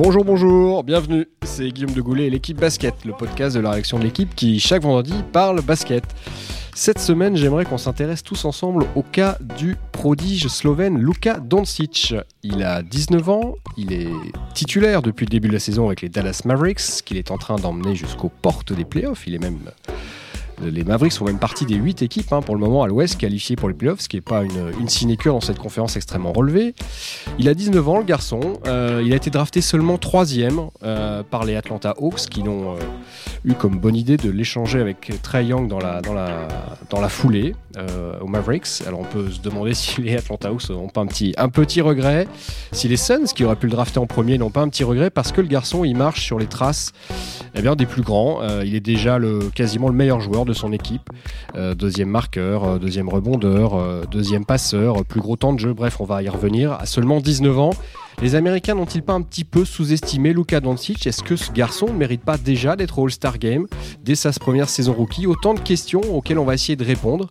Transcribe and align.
Bonjour, 0.00 0.24
bonjour, 0.24 0.84
bienvenue. 0.84 1.26
C'est 1.42 1.72
Guillaume 1.72 1.92
de 1.92 2.00
Goulet 2.00 2.28
et 2.28 2.30
l'équipe 2.30 2.56
basket, 2.56 3.04
le 3.04 3.14
podcast 3.14 3.56
de 3.56 3.60
la 3.60 3.72
réaction 3.72 3.98
de 3.98 4.04
l'équipe 4.04 4.32
qui, 4.36 4.60
chaque 4.60 4.82
vendredi, 4.82 5.12
parle 5.32 5.60
basket. 5.60 6.04
Cette 6.72 7.00
semaine, 7.00 7.34
j'aimerais 7.34 7.64
qu'on 7.64 7.78
s'intéresse 7.78 8.22
tous 8.22 8.44
ensemble 8.44 8.86
au 8.94 9.02
cas 9.02 9.38
du 9.58 9.76
prodige 9.90 10.46
slovène 10.46 10.98
Luka 10.98 11.40
Doncic. 11.40 12.14
Il 12.44 12.62
a 12.62 12.82
19 12.82 13.28
ans, 13.28 13.56
il 13.76 13.92
est 13.92 14.12
titulaire 14.54 15.02
depuis 15.02 15.26
le 15.26 15.30
début 15.30 15.48
de 15.48 15.54
la 15.54 15.58
saison 15.58 15.86
avec 15.86 16.02
les 16.02 16.08
Dallas 16.08 16.42
Mavericks, 16.44 17.02
qu'il 17.04 17.16
est 17.16 17.32
en 17.32 17.36
train 17.36 17.56
d'emmener 17.56 17.96
jusqu'aux 17.96 18.30
portes 18.30 18.72
des 18.72 18.84
playoffs. 18.84 19.26
Il 19.26 19.34
est 19.34 19.40
même 19.40 19.58
les 20.62 20.84
Mavericks 20.84 21.14
font 21.14 21.24
même 21.24 21.38
partie 21.38 21.66
des 21.66 21.76
8 21.76 22.02
équipes 22.02 22.32
hein, 22.32 22.42
pour 22.42 22.54
le 22.54 22.60
moment 22.60 22.82
à 22.82 22.88
l'Ouest 22.88 23.18
qualifiées 23.18 23.56
pour 23.56 23.68
les 23.68 23.74
playoffs, 23.74 24.00
ce 24.00 24.08
qui 24.08 24.16
n'est 24.16 24.22
pas 24.22 24.42
une, 24.42 24.72
une 24.80 24.88
sinecure 24.88 25.34
dans 25.34 25.40
cette 25.40 25.58
conférence 25.58 25.96
extrêmement 25.96 26.32
relevée. 26.32 26.74
Il 27.38 27.48
a 27.48 27.54
19 27.54 27.88
ans, 27.88 27.98
le 27.98 28.04
garçon. 28.04 28.40
Euh, 28.66 29.02
il 29.04 29.12
a 29.12 29.16
été 29.16 29.30
drafté 29.30 29.60
seulement 29.60 29.98
3 29.98 30.24
euh, 30.82 31.22
par 31.22 31.44
les 31.44 31.56
Atlanta 31.56 31.94
Hawks 31.98 32.26
qui 32.28 32.42
l'ont 32.42 32.74
euh, 32.74 32.78
eu 33.44 33.54
comme 33.54 33.78
bonne 33.78 33.96
idée 33.96 34.16
de 34.16 34.30
l'échanger 34.30 34.80
avec 34.80 35.12
Trey 35.22 35.46
Young 35.46 35.68
dans 35.68 35.78
la, 35.78 37.08
foulée 37.08 37.54
aux 38.20 38.26
Mavericks. 38.26 38.82
Alors 38.86 39.00
on 39.00 39.04
peut 39.04 39.30
se 39.30 39.40
demander 39.40 39.74
si 39.78 40.00
les 40.02 40.16
Atlanta 40.16 40.50
Hawks 40.50 40.70
n'ont 40.70 40.88
pas 40.88 41.00
un 41.00 41.06
petit, 41.06 41.34
un 41.38 41.48
petit 41.48 41.80
regret, 41.80 42.26
si 42.72 42.88
les 42.88 42.96
Suns 42.96 43.26
qui 43.34 43.44
auraient 43.44 43.56
pu 43.56 43.66
le 43.66 43.72
drafter 43.72 43.98
en 43.98 44.06
premier 44.06 44.38
n'ont 44.38 44.50
pas 44.50 44.62
un 44.62 44.68
petit 44.68 44.84
regret 44.84 45.10
parce 45.10 45.32
que 45.32 45.40
le 45.40 45.46
garçon 45.46 45.84
il 45.84 45.96
marche 45.96 46.24
sur 46.24 46.38
les 46.38 46.46
traces 46.46 46.92
eh 47.54 47.62
bien, 47.62 47.76
des 47.76 47.86
plus 47.86 48.02
grands. 48.02 48.40
il 48.64 48.74
est 48.74 48.80
déjà 48.80 49.18
quasiment 49.54 49.88
le 49.88 49.94
meilleur 49.94 50.20
joueur 50.20 50.44
de 50.48 50.52
son 50.54 50.72
équipe. 50.72 51.10
Euh, 51.54 51.74
deuxième 51.74 52.08
marqueur, 52.08 52.64
euh, 52.64 52.78
deuxième 52.78 53.08
rebondeur, 53.08 53.74
euh, 53.74 54.02
deuxième 54.10 54.44
passeur, 54.44 55.04
plus 55.04 55.20
gros 55.20 55.36
temps 55.36 55.52
de 55.52 55.60
jeu. 55.60 55.72
Bref, 55.72 56.00
on 56.00 56.04
va 56.04 56.22
y 56.22 56.28
revenir. 56.28 56.72
À 56.72 56.86
seulement 56.86 57.20
19 57.20 57.58
ans, 57.58 57.70
les 58.20 58.34
Américains 58.34 58.74
n'ont-ils 58.74 59.02
pas 59.02 59.12
un 59.12 59.22
petit 59.22 59.44
peu 59.44 59.64
sous-estimé 59.64 60.32
Luka 60.32 60.58
Doncic? 60.58 61.06
Est-ce 61.06 61.22
que 61.22 61.36
ce 61.36 61.52
garçon 61.52 61.86
ne 61.86 61.92
mérite 61.92 62.22
pas 62.22 62.36
déjà 62.36 62.74
d'être 62.74 63.00
All-Star 63.00 63.38
Game 63.38 63.66
dès 64.02 64.16
sa 64.16 64.32
première 64.32 64.68
saison 64.68 64.92
rookie? 64.92 65.26
Autant 65.28 65.54
de 65.54 65.60
questions 65.60 66.00
auxquelles 66.00 66.40
on 66.40 66.44
va 66.44 66.54
essayer 66.54 66.74
de 66.74 66.84
répondre 66.84 67.28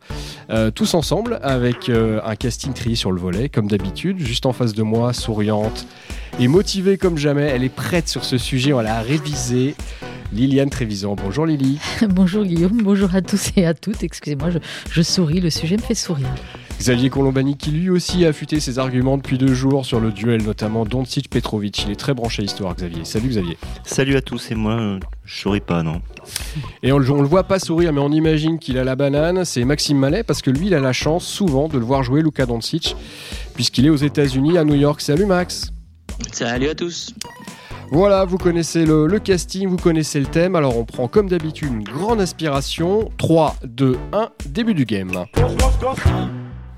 tous 0.76 0.94
ensemble 0.94 1.40
avec 1.44 1.90
un 1.90 2.36
casting 2.36 2.72
trié 2.72 2.96
sur 2.96 3.12
le 3.12 3.20
volet, 3.20 3.50
comme 3.50 3.68
d'habitude. 3.68 4.20
Juste 4.20 4.46
en 4.46 4.54
face 4.54 4.74
de 4.74 4.84
moi, 4.84 5.12
souriante 5.12 5.86
et 6.40 6.48
motivée 6.48 6.98
comme 6.98 7.18
jamais. 7.18 7.44
Elle 7.44 7.66
est 7.66 7.70
prête 7.70 8.08
sur 8.08 8.24
ce 8.24 8.38
sujet, 8.38 8.72
on 8.72 8.80
l'a 8.80 9.02
révisé. 9.02 9.76
Liliane 10.34 10.70
Trévisan. 10.70 11.16
Bonjour 11.16 11.46
Lily. 11.46 11.80
bonjour 12.10 12.44
Guillaume, 12.44 12.82
bonjour 12.84 13.16
à 13.16 13.22
tous 13.22 13.52
et 13.56 13.66
à 13.66 13.74
toutes. 13.74 14.04
Excusez-moi, 14.04 14.50
je, 14.92 15.02
souris, 15.02 15.40
le 15.40 15.50
sujet 15.50 15.78
me 15.78 15.82
fait 15.82 15.96
sourire. 15.96 16.28
Xavier 16.80 17.10
Colombani 17.10 17.58
qui 17.58 17.72
lui 17.72 17.90
aussi 17.90 18.24
a 18.26 18.30
affûté 18.30 18.60
ses 18.60 18.78
arguments 18.78 19.18
depuis 19.18 19.38
deux 19.38 19.54
jours 19.54 19.86
sur 19.86 20.00
le 20.00 20.12
duel 20.12 20.44
notamment 20.44 20.86
Doncic-Petrovic. 20.86 21.86
Il 21.86 21.92
est 21.92 21.96
très 21.96 22.14
branché 22.14 22.44
histoire 22.44 22.76
Xavier. 22.76 23.04
Salut 23.04 23.30
Xavier. 23.30 23.58
Salut 23.84 24.16
à 24.16 24.22
tous 24.22 24.52
et 24.52 24.56
moi 24.56 25.00
je 25.26 25.42
souris 25.42 25.60
pas 25.60 25.82
non. 25.82 26.02
Et 26.84 26.92
on, 26.92 26.98
on 26.98 27.22
le 27.22 27.28
voit 27.28 27.46
pas 27.46 27.58
sourire 27.58 27.94
mais 27.94 28.02
on 28.02 28.12
imagine 28.12 28.60
qu'il 28.60 28.78
a 28.78 28.84
la 28.84 28.96
banane. 28.96 29.44
C'est 29.44 29.64
Maxime 29.64 29.98
Mallet 29.98 30.24
parce 30.24 30.42
que 30.42 30.52
lui 30.52 30.68
il 30.68 30.76
a 30.76 30.80
la 30.80 30.94
chance 30.94 31.26
souvent 31.26 31.68
de 31.68 31.80
le 31.80 31.86
voir 31.86 32.04
jouer 32.04 32.22
Luka 32.22 32.46
Doncic 32.46 32.96
puisqu'il 33.56 33.88
est 33.88 33.90
aux 33.90 33.96
États-Unis 33.96 34.58
à 34.58 34.64
New 34.64 34.76
York. 34.76 35.02
Salut 35.02 35.26
Max. 35.26 35.72
Salut 36.32 36.70
à 36.70 36.76
tous. 36.76 37.14
Voilà, 37.90 38.26
vous 38.26 38.38
connaissez 38.38 38.86
le, 38.86 39.08
casting, 39.20 39.68
vous 39.68 39.78
connaissez 39.78 40.20
le 40.20 40.26
thème. 40.26 40.56
Alors 40.56 40.78
on 40.78 40.84
prend 40.84 41.08
comme 41.08 41.30
d'habitude 41.30 41.72
une 41.72 41.84
grande 41.84 42.20
aspiration. 42.20 43.10
3, 43.18 43.56
2, 43.64 43.98
1, 44.12 44.30
début 44.48 44.74
du 44.74 44.86
game. 44.86 45.12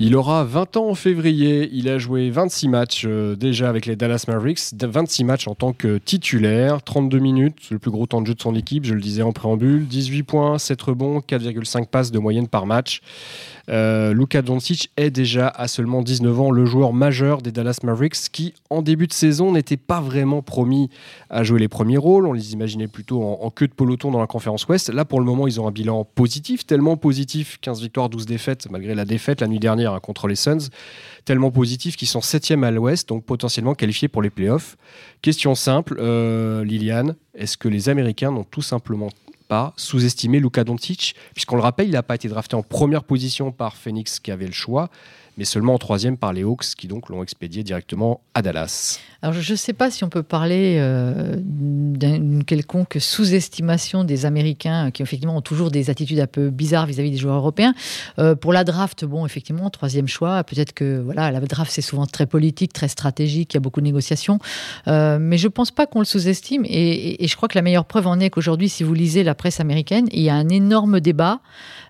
Il 0.01 0.15
aura 0.15 0.45
20 0.45 0.77
ans 0.77 0.87
en 0.87 0.95
février, 0.95 1.69
il 1.73 1.89
a 1.89 1.97
joué 1.97 2.29
26 2.29 2.69
matchs 2.69 3.03
euh, 3.05 3.35
déjà 3.35 3.67
avec 3.67 3.85
les 3.85 3.97
Dallas 3.97 4.23
Mavericks, 4.29 4.61
26 4.81 5.25
matchs 5.25 5.47
en 5.49 5.55
tant 5.55 5.73
que 5.73 5.97
titulaire, 5.97 6.81
32 6.81 7.19
minutes, 7.19 7.69
le 7.69 7.79
plus 7.79 7.91
gros 7.91 8.05
temps 8.05 8.21
de 8.21 8.27
jeu 8.27 8.33
de 8.33 8.41
son 8.41 8.55
équipe, 8.55 8.85
je 8.85 8.93
le 8.93 9.01
disais 9.01 9.23
en 9.23 9.33
préambule, 9.33 9.85
18 9.85 10.23
points, 10.23 10.57
7 10.57 10.81
rebonds, 10.81 11.19
4,5 11.19 11.87
passes 11.87 12.11
de 12.11 12.19
moyenne 12.19 12.47
par 12.47 12.65
match. 12.65 13.01
Euh, 13.69 14.13
Luka 14.13 14.41
Doncic 14.41 14.91
est 14.97 15.11
déjà 15.11 15.47
à 15.47 15.67
seulement 15.67 16.01
19 16.01 16.39
ans 16.39 16.51
le 16.51 16.65
joueur 16.65 16.93
majeur 16.93 17.41
des 17.41 17.51
Dallas 17.51 17.79
Mavericks 17.83 18.29
qui, 18.31 18.53
en 18.69 18.81
début 18.81 19.07
de 19.07 19.13
saison, 19.13 19.51
n'était 19.51 19.77
pas 19.77 20.01
vraiment 20.01 20.41
promis 20.41 20.89
à 21.29 21.43
jouer 21.43 21.59
les 21.59 21.67
premiers 21.67 21.97
rôles. 21.97 22.25
On 22.25 22.33
les 22.33 22.53
imaginait 22.53 22.87
plutôt 22.87 23.23
en, 23.23 23.49
queue 23.51 23.67
de 23.67 23.73
peloton 23.73 24.11
dans 24.11 24.19
la 24.19 24.27
conférence 24.27 24.67
Ouest. 24.67 24.89
Là, 24.89 25.05
pour 25.05 25.19
le 25.19 25.25
moment, 25.25 25.47
ils 25.47 25.59
ont 25.61 25.67
un 25.67 25.71
bilan 25.71 26.03
positif, 26.03 26.65
tellement 26.65 26.97
positif, 26.97 27.59
15 27.61 27.81
victoires, 27.81 28.09
12 28.09 28.25
défaites, 28.25 28.67
malgré 28.71 28.95
la 28.95 29.05
défaite 29.05 29.41
la 29.41 29.47
nuit 29.47 29.59
dernière 29.59 29.93
hein, 29.93 29.99
contre 29.99 30.27
les 30.27 30.35
Suns, 30.35 30.69
tellement 31.25 31.51
positif 31.51 31.95
qu'ils 31.95 32.07
sont 32.07 32.19
7e 32.19 32.63
à 32.63 32.71
l'Ouest, 32.71 33.09
donc 33.09 33.25
potentiellement 33.25 33.75
qualifiés 33.75 34.07
pour 34.07 34.21
les 34.21 34.29
playoffs. 34.29 34.77
Question 35.21 35.55
simple, 35.55 35.97
euh, 35.99 36.63
Liliane, 36.63 37.15
est-ce 37.35 37.57
que 37.57 37.67
les 37.67 37.89
Américains 37.89 38.31
n'ont 38.31 38.43
tout 38.43 38.61
simplement 38.61 39.09
pas 39.49 39.73
sous-estimer 39.75 40.39
Luka 40.39 40.63
Doncic, 40.63 41.15
puisqu'on 41.33 41.57
le 41.57 41.61
rappelle, 41.61 41.87
il 41.87 41.93
n'a 41.93 42.03
pas 42.03 42.15
été 42.15 42.29
drafté 42.29 42.55
en 42.55 42.63
première 42.63 43.03
position 43.03 43.51
par 43.51 43.75
Phoenix 43.75 44.21
qui 44.21 44.31
avait 44.31 44.45
le 44.45 44.53
choix, 44.53 44.89
mais 45.39 45.45
seulement 45.45 45.73
en 45.73 45.77
troisième 45.77 46.17
par 46.17 46.33
les 46.33 46.43
Hawks 46.43 46.75
qui 46.77 46.87
donc 46.89 47.07
l'ont 47.07 47.23
expédié 47.23 47.63
directement 47.63 48.19
à 48.33 48.41
Dallas. 48.41 48.99
Alors 49.21 49.33
je 49.33 49.51
ne 49.51 49.55
sais 49.55 49.71
pas 49.71 49.89
si 49.89 50.03
on 50.03 50.09
peut 50.09 50.21
parler 50.21 50.75
euh, 50.79 51.37
d'une 51.39 52.43
quelconque 52.43 52.97
sous-estimation 52.99 54.03
des 54.03 54.25
Américains 54.25 54.91
qui 54.91 55.01
effectivement 55.01 55.37
ont 55.37 55.41
toujours 55.41 55.71
des 55.71 55.89
attitudes 55.89 56.19
un 56.19 56.27
peu 56.27 56.49
bizarres 56.49 56.85
vis-à-vis 56.87 57.11
des 57.11 57.17
joueurs 57.17 57.37
européens. 57.37 57.73
Euh, 58.17 58.35
pour 58.35 58.51
la 58.51 58.65
draft, 58.65 59.05
bon 59.05 59.25
effectivement 59.25 59.69
troisième 59.69 60.09
choix. 60.09 60.43
Peut-être 60.43 60.73
que 60.73 60.99
voilà 60.99 61.31
la 61.31 61.39
draft 61.39 61.71
c'est 61.71 61.81
souvent 61.81 62.05
très 62.05 62.25
politique, 62.25 62.73
très 62.73 62.89
stratégique, 62.89 63.53
il 63.53 63.57
y 63.57 63.59
a 63.59 63.61
beaucoup 63.61 63.79
de 63.79 63.85
négociations, 63.85 64.39
euh, 64.89 65.19
mais 65.21 65.37
je 65.37 65.47
ne 65.47 65.53
pense 65.53 65.71
pas 65.71 65.87
qu'on 65.87 65.99
le 65.99 66.05
sous-estime 66.05 66.65
et, 66.65 67.23
et, 67.23 67.27
je 67.27 67.35
crois 67.37 67.47
que 67.47 67.57
la 67.57 67.61
meilleure 67.61 67.85
preuve 67.85 68.07
en 68.07 68.19
est 68.19 68.29
qu'aujourd'hui 68.29 68.67
si 68.67 68.83
vous 68.83 68.93
lisez 68.93 69.23
la 69.23 69.35
presse 69.35 69.61
américaine, 69.61 70.07
il 70.11 70.21
y 70.21 70.29
a 70.29 70.35
un 70.35 70.49
énorme 70.49 70.99
débat. 70.99 71.39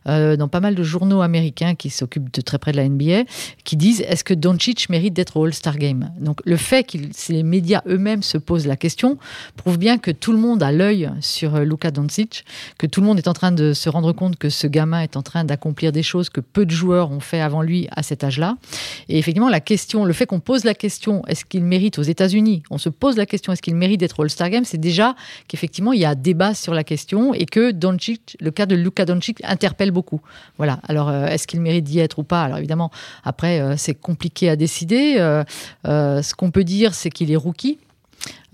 dans 0.06 0.48
pas 0.48 0.60
mal 0.60 0.76
de 0.76 0.84
journaux 0.84 1.22
américains 1.22 1.76
qui 1.76 1.90
s'occupent 1.90 2.34
de 2.34 2.42
très 2.42 2.58
près 2.58 2.72
de 2.72 2.78
la 2.78 2.88
NBA, 2.88 3.26
qui 3.64 3.78
disent 3.78 4.02
est-ce 4.02 4.24
que 4.24 4.34
Doncic 4.34 4.90
mérite 4.90 5.14
d'être 5.14 5.38
au 5.38 5.46
All-Star 5.46 5.78
Game? 5.78 6.12
Donc 6.20 6.42
le 6.46 6.58
fait 6.58 6.84
que 6.84 6.98
les 7.30 7.44
médias 7.44 7.82
eux-mêmes 7.88 8.24
se 8.24 8.38
posent 8.38 8.68
la 8.68 8.76
question 8.76 9.18
prouve 9.56 9.78
bien 9.78 9.98
que 9.98 10.12
tout 10.12 10.32
le 10.32 10.38
monde 10.38 10.64
a 10.64 10.72
l'œil 10.72 11.10
sur 11.22 11.56
euh, 11.56 11.64
Luka 11.64 11.92
Doncic, 11.92 12.46
que 12.78 12.88
tout 12.88 13.02
le 13.02 13.08
monde 13.08 13.18
est 13.18 13.28
en 13.28 13.34
train 13.34 13.52
de 13.52 13.74
se 13.74 13.90
rendre 13.90 14.12
compte 14.14 14.38
que 14.38 14.50
ce 14.50 14.68
gamin 14.68 15.02
est 15.02 15.18
en 15.18 15.22
train 15.22 15.44
d'accomplir 15.44 15.92
des 15.92 16.04
choses 16.04 16.30
que 16.30 16.42
peu 16.42 16.66
de 16.66 16.72
joueurs 16.72 17.12
ont 17.12 17.20
fait 17.20 17.42
avant 17.42 17.62
lui 17.62 17.88
à 17.96 18.04
cet 18.04 18.24
âge-là. 18.24 18.58
Et 19.08 19.18
effectivement, 19.18 19.50
la 19.50 19.60
question, 19.60 20.06
le 20.06 20.14
fait 20.14 20.26
qu'on 20.26 20.40
pose 20.40 20.64
la 20.64 20.74
question 20.74 21.24
est-ce 21.28 21.46
qu'il 21.46 21.64
mérite 21.64 22.00
aux 22.00 22.04
États-Unis, 22.04 22.64
on 22.70 22.78
se 22.78 22.90
pose 22.90 23.18
la 23.18 23.26
question 23.26 23.54
est-ce 23.54 23.62
qu'il 23.62 23.76
mérite 23.76 24.00
d'être 24.00 24.22
All-Star 24.22 24.50
Game, 24.50 24.66
c'est 24.66 24.78
déjà 24.78 25.16
qu'effectivement 25.48 25.94
il 25.94 26.00
y 26.00 26.06
a 26.06 26.16
débat 26.16 26.54
sur 26.54 26.74
la 26.74 26.84
question 26.84 27.34
et 27.34 27.46
que 27.46 27.72
Doncic, 27.72 28.38
le 28.40 28.52
cas 28.52 28.66
de 28.66 28.76
Luka 28.76 29.06
Doncic 29.06 29.40
interpelle 29.44 29.92
beaucoup. 29.92 30.22
Voilà. 30.58 30.80
Alors 30.88 31.10
euh, 31.10 31.28
est-ce 31.28 31.48
qu'il 31.48 31.62
mérite 31.62 31.84
d'y 31.86 32.00
être 32.00 32.20
ou 32.20 32.24
pas? 32.24 32.44
Alors 32.44 32.58
évidemment, 32.58 32.92
après, 33.30 33.62
euh, 33.62 33.76
c'est 33.78 33.94
compliqué 33.94 34.50
à 34.50 34.56
décider. 34.56 35.18
Euh, 35.20 35.44
euh, 35.88 36.24
ce 36.24 36.34
qu'on 36.34 36.50
peut 36.50 36.64
dire, 36.64 36.96
c'est 36.96 37.12
qu'il 37.12 37.32
est 37.32 37.36
rookie. 37.36 37.78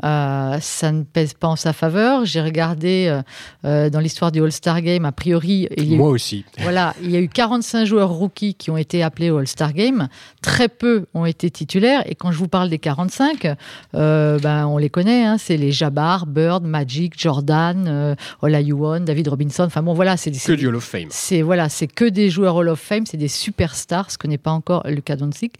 Euh, 0.03 0.57
ça 0.59 0.91
ne 0.91 1.03
pèse 1.03 1.33
pas 1.33 1.47
en 1.47 1.55
sa 1.55 1.73
faveur. 1.73 2.25
J'ai 2.25 2.41
regardé 2.41 3.07
euh, 3.07 3.21
euh, 3.65 3.89
dans 3.89 3.99
l'histoire 3.99 4.31
du 4.31 4.43
All-Star 4.43 4.81
Game, 4.81 5.05
a 5.05 5.11
priori. 5.11 5.67
Il 5.77 5.97
Moi 5.97 6.09
aussi. 6.09 6.43
Voilà, 6.65 6.95
il 7.01 7.11
y 7.11 7.15
a 7.15 7.19
eu 7.19 7.29
45 7.29 7.85
joueurs 7.85 8.09
rookies 8.09 8.55
qui 8.55 8.71
ont 8.71 8.77
été 8.77 9.03
appelés 9.03 9.29
au 9.29 9.37
All-Star 9.37 9.71
Game. 9.73 10.07
Très 10.41 10.67
peu 10.67 11.05
ont 11.13 11.25
été 11.25 11.51
titulaires. 11.51 12.01
Et 12.09 12.15
quand 12.15 12.31
je 12.31 12.37
vous 12.37 12.47
parle 12.47 12.69
des 12.69 12.79
45, 12.79 13.55
ben, 13.93 14.65
on 14.67 14.77
les 14.77 14.89
connaît. 14.89 15.25
Hein. 15.25 15.37
c'est 15.37 15.57
les 15.57 15.71
Jabbar, 15.71 16.25
Bird, 16.25 16.63
Magic, 16.63 17.13
Jordan, 17.19 18.15
Olajuwon, 18.41 19.01
David 19.01 19.27
Robinson. 19.27 19.63
Enfin 19.63 19.83
bon, 19.83 19.93
voilà. 19.93 20.17
C'est 20.17 20.31
que 20.31 20.53
du 20.53 20.67
Hall 20.67 20.75
of 20.75 20.83
Fame. 20.83 21.07
C'est 21.11 21.43
voilà, 21.43 21.69
c'est 21.69 21.87
que 21.87 22.05
des 22.05 22.31
joueurs 22.31 22.55
Hall 22.55 22.69
of 22.69 22.79
Fame. 22.79 23.05
C'est 23.05 23.17
des 23.17 23.27
superstars, 23.27 24.09
ce 24.09 24.17
que 24.17 24.27
n'est 24.27 24.39
pas 24.39 24.51
encore 24.51 24.87
Lucas 24.87 25.17
Doncic. 25.17 25.53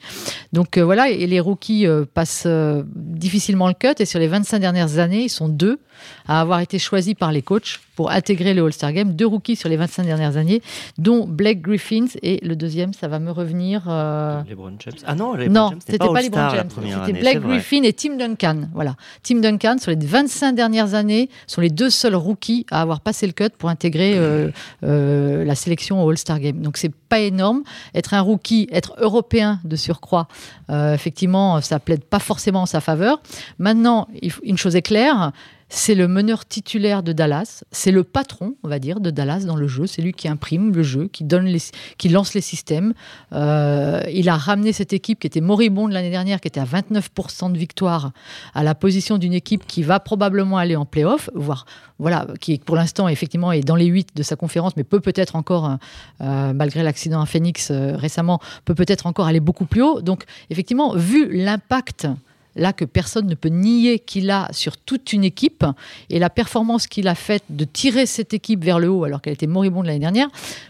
Donc 0.54 0.80
voilà, 0.80 1.10
et 1.10 1.28
les 1.28 1.40
rookies 1.40 1.86
passent 2.16 2.48
difficilement 2.96 3.68
le 3.68 3.76
cut. 3.76 3.94
Et 4.00 4.06
sur 4.06 4.20
les 4.20 4.25
25 4.27 4.60
dernières 4.60 5.00
années, 5.00 5.24
ils 5.24 5.30
sont 5.30 5.50
deux 5.50 5.80
à 6.27 6.42
avoir 6.42 6.60
été 6.60 6.80
choisis 6.80 7.13
par 7.13 7.31
les 7.31 7.42
coachs 7.42 7.80
pour 7.95 8.12
intégrer 8.12 8.54
le 8.54 8.63
All-Star 8.66 8.92
Game. 8.92 9.13
Deux 9.13 9.25
rookies 9.25 9.56
sur 9.56 9.69
les 9.69 9.77
25 9.77 10.04
dernières 10.04 10.38
années, 10.38 10.62
dont 10.98 11.25
Blake 11.25 11.62
Griffins 11.62 12.07
et 12.22 12.39
le 12.45 12.56
deuxième, 12.56 12.94
ça 12.94 13.07
va 13.07 13.19
me 13.19 13.31
revenir. 13.31 13.83
Euh... 13.88 14.42
LeBron 14.50 14.74
James. 14.80 14.94
Ah 15.06 15.16
non, 15.16 15.36
non, 15.50 15.72
c'était 15.80 15.98
pas, 15.98 16.12
pas 16.12 16.22
LeBron 16.22 16.50
James. 16.50 16.69
C'était 17.06 17.19
Blake 17.19 17.42
Griffin 17.42 17.83
et 17.83 17.94
Tim 17.94 18.18
Duncan. 18.18 18.69
Voilà, 18.74 18.95
Tim 19.24 19.39
Duncan 19.39 19.77
sur 19.80 19.92
les 19.92 19.98
25 19.98 20.54
dernières 20.54 20.94
années 20.94 21.30
sont 21.48 21.62
les 21.62 21.69
deux 21.69 21.89
seuls 21.89 22.16
rookies 22.16 22.66
à 22.71 22.81
avoir 22.81 23.00
passé 23.00 23.25
le 23.28 23.33
cut 23.33 23.50
pour 23.57 23.69
intégrer 23.69 24.18
euh, 24.18 24.50
euh, 24.83 25.45
la 25.45 25.56
sélection 25.56 26.04
au 26.04 26.10
All-Star 26.10 26.39
Game. 26.39 26.62
Donc 26.62 26.78
c'est 26.78 26.94
pas 26.94 27.19
énorme. 27.19 27.63
Être 27.94 28.13
un 28.13 28.21
rookie, 28.21 28.68
être 28.71 28.95
européen 28.98 29.60
de 29.63 29.75
surcroît, 29.75 30.28
euh, 30.69 30.94
effectivement, 30.94 31.62
ça 31.62 31.80
plaide 31.80 32.04
pas 32.04 32.19
forcément 32.19 32.63
en 32.63 32.66
sa 32.66 32.81
faveur. 32.81 33.21
Maintenant, 33.60 34.07
une 34.44 34.58
chose 34.58 34.76
est 34.76 34.82
claire 34.82 35.32
c'est 35.68 35.96
le 35.96 36.08
meneur 36.08 36.46
titulaire 36.46 37.02
de 37.02 37.12
Dallas, 37.12 37.64
c'est 37.72 37.92
le 37.92 38.04
patron, 38.04 38.56
on 38.64 38.68
va 38.68 38.78
dire, 38.78 39.00
de 39.00 39.10
Dallas 39.10 39.46
dans 39.46 39.56
le 39.56 39.68
jeu. 39.68 39.88
C'est 39.88 40.02
lui 40.02 40.14
qui 40.14 40.28
imprime 40.28 40.72
le 40.72 40.84
jeu, 40.84 41.10
qui, 41.12 42.10
lance 42.10 42.34
les 42.36 42.42
systèmes. 42.42 42.94
Euh, 43.34 44.02
il 44.14 44.30
a 44.30 44.38
ramené 44.38 44.74
cette 44.74 44.94
équipe 44.94 45.20
qui 45.20 45.28
était 45.28 45.42
moribonde 45.42 45.92
l'année 45.92 46.12
dernière, 46.12 46.40
qui 46.40 46.48
était 46.48 46.60
à 46.60 46.66
29% 46.66 47.52
de 47.52 47.58
victoire, 47.58 48.12
à 48.54 48.64
la 48.64 48.76
position 48.76 49.18
d'une 49.18 49.34
équipe 49.34 49.66
qui 49.66 49.82
va 49.82 50.00
probablement 50.00 50.58
aller 50.58 50.76
en 50.76 50.86
playoff, 50.86 51.30
voire 51.34 51.66
voilà, 51.98 52.28
qui 52.40 52.58
pour 52.60 52.76
l'instant 52.76 53.08
effectivement 53.08 53.52
est 53.52 53.62
dans 53.62 53.76
les 53.76 53.86
8 53.86 54.10
de 54.16 54.24
sa 54.24 54.36
conférence, 54.36 54.74
mais 54.78 54.84
peut 54.84 55.00
peut-être 55.00 55.36
encore, 55.36 55.78
euh, 56.22 56.54
malgré 56.54 56.84
l'accident 56.84 57.22
à 57.22 57.26
Phoenix 57.26 57.72
euh, 57.72 57.96
récemment, 57.96 58.40
peut 58.66 58.76
peut-être 58.76 59.08
encore 59.08 59.26
aller 59.26 59.40
beaucoup 59.40 59.66
plus 59.66 59.82
haut. 59.82 60.02
Donc 60.02 60.26
effectivement, 60.50 60.94
vu 60.96 61.28
l'impact 61.32 62.08
là 62.56 62.74
que 62.74 62.86
personne 62.86 63.28
ne 63.28 63.36
peut 63.36 63.50
nier 63.50 64.00
qu'il 64.00 64.31
a 64.31 64.48
sur 64.52 64.78
toute 64.78 65.13
une 65.13 65.24
équipe. 65.24 65.66
Et 66.10 66.19
la 66.19 66.30
performance 66.30 66.88
qu'il 66.88 67.07
a 67.07 67.16
faite 67.16 67.44
de 67.50 67.66
tirer 67.66 68.06
cette 68.06 68.34
équipe 68.34 68.63
vers 68.63 68.80
le 68.80 68.90
haut 68.90 69.04
alors 69.04 69.22
qu'elle 69.22 69.34
était 69.34 69.48
moribonde 69.48 69.86
l'année 69.86 70.00
dernière, 70.00 70.30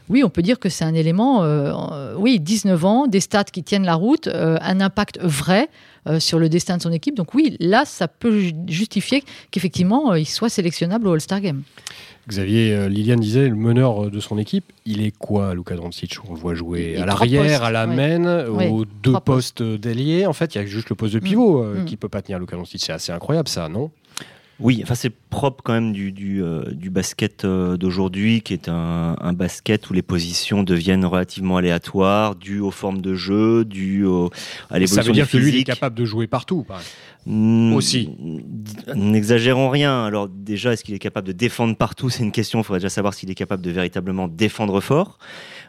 oui, 0.09 0.23
on 0.23 0.29
peut 0.29 0.41
dire 0.41 0.59
que 0.59 0.69
c'est 0.69 0.85
un 0.85 0.93
élément, 0.93 1.43
euh, 1.43 2.15
oui, 2.17 2.39
19 2.39 2.85
ans, 2.85 3.07
des 3.07 3.19
stats 3.19 3.43
qui 3.45 3.63
tiennent 3.63 3.85
la 3.85 3.95
route, 3.95 4.27
euh, 4.27 4.57
un 4.61 4.81
impact 4.81 5.19
vrai 5.21 5.69
euh, 6.07 6.19
sur 6.19 6.39
le 6.39 6.49
destin 6.49 6.77
de 6.77 6.81
son 6.81 6.91
équipe. 6.91 7.15
Donc 7.15 7.33
oui, 7.33 7.57
là, 7.59 7.83
ça 7.85 8.07
peut 8.07 8.41
justifier 8.67 9.23
qu'effectivement, 9.51 10.15
il 10.15 10.27
soit 10.27 10.49
sélectionnable 10.49 11.07
au 11.07 11.13
All-Star 11.13 11.41
Game. 11.41 11.63
Xavier 12.27 12.73
euh, 12.73 12.89
Liliane 12.89 13.19
disait, 13.19 13.47
le 13.47 13.55
meneur 13.55 14.05
euh, 14.05 14.09
de 14.09 14.19
son 14.19 14.37
équipe, 14.37 14.65
il 14.85 15.05
est 15.05 15.15
quoi, 15.15 15.53
Luka 15.53 15.75
Doncic? 15.75 16.17
On 16.27 16.33
le 16.33 16.39
voit 16.39 16.55
jouer 16.55 16.97
à 16.97 17.05
l'arrière, 17.05 17.63
à 17.63 17.71
la 17.71 17.85
main, 17.85 18.45
aux 18.47 18.85
deux 18.85 19.19
postes 19.23 19.61
d'ailier. 19.61 20.25
En 20.25 20.33
fait, 20.33 20.55
il 20.55 20.57
y 20.57 20.61
a 20.61 20.65
juste 20.65 20.89
le 20.89 20.95
poste 20.95 21.13
de 21.13 21.19
pivot 21.19 21.61
mm. 21.61 21.65
euh, 21.65 21.81
mm. 21.81 21.85
qui 21.85 21.97
peut 21.97 22.09
pas 22.09 22.21
tenir 22.21 22.39
Luka 22.39 22.55
Doncic. 22.55 22.81
C'est 22.83 22.93
assez 22.93 23.11
incroyable, 23.11 23.47
ça, 23.47 23.69
non? 23.69 23.91
Oui, 24.59 24.79
enfin 24.83 24.95
c'est 24.95 25.09
propre 25.09 25.63
quand 25.63 25.73
même 25.73 25.91
du, 25.91 26.11
du, 26.11 26.41
du 26.71 26.89
basket 26.89 27.45
d'aujourd'hui, 27.45 28.41
qui 28.41 28.53
est 28.53 28.69
un, 28.69 29.17
un, 29.19 29.33
basket 29.33 29.89
où 29.89 29.93
les 29.93 30.01
positions 30.01 30.63
deviennent 30.63 31.05
relativement 31.05 31.57
aléatoires, 31.57 32.35
dû 32.35 32.59
aux 32.59 32.71
formes 32.71 33.01
de 33.01 33.15
jeu, 33.15 33.65
dû 33.65 34.05
au, 34.05 34.31
à 34.69 34.79
l'évolution 34.79 35.01
Ça 35.01 35.07
veut 35.07 35.13
dire 35.13 35.29
que 35.29 35.37
lui, 35.37 35.49
il 35.49 35.59
est 35.59 35.63
capable 35.65 35.97
de 35.97 36.05
jouer 36.05 36.27
partout, 36.27 36.63
pareil. 36.63 36.85
Hmm, 37.27 37.73
aussi. 37.73 38.11
N'exagérons 38.93 39.69
rien. 39.69 40.05
Alors 40.05 40.29
déjà, 40.29 40.73
est-ce 40.73 40.83
qu'il 40.83 40.93
est 40.93 40.99
capable 40.99 41.25
de 41.25 41.33
défendre 41.33 41.75
partout? 41.75 42.09
C'est 42.11 42.23
une 42.23 42.31
question. 42.31 42.59
Il 42.59 42.63
faudrait 42.63 42.79
déjà 42.79 42.89
savoir 42.89 43.15
s'il 43.15 43.31
est 43.31 43.35
capable 43.35 43.63
de 43.63 43.71
véritablement 43.71 44.27
défendre 44.27 44.79
fort. 44.79 45.17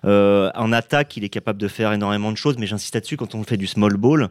Euh, 0.05 0.51
en 0.55 0.71
attaque, 0.73 1.17
il 1.17 1.25
est 1.25 1.31
capable 1.31 1.59
de 1.59 1.69
faire 1.69 1.93
énormément 1.93 2.31
de 2.31 2.37
choses, 2.37 2.57
mais 2.59 2.67
j'insiste 2.67 2.95
là-dessus 2.95 3.17
quand 3.17 3.35
on 3.35 3.43
fait 3.43 3.57
du 3.57 3.67
small 3.67 3.97
ball. 3.97 4.29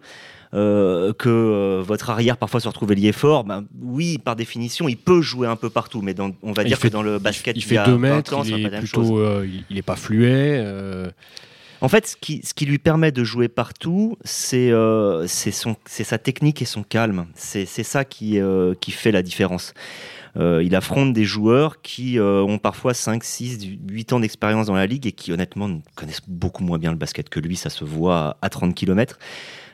Euh, 0.53 1.11
que 1.11 1.27
euh, 1.27 1.83
votre 1.85 2.09
arrière 2.09 2.37
parfois 2.37 2.59
se 2.59 2.67
retrouve 2.67 2.93
lié 2.93 3.11
fort, 3.11 3.43
ben, 3.43 3.65
oui, 3.81 4.17
par 4.17 4.35
définition, 4.35 4.87
il 4.87 4.95
peut 4.95 5.21
jouer 5.21 5.47
un 5.47 5.55
peu 5.55 5.69
partout, 5.69 6.01
mais 6.01 6.13
dans, 6.13 6.31
on 6.43 6.53
va 6.53 6.63
dire 6.63 6.79
que 6.79 6.87
dans 6.87 7.01
le 7.01 7.19
basket, 7.19 7.57
il, 7.57 7.63
fait 7.63 7.83
2 7.83 7.97
mètres, 7.97 8.33
il, 8.45 8.65
est 8.65 8.69
plutôt, 8.79 9.43
il, 9.69 9.77
est 9.77 9.81
pas 9.81 9.95
fluet. 9.95 10.63
En 11.81 11.89
fait, 11.89 12.07
ce 12.07 12.15
qui, 12.15 12.41
ce 12.43 12.53
qui, 12.53 12.65
lui 12.65 12.79
permet 12.79 13.11
de 13.11 13.23
jouer 13.23 13.47
partout, 13.47 14.17
c'est 14.23 14.71
euh, 14.71 15.27
sa 15.27 16.17
technique 16.17 16.61
et 16.61 16.65
son 16.65 16.83
calme. 16.83 17.27
C'est 17.35 17.65
ça 17.65 18.05
qui, 18.05 18.39
euh, 18.39 18.73
qui, 18.79 18.91
fait 18.91 19.11
la 19.11 19.21
différence. 19.21 19.73
Euh, 20.37 20.63
il 20.63 20.75
affronte 20.75 21.13
des 21.13 21.25
joueurs 21.25 21.81
qui 21.81 22.19
euh, 22.19 22.41
ont 22.41 22.57
parfois 22.57 22.93
5, 22.93 23.23
6, 23.23 23.67
8 23.89 24.13
ans 24.13 24.19
d'expérience 24.19 24.67
dans 24.67 24.75
la 24.75 24.85
ligue 24.85 25.07
et 25.07 25.11
qui 25.11 25.31
honnêtement 25.31 25.79
connaissent 25.95 26.27
beaucoup 26.27 26.63
moins 26.63 26.77
bien 26.77 26.91
le 26.91 26.97
basket 26.97 27.29
que 27.29 27.39
lui, 27.39 27.55
ça 27.55 27.69
se 27.69 27.83
voit 27.83 28.37
à 28.41 28.49
30 28.49 28.73
km. 28.73 29.17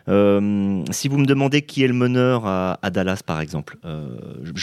Euh, 0.09 0.83
si 0.91 1.07
vous 1.07 1.17
me 1.17 1.25
demandez 1.25 1.61
qui 1.61 1.83
est 1.83 1.87
le 1.87 1.93
meneur 1.93 2.45
à, 2.45 2.77
Dallas, 2.91 3.21
par 3.25 3.41
exemple, 3.41 3.77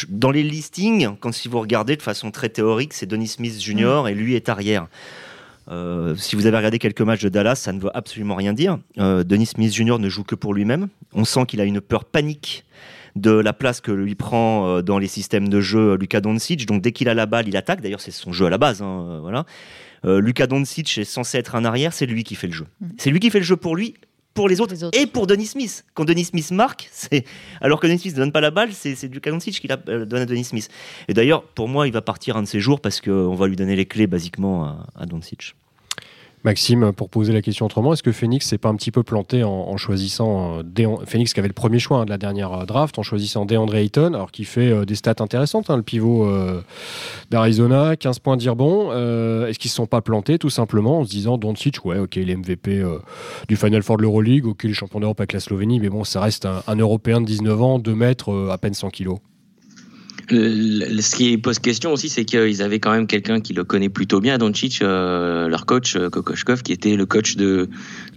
dans 0.09 0.31
les 0.31 0.43
listings, 0.43 1.11
quand 1.21 1.33
si 1.33 1.49
vous 1.49 1.61
regardez 1.61 1.97
de 1.97 2.03
façon 2.03 2.31
très 2.31 2.49
théorique, 2.49 2.93
c'est 2.93 3.07
Denis 3.07 3.29
Smith 3.29 3.61
Jr. 3.61 4.03
Mm. 4.05 4.09
et 4.09 4.15
lui 4.15 4.35
est 4.35 4.49
arrière. 4.49 4.89
Euh, 5.71 6.15
si 6.17 6.37
vous 6.37 6.47
avez 6.47 6.57
regardé 6.57 6.79
quelques 6.79 7.01
matchs 7.03 7.23
de 7.23 7.29
Dallas, 7.29 7.57
ça 7.57 7.73
ne 7.73 7.81
veut 7.81 7.95
absolument 7.95 8.35
rien 8.35 8.53
dire. 8.53 8.79
Euh, 8.99 9.23
Denis 9.25 9.47
Smith 9.47 9.75
Jr. 9.75 9.99
ne 9.99 10.09
joue 10.09 10.25
que 10.25 10.35
pour 10.35 10.55
lui-même. 10.55 10.89
On 11.13 11.25
sent 11.25 11.47
qu'il 11.47 11.61
a 11.61 11.65
une 11.65 11.81
peur 11.81 12.05
panique 12.05 12.65
de 13.17 13.33
la 13.33 13.53
place 13.53 13.81
que 13.81 13.91
lui 13.91 14.15
prend 14.15 14.67
euh, 14.67 14.83
dans 14.83 14.99
les 14.99 15.09
systèmes 15.09 15.49
de 15.49 15.61
jeu 15.61 15.97
Luka 15.97 16.21
Doncic. 16.21 16.67
Donc 16.67 16.83
dès 16.83 16.93
qu'il 16.93 17.09
a 17.09 17.15
la 17.15 17.27
balle, 17.27 17.49
il 17.49 17.57
attaque. 17.57 17.81
D'ailleurs, 17.81 18.01
c'est 18.01 18.11
son 18.11 18.33
jeu 18.33 18.47
à 18.47 18.51
la 18.51 18.59
base. 18.59 18.83
Hein, 18.83 19.19
voilà. 19.21 19.45
Luka 20.05 20.47
Doncic 20.47 20.97
est 20.99 21.05
censé 21.05 21.39
être 21.39 21.57
un 21.57 21.65
arrière, 21.65 21.93
c'est 21.93 22.07
lui 22.07 22.23
qui 22.23 22.37
fait 22.37 22.47
le 22.47 22.53
jeu. 22.53 22.67
Mm. 22.81 22.87
C'est 22.99 23.11
lui 23.11 23.19
qui 23.19 23.31
fait 23.31 23.41
le 23.41 23.45
jeu 23.45 23.57
pour 23.57 23.75
lui, 23.75 23.95
pour 24.39 24.49
les 24.49 24.61
autres, 24.61 24.75
et 24.93 25.07
pour 25.07 25.27
Denis 25.27 25.47
Smith. 25.47 25.85
Quand 25.95 26.05
Denis 26.05 26.27
Smith 26.27 26.53
marque, 26.53 26.89
c'est 26.93 27.25
alors 27.61 27.81
que 27.81 27.89
Denis 27.89 27.99
Smith 27.99 28.15
ne 28.15 28.21
donne 28.21 28.31
pas 28.31 28.41
la 28.41 28.53
balle, 28.53 28.73
c'est 28.73 29.03
Luka 29.13 29.33
Doncic 29.33 29.61
qui 29.61 29.67
la 29.67 29.77
donne 29.77 30.23
à 30.23 30.27
Denis 30.27 30.45
Smith. 30.45 30.69
Et 31.09 31.15
d'ailleurs, 31.15 31.43
pour 31.43 31.67
moi, 31.67 31.89
il 31.89 31.93
va 31.93 32.03
partir 32.03 32.37
un 32.37 32.43
de 32.43 32.47
ces 32.47 32.61
jours 32.61 32.81
parce 32.81 33.01
qu'on 33.01 33.35
va 33.35 33.49
lui 33.49 33.57
donner 33.57 33.75
les 33.75 33.87
clés 33.87 34.07
basiquement 34.07 34.65
à, 34.65 34.87
à 34.95 35.07
Doncic. 35.07 35.55
Maxime, 36.49 36.93
pour 36.95 37.11
poser 37.11 37.35
la 37.35 37.43
question 37.43 37.67
autrement, 37.67 37.93
est-ce 37.93 38.03
que 38.03 38.11
Phoenix 38.11 38.47
s'est 38.47 38.57
pas 38.57 38.71
un 38.71 38.75
petit 38.75 38.91
peu 38.91 39.03
planté 39.03 39.45
en, 39.45 39.77
choisissant 39.77 40.61
euh, 40.61 40.97
Phoenix 41.05 41.35
qui 41.35 41.41
avait 41.41 41.49
le 41.49 41.53
premier 41.53 41.79
choix 41.79 41.99
hein, 41.99 42.05
de 42.07 42.11
la 42.11 42.17
dernière 42.17 42.55
euh, 42.55 42.65
draft, 42.65 42.99
en 42.99 43.03
choisissant 43.03 43.45
DeAndre 43.45 43.75
Ayton, 43.75 44.15
alors 44.15 44.31
qu'il 44.31 44.47
fait 44.47 44.71
euh, 44.71 44.87
des 44.87 44.95
stats 44.95 45.17
intéressantes, 45.19 45.69
hein, 45.69 45.77
le 45.77 45.83
pivot 45.83 46.27
d'Arizona, 47.31 47.97
15 47.97 48.21
points 48.21 48.39
de 48.39 48.51
bon. 48.53 48.91
est-ce 49.47 49.59
qu'ils 49.59 49.71
se 49.71 49.77
sont 49.77 49.87
pas 49.87 50.01
plantés 50.01 50.39
tout 50.39 50.49
simplement 50.49 51.01
en 51.01 51.05
se 51.05 51.11
disant 51.11 51.37
Doncic, 51.37 51.85
ouais, 51.85 51.99
ok, 51.99 52.17
il 52.17 52.31
est 52.31 52.37
MVP 52.37 52.83
du 53.47 53.57
Final 53.57 53.83
Four 53.83 53.99
de 53.99 54.03
l'Euroleague, 54.03 54.47
ok, 54.47 54.65
il 54.65 54.71
est 54.71 54.73
champion 54.73 55.01
d'Europe 55.01 55.21
avec 55.21 55.35
la 55.35 55.41
Slovénie, 55.41 55.81
mais 55.81 55.91
bon, 55.91 56.03
ça 56.05 56.23
reste 56.23 56.47
un, 56.47 56.63
un 56.67 56.77
Européen 56.77 57.21
de 57.21 57.27
19 57.27 57.61
ans, 57.63 57.79
2 57.79 57.95
mètres, 57.95 58.49
à 58.51 58.57
peine 58.57 58.73
100 58.73 58.89
kilos 58.89 59.19
ce 60.31 61.17
qui 61.17 61.39
pose 61.39 61.59
question 61.59 61.93
aussi, 61.93 62.09
c'est 62.09 62.25
qu'ils 62.25 62.63
avaient 62.63 62.81
quand 62.81 62.93
même 62.93 63.07
quelqu'un 63.07 63.41
qui 63.41 63.53
le 63.55 63.65
connaît 63.65 63.89
plutôt 63.89 64.21
bien, 64.21 64.39
Doncic, 64.39 64.81
euh, 64.83 65.49
leur 65.49 65.67
coach, 65.67 65.97
euh, 65.97 66.11
Kokoshkov, 66.11 66.63
qui 66.63 66.73
était 66.73 66.97
le 66.97 67.07
coach 67.07 67.37
de, 67.37 67.69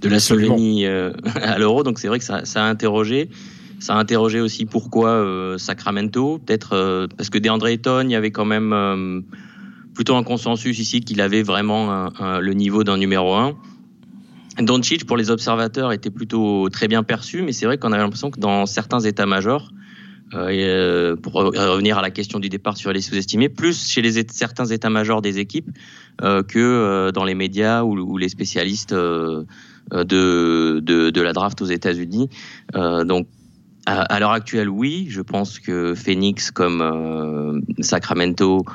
de 0.02 0.10
la 0.10 0.20
Slovénie 0.20 0.86
euh, 0.86 1.12
à 1.42 1.58
l'Euro. 1.58 1.84
Donc 1.84 2.00
c'est 2.00 2.08
vrai 2.08 2.20
que 2.20 2.26
ça, 2.26 2.46
ça, 2.46 2.66
a 2.66 2.70
interrogé. 2.70 3.30
Ça 3.80 3.96
a 3.96 3.98
interrogé 3.98 4.42
aussi 4.42 4.66
pourquoi 4.66 5.26
Sacramento, 5.58 6.40
peut-être 6.46 7.08
parce 7.18 7.32
que 7.32 7.40
DeAndre 7.40 7.66
Ayton, 7.66 8.04
il 8.04 8.12
y 8.12 8.16
avait 8.16 8.30
quand 8.30 8.46
même 8.46 9.24
plutôt 9.96 10.16
un 10.16 10.22
consensus 10.22 10.78
ici 10.78 11.02
qu'il 11.02 11.20
avait 11.20 11.42
vraiment 11.42 12.12
le 12.20 12.54
niveau 12.54 12.84
d'un 12.84 12.98
numéro 12.98 13.34
1. 13.34 13.56
Doncic, 14.60 15.08
pour 15.08 15.18
les 15.18 15.32
observateurs, 15.32 15.92
était 15.94 16.12
plutôt 16.12 16.70
très 16.70 16.88
bien 16.88 17.02
perçu, 17.02 17.42
mais 17.42 17.54
c'est 17.54 17.66
vrai 17.66 17.80
qu'on 17.80 17.92
avait 17.92 18.04
l'impression 18.04 18.30
que 18.30 18.40
dans 18.40 18.68
certains 18.68 19.00
états-majors, 19.00 19.72
euh, 20.34 20.50
euh, 20.50 21.16
pour 21.16 21.34
revenir 21.34 21.98
à 21.98 22.02
la 22.02 22.10
question 22.10 22.40
du 22.40 22.50
départ 22.50 22.78
sur 22.78 22.94
les 22.94 23.02
sous-estimés, 23.02 23.50
plus 23.50 23.90
chez 23.90 24.02
les 24.02 24.26
certains 24.30 24.66
états-majors 24.66 25.22
des 25.22 25.40
équipes 25.40 25.70
euh, 26.22 26.44
que 26.44 27.12
dans 27.12 27.26
les 27.26 27.36
médias 27.36 27.84
ou, 27.84 28.18
les 28.18 28.30
spécialistes 28.30 28.94
de, 28.94 29.46
de, 29.92 30.80
de, 31.10 31.22
la 31.22 31.34
draft 31.34 31.62
aux 31.62 31.66
États-Unis. 31.66 32.30
donc 32.74 33.28
à, 33.92 34.20
l'heure 34.20 34.32
actuelle, 34.32 34.70
oui. 34.70 35.08
Je 35.10 35.22
pense 35.22 35.60
que 35.60 35.94
Phoenix 35.96 36.52
comme 36.52 36.82
euh, 36.82 37.60
Sacramento 37.84 38.66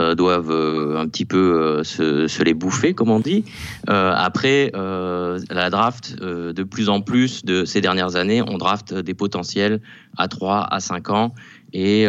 euh, 0.00 0.14
doivent 0.14 0.50
euh, 0.50 0.98
un 0.98 1.06
petit 1.08 1.24
peu 1.24 1.82
se, 1.84 2.42
les 2.42 2.54
bouffer, 2.54 2.94
comme 2.94 3.10
on 3.10 3.20
dit. 3.20 3.44
après, 3.86 4.72
la 4.74 5.70
draft, 5.70 6.16
de 6.20 6.62
plus 6.62 6.88
en 6.88 7.00
plus 7.00 7.44
de 7.44 7.64
ces 7.64 7.80
dernières 7.80 8.16
années, 8.16 8.42
on 8.42 8.58
draft 8.58 8.94
des 8.94 9.14
potentiels 9.14 9.80
à 10.16 10.28
3 10.28 10.66
à 10.70 10.80
5 10.80 11.10
ans 11.10 11.34
et 11.72 12.06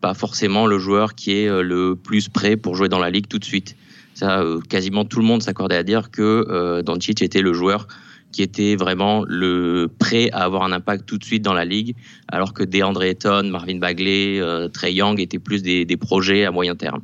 pas 0.00 0.14
forcément 0.14 0.66
le 0.66 0.78
joueur 0.78 1.14
qui 1.14 1.32
est 1.32 1.62
le 1.62 1.94
plus 1.94 2.28
prêt 2.28 2.56
pour 2.56 2.74
jouer 2.74 2.88
dans 2.88 2.98
la 2.98 3.10
ligue 3.10 3.28
tout 3.28 3.38
de 3.38 3.44
suite. 3.44 3.76
Ça, 4.14 4.42
quasiment 4.68 5.04
tout 5.04 5.20
le 5.20 5.26
monde 5.26 5.42
s'accordait 5.42 5.76
à 5.76 5.82
dire 5.82 6.10
que 6.10 6.82
Doncic 6.82 7.22
était 7.22 7.42
le 7.42 7.52
joueur 7.52 7.86
qui 8.32 8.42
était 8.42 8.76
vraiment 8.76 9.24
le 9.26 9.88
prêt 9.98 10.30
à 10.32 10.44
avoir 10.44 10.62
un 10.62 10.72
impact 10.72 11.06
tout 11.06 11.18
de 11.18 11.24
suite 11.24 11.42
dans 11.42 11.54
la 11.54 11.64
ligue, 11.64 11.94
alors 12.28 12.52
que 12.52 12.62
DeAndre 12.62 13.02
Ayton, 13.02 13.44
Marvin 13.44 13.78
Bagley, 13.78 14.40
euh, 14.40 14.68
Trey 14.68 14.92
Young 14.92 15.20
étaient 15.20 15.38
plus 15.38 15.62
des, 15.62 15.86
projets 15.96 16.44
à 16.44 16.50
moyen 16.50 16.76
terme. 16.76 17.00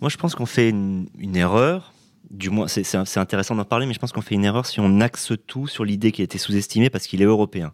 Moi, 0.00 0.08
je 0.08 0.16
pense 0.16 0.34
qu'on 0.34 0.46
fait 0.46 0.70
une, 0.70 1.06
erreur. 1.34 1.92
Du 2.30 2.48
moins, 2.48 2.68
c'est 2.68 3.18
intéressant 3.18 3.56
d'en 3.56 3.64
parler, 3.64 3.86
mais 3.86 3.94
je 3.94 3.98
pense 3.98 4.12
qu'on 4.12 4.22
fait 4.22 4.36
une 4.36 4.44
erreur 4.44 4.64
si 4.64 4.80
on 4.80 5.00
axe 5.00 5.32
tout 5.46 5.66
sur 5.66 5.84
l'idée 5.84 6.12
qui 6.12 6.22
a 6.22 6.24
été 6.24 6.38
sous-estimée 6.38 6.88
parce 6.88 7.06
qu'il 7.06 7.20
est 7.20 7.26
européen 7.26 7.72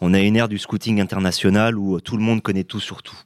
on 0.00 0.14
a 0.14 0.20
une 0.20 0.36
ère 0.36 0.48
du 0.48 0.58
scouting 0.58 1.00
international 1.00 1.78
où 1.78 2.00
tout 2.00 2.16
le 2.16 2.22
monde 2.22 2.42
connaît 2.42 2.64
tout 2.64 2.80
sur 2.80 3.02
tout. 3.02 3.18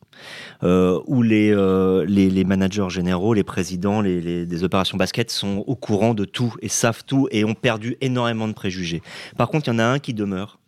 Euh, 0.62 1.00
où 1.06 1.24
euh, 1.24 2.04
les, 2.06 2.28
les, 2.28 2.44
managers 2.44 2.90
généraux, 2.90 3.32
les 3.32 3.42
présidents 3.42 4.02
les, 4.02 4.44
des 4.44 4.64
opérations 4.64 4.98
basket 4.98 5.30
sont 5.30 5.64
au 5.66 5.74
courant 5.74 6.12
de 6.12 6.26
tout 6.26 6.54
et 6.60 6.68
savent 6.68 7.04
tout 7.06 7.26
et 7.30 7.44
ont 7.44 7.54
perdu 7.54 7.96
énormément 8.02 8.46
de 8.46 8.52
préjugés. 8.52 9.02
Par 9.38 9.48
contre, 9.48 9.68
il 9.68 9.70
y 9.72 9.74
en 9.76 9.78
a 9.78 9.84
un 9.84 9.98
qui 9.98 10.12
demeure. 10.12 10.58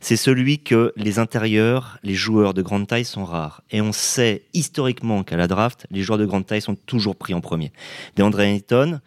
C'est 0.00 0.16
celui 0.16 0.60
que 0.60 0.92
les 0.96 1.18
intérieurs, 1.18 1.98
les 2.02 2.14
joueurs 2.14 2.54
de 2.54 2.62
grande 2.62 2.86
taille 2.86 3.04
sont 3.04 3.24
rares. 3.24 3.62
Et 3.70 3.80
on 3.80 3.92
sait 3.92 4.42
historiquement 4.54 5.24
qu'à 5.24 5.36
la 5.36 5.46
draft, 5.46 5.86
les 5.90 6.02
joueurs 6.02 6.18
de 6.18 6.26
grande 6.26 6.46
taille 6.46 6.62
sont 6.62 6.74
toujours 6.74 7.16
pris 7.16 7.34
en 7.34 7.40
premier. 7.40 7.72
DeAndre 8.16 8.40
Ayton, 8.40 9.00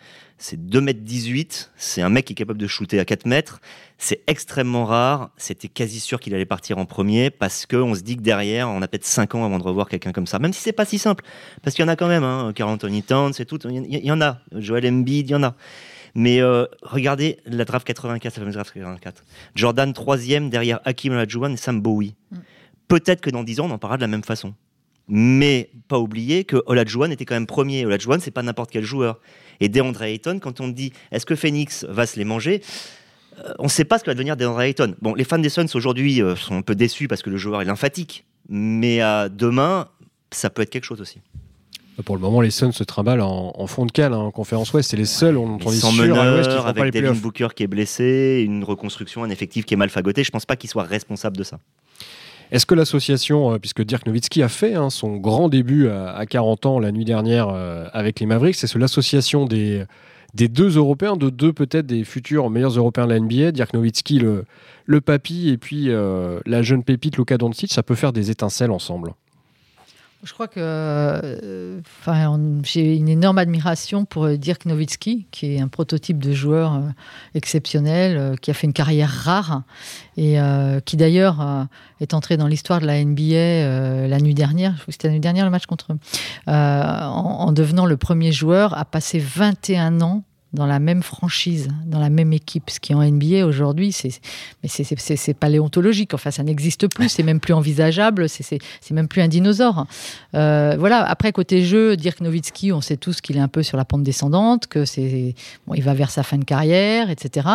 c'est 0.43 0.59
2m18, 0.59 1.69
c'est 1.77 2.01
un 2.01 2.09
mec 2.09 2.25
qui 2.25 2.33
est 2.33 2.35
capable 2.35 2.59
de 2.59 2.67
shooter 2.67 3.00
à 3.00 3.05
4 3.05 3.25
mètres. 3.27 3.62
C'est 3.97 4.23
extrêmement 4.27 4.83
rare. 4.83 5.31
C'était 5.38 5.69
quasi 5.69 6.01
sûr 6.01 6.19
qu'il 6.19 6.35
allait 6.35 6.45
partir 6.45 6.79
en 6.79 6.85
premier 6.85 7.29
parce 7.29 7.65
qu'on 7.65 7.95
se 7.95 8.01
dit 8.01 8.17
que 8.17 8.23
derrière, 8.23 8.67
on 8.67 8.81
a 8.81 8.89
peut-être 8.89 9.05
5 9.05 9.35
ans 9.35 9.45
avant 9.45 9.57
de 9.57 9.63
revoir 9.63 9.88
quelqu'un 9.88 10.12
comme 10.12 10.27
ça. 10.27 10.39
Même 10.39 10.51
si 10.51 10.59
c'est 10.59 10.73
pas 10.73 10.83
si 10.83 11.00
simple. 11.00 11.23
Parce 11.62 11.77
qu'il 11.77 11.85
y 11.85 11.85
en 11.85 11.89
a 11.89 11.95
quand 11.95 12.09
même, 12.09 12.25
hein. 12.25 12.51
Carl 12.53 12.69
Anthony 12.71 13.03
Towns, 13.03 13.31
c'est 13.31 13.45
tout. 13.45 13.57
Il 13.69 14.05
y, 14.05 14.12
en 14.12 14.19
a. 14.19 14.39
Joel 14.51 14.85
Embiid, 14.85 15.29
il 15.29 15.31
y 15.31 15.35
en 15.35 15.43
a. 15.43 15.55
Mais 16.13 16.41
euh, 16.41 16.65
regardez 16.81 17.38
la 17.45 17.63
draft 17.63 17.88
84, 17.88 18.35
la 18.35 18.39
fameuse 18.41 18.55
draft 18.55 18.73
84. 18.73 19.23
Jordan, 19.55 19.93
troisième 19.93 20.50
derrière 20.50 20.81
Hakim 20.83 21.13
Olajuwon 21.13 21.53
et 21.53 21.57
Sam 21.57 21.79
Bowie. 21.79 22.15
Mm. 22.31 22.38
Peut-être 22.89 23.21
que 23.21 23.29
dans 23.29 23.43
10 23.43 23.62
ans, 23.62 23.67
on 23.69 23.71
en 23.71 23.77
parlera 23.77 23.95
de 23.95 24.01
la 24.01 24.09
même 24.09 24.25
façon. 24.25 24.53
Mais 25.07 25.69
pas 25.88 26.00
oublier 26.00 26.43
que 26.43 26.62
Olajuwon 26.65 27.12
était 27.12 27.23
quand 27.23 27.35
même 27.35 27.47
premier. 27.47 27.85
Olajuwon, 27.85 28.19
c'est 28.19 28.31
pas 28.31 28.43
n'importe 28.43 28.71
quel 28.71 28.83
joueur. 28.83 29.21
Et 29.60 29.69
DeAndre 29.69 30.03
Ayton, 30.03 30.39
quand 30.39 30.62
on 30.62 30.67
dit 30.67 30.93
est-ce 31.12 31.25
que 31.25 31.36
Phoenix 31.36 31.86
va 31.89 32.05
se 32.05 32.17
les 32.17 32.25
manger 32.25 32.62
euh, 33.39 33.53
on 33.57 33.63
ne 33.63 33.69
sait 33.69 33.86
pas 33.86 33.98
ce 33.98 34.03
que 34.03 34.12
va 34.12 34.13
devenir 34.13 34.38
DeAndre 34.38 34.62
Ayton. 34.62 34.95
Bon, 35.01 35.15
les 35.15 35.24
fans 35.24 35.39
des 35.39 35.50
Suns 35.50 35.65
aujourd'hui 35.74 36.22
euh, 36.22 36.36
sont 36.36 36.55
un 36.55 36.62
peu 36.62 36.75
déçus 36.75 37.07
parce 37.07 37.24
que 37.24 37.31
le 37.31 37.38
joueur 37.38 37.62
est 37.62 37.65
lymphatique. 37.65 38.25
Mais 38.48 39.01
à 39.01 39.29
demain, 39.29 39.88
ça 40.31 40.50
peut 40.50 40.62
être 40.62 40.69
quelque 40.69 40.83
chose 40.83 41.01
aussi. 41.01 41.19
Pour 42.05 42.15
le 42.15 42.22
moment, 42.22 42.41
les 42.41 42.50
Suns 42.50 42.72
se 42.72 42.83
trimballent 42.83 43.22
en, 43.22 43.67
fond 43.67 43.86
de 43.86 43.91
cale 43.91 44.13
hein, 44.13 44.17
en 44.17 44.31
conférence 44.31 44.74
ouest. 44.74 44.89
C'est 44.89 44.98
les 44.98 45.05
seuls, 45.05 45.38
on 45.38 45.55
entend 45.55 45.69
sans 45.69 45.91
meneur, 45.91 46.65
avec 46.65 46.91
Devin 46.91 47.13
Booker 47.13 47.50
qui 47.55 47.63
est 47.63 47.67
blessé, 47.67 48.43
une 48.45 48.63
reconstruction, 48.63 49.24
un 49.24 49.29
effectif 49.29 49.65
qui 49.65 49.75
est 49.75 49.77
mal 49.77 49.89
fagoté. 49.89 50.24
Je 50.24 50.31
pense 50.31 50.45
pas 50.45 50.55
qu'il 50.55 50.69
soit 50.69 50.83
responsable 50.83 51.38
de 51.38 51.43
ça. 51.43 51.60
Est-ce 52.53 52.67
que 52.67 52.75
l'association, 52.75 53.51
euh, 53.51 53.57
puisque 53.57 53.81
Dirk 53.81 54.05
Nowitzki 54.05 54.43
a 54.43 54.48
fait 54.48 54.75
hein, 54.75 54.91
son 54.91 55.17
grand 55.17 55.50
début 55.50 55.89
à, 55.89 56.24
40 56.27 56.67
ans 56.67 56.79
la 56.79 56.91
nuit 56.91 57.03
dernière 57.03 57.50
euh, 57.50 57.88
avec 57.93 58.19
les 58.19 58.27
Mavericks, 58.27 58.55
c'est 58.55 58.75
l'association 58.75 59.48
des, 59.48 59.86
des 60.36 60.50
deux 60.50 60.77
Européens, 60.77 61.17
de 61.17 61.31
deux 61.31 61.51
peut-être 61.51 61.88
des 61.88 62.03
futurs 62.03 62.51
meilleurs 62.51 62.77
Européens 62.77 63.07
de 63.07 63.13
la 63.13 63.19
NBA, 63.19 63.53
Dirk 63.53 63.74
Nowitzki, 63.74 64.19
le, 64.19 64.45
le 64.86 65.01
papy, 65.01 65.50
et 65.50 65.57
puis 65.57 65.89
euh, 65.89 66.41
la 66.45 66.62
jeune 66.62 66.83
pépite 66.83 67.17
Luka 67.17 67.39
Doncic, 67.39 67.74
ça 67.74 67.81
peut 67.81 67.95
faire 67.95 68.13
des 68.13 68.29
étincelles 68.29 68.72
ensemble 68.72 69.13
je 70.24 70.34
crois 70.34 70.48
que 70.48 70.60
euh, 70.60 71.82
j'ai 72.63 72.96
une 72.96 73.10
énorme 73.10 73.38
admiration 73.38 74.06
pour 74.06 74.25
euh, 74.25 74.38
Dirk 74.38 74.65
Nowitzki, 74.65 75.27
qui 75.32 75.56
est 75.56 75.60
un 75.60 75.68
prototype 75.68 76.20
de 76.20 76.32
joueur 76.32 76.75
euh, 76.75 76.80
exceptionnel, 77.36 78.39
qui 78.39 78.50
a 78.50 78.53
fait 78.53 78.65
une 78.65 78.74
carrière 78.74 79.10
rare 79.10 79.63
et 80.15 80.38
qui 80.86 80.96
d'ailleurs 80.96 81.68
est 82.00 82.13
entré 82.13 82.38
dans 82.38 82.48
l'histoire 82.48 82.80
de 82.80 82.86
la 82.86 83.03
NBA 83.03 84.08
la 84.08 84.20
nuit 84.20 84.36
dernière. 84.36 84.75
Je 84.77 84.92
c'était 84.92 85.08
la 85.08 85.13
nuit 85.13 85.20
dernière 85.20 85.46
le 85.46 85.51
match 85.51 85.65
contre 85.65 85.94
eux, 85.94 85.98
en, 86.48 86.53
en, 86.53 87.51
devenant 87.51 87.86
le 87.86 87.98
premier 87.98 88.32
joueur 88.32 88.77
à 88.77 88.86
passer 88.86 89.20
21 89.20 90.01
ans 90.01 90.24
dans 90.53 90.67
la 90.67 90.79
même 90.79 91.01
franchise, 91.01 91.69
dans 91.86 92.00
la 92.00 92.10
même 92.10 92.31
équipe. 92.31 92.69
Ce 92.69 92.79
qui 92.79 92.93
en 92.93 93.03
NBA 93.03 93.45
aujourd'hui, 93.45 93.91
c'est 93.91 94.22
mais 94.62 94.69
c'est 94.69 95.33
paléontologique. 95.33 96.13
Enfin, 96.13 96.29
ça 96.29 96.43
n'existe 96.43 96.88
plus. 96.88 97.10
C'est 97.10 97.24
même 97.24 97.39
plus 97.39 97.53
envisageable. 97.53 98.29
C'est 98.29 98.60
même 98.91 99.07
plus 99.07 99.22
un 99.22 99.27
dinosaure. 99.27 99.88
Euh, 100.36 100.75
voilà. 100.77 101.03
Après 101.03 101.31
côté 101.31 101.63
jeu, 101.65 101.98
Dirk 101.98 102.22
Nowitzki, 102.22 102.72
on 102.72 102.81
sait 102.81 102.98
tous 102.98 103.19
qu'il 103.19 103.38
est 103.38 103.41
un 103.41 103.48
peu 103.48 103.63
sur 103.63 103.77
la 103.77 103.86
pente 103.86 104.03
descendante, 104.03 104.67
que 104.67 104.86
c'est 104.86 105.36
va 105.67 105.93
vers 105.93 106.12
sa 106.12 106.24
fin 106.24 106.38
de 106.38 106.45
carrière, 106.45 107.10
etc. 107.10 107.48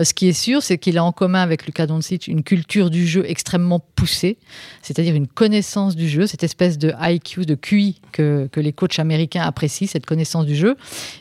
Euh, 0.00 0.04
ce 0.04 0.14
qui 0.14 0.28
est 0.28 0.32
sûr, 0.32 0.62
c'est 0.62 0.78
qu'il 0.78 0.96
a 0.98 1.04
en 1.04 1.12
commun 1.12 1.42
avec 1.42 1.66
Luka 1.66 1.86
Doncic 1.86 2.26
une 2.26 2.42
culture 2.42 2.88
du 2.88 3.06
jeu 3.06 3.24
extrêmement 3.28 3.80
poussée, 3.96 4.38
c'est-à-dire 4.82 5.14
une 5.14 5.26
connaissance 5.26 5.94
du 5.94 6.08
jeu, 6.08 6.26
cette 6.26 6.42
espèce 6.42 6.78
de 6.78 6.94
IQ, 7.00 7.44
de 7.44 7.54
QI 7.54 8.00
que, 8.12 8.48
que 8.50 8.60
les 8.60 8.72
coachs 8.72 8.98
américains 8.98 9.42
apprécient, 9.42 9.88
cette 9.88 10.06
connaissance 10.06 10.46
du 10.46 10.54
jeu. 10.54 10.76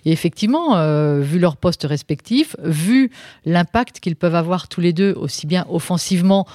Et 0.05 0.11
effectivement. 0.11 0.77
Euh, 0.77 1.14
vu 1.21 1.39
leurs 1.39 1.57
postes 1.57 1.83
respectifs, 1.83 2.55
vu 2.63 3.11
l'impact 3.45 3.99
qu'ils 3.99 4.15
peuvent 4.15 4.35
avoir 4.35 4.67
tous 4.67 4.81
les 4.81 4.93
deux, 4.93 5.13
aussi 5.13 5.47
bien 5.47 5.65
offensivement 5.69 6.45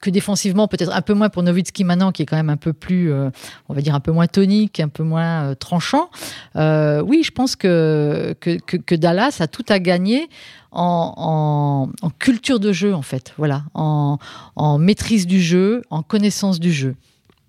que 0.00 0.10
défensivement, 0.10 0.68
peut-être 0.68 0.92
un 0.92 1.02
peu 1.02 1.14
moins 1.14 1.28
pour 1.28 1.42
Nowitzki 1.42 1.84
maintenant, 1.84 2.12
qui 2.12 2.22
est 2.22 2.26
quand 2.26 2.36
même 2.36 2.50
un 2.50 2.56
peu 2.56 2.72
plus, 2.72 3.12
euh, 3.12 3.30
on 3.68 3.74
va 3.74 3.80
dire, 3.80 3.94
un 3.94 4.00
peu 4.00 4.12
moins 4.12 4.26
tonique, 4.26 4.80
un 4.80 4.88
peu 4.88 5.02
moins 5.02 5.50
euh, 5.50 5.54
tranchant. 5.54 6.10
Euh, 6.56 7.00
oui, 7.00 7.22
je 7.22 7.30
pense 7.30 7.56
que 7.56 8.34
que, 8.40 8.94
Dallas 8.94 9.38
a 9.40 9.46
tout 9.46 9.64
à 9.68 9.78
gagner 9.78 10.28
en, 10.72 11.88
culture 12.18 12.60
de 12.60 12.72
jeu, 12.72 12.94
en 12.94 13.02
fait. 13.02 13.32
Voilà, 13.38 13.64
en, 13.74 14.18
en, 14.56 14.78
maîtrise 14.78 15.26
du 15.26 15.40
jeu, 15.40 15.82
en 15.90 16.02
connaissance 16.02 16.60
du 16.60 16.72
jeu. 16.72 16.94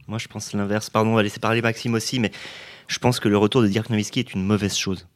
Moi, 0.08 0.18
je 0.18 0.28
pense 0.28 0.54
l'inverse. 0.54 0.90
Pardon, 0.90 1.12
on 1.12 1.16
va 1.16 1.24
laisser 1.24 1.40
parler 1.40 1.62
Maxime 1.62 1.94
aussi, 1.94 2.20
mais 2.20 2.32
je 2.88 2.98
pense 3.00 3.20
que 3.20 3.30
le 3.30 3.38
retour 3.38 3.62
de 3.62 3.68
Dirk 3.68 3.90
Nowitzki 3.90 4.20
est 4.20 4.34
une 4.34 4.44
mauvaise 4.44 4.76
chose. 4.76 5.08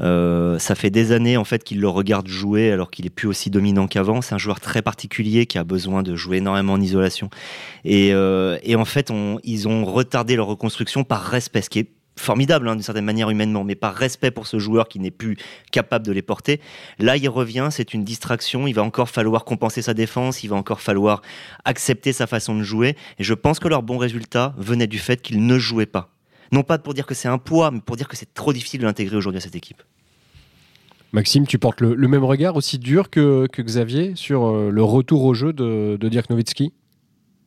Euh, 0.00 0.58
ça 0.58 0.74
fait 0.74 0.90
des 0.90 1.12
années 1.12 1.36
en 1.36 1.44
fait 1.44 1.62
qu'il 1.64 1.80
le 1.80 1.88
regarde 1.88 2.26
jouer 2.26 2.72
alors 2.72 2.90
qu'il 2.90 3.06
est 3.06 3.10
plus 3.10 3.28
aussi 3.28 3.50
dominant 3.50 3.86
qu'avant. 3.86 4.22
C'est 4.22 4.34
un 4.34 4.38
joueur 4.38 4.60
très 4.60 4.82
particulier 4.82 5.46
qui 5.46 5.58
a 5.58 5.64
besoin 5.64 6.02
de 6.02 6.16
jouer 6.16 6.38
énormément 6.38 6.74
en 6.74 6.80
isolation. 6.80 7.30
Et, 7.84 8.10
euh, 8.12 8.58
en 8.74 8.84
fait, 8.84 9.12
ils 9.44 9.68
ont 9.68 9.84
retardé 9.84 10.36
leur 10.36 10.46
reconstruction 10.46 11.04
par 11.04 11.22
respect, 11.22 11.62
ce 11.62 11.68
qui 11.68 11.80
est 11.80 11.90
formidable 12.20 12.68
hein, 12.68 12.74
d'une 12.74 12.82
certaine 12.82 13.04
manière 13.04 13.30
humainement, 13.30 13.64
mais 13.64 13.74
par 13.74 13.94
respect 13.94 14.30
pour 14.30 14.46
ce 14.46 14.58
joueur 14.58 14.88
qui 14.88 15.00
n'est 15.00 15.10
plus 15.10 15.36
capable 15.72 16.06
de 16.06 16.12
les 16.12 16.22
porter. 16.22 16.60
Là, 16.98 17.16
il 17.16 17.28
revient, 17.28 17.68
c'est 17.70 17.94
une 17.94 18.04
distraction, 18.04 18.66
il 18.66 18.74
va 18.74 18.82
encore 18.82 19.08
falloir 19.10 19.44
compenser 19.44 19.82
sa 19.82 19.94
défense, 19.94 20.42
il 20.44 20.48
va 20.48 20.56
encore 20.56 20.80
falloir 20.80 21.22
accepter 21.64 22.12
sa 22.12 22.26
façon 22.26 22.56
de 22.56 22.62
jouer, 22.62 22.96
et 23.18 23.24
je 23.24 23.34
pense 23.34 23.58
que 23.58 23.68
leur 23.68 23.82
bon 23.82 23.98
résultat 23.98 24.54
venait 24.58 24.86
du 24.86 24.98
fait 24.98 25.20
qu'il 25.22 25.44
ne 25.44 25.58
jouait 25.58 25.86
pas. 25.86 26.10
Non 26.52 26.62
pas 26.62 26.78
pour 26.78 26.94
dire 26.94 27.06
que 27.06 27.14
c'est 27.14 27.28
un 27.28 27.38
poids, 27.38 27.70
mais 27.70 27.80
pour 27.80 27.96
dire 27.96 28.08
que 28.08 28.16
c'est 28.16 28.34
trop 28.34 28.52
difficile 28.52 28.80
de 28.80 28.86
l'intégrer 28.86 29.16
aujourd'hui 29.16 29.38
à 29.38 29.40
cette 29.40 29.56
équipe. 29.56 29.82
Maxime, 31.12 31.46
tu 31.46 31.58
portes 31.58 31.80
le, 31.80 31.96
même 32.08 32.24
regard 32.24 32.56
aussi 32.56 32.78
dur 32.78 33.10
que, 33.10 33.46
Xavier 33.58 34.12
sur 34.14 34.46
euh, 34.46 34.70
le 34.70 34.82
retour 34.82 35.24
au 35.24 35.34
jeu 35.34 35.52
de, 35.52 35.98
Dirk 36.00 36.30
Nowitzki? 36.30 36.72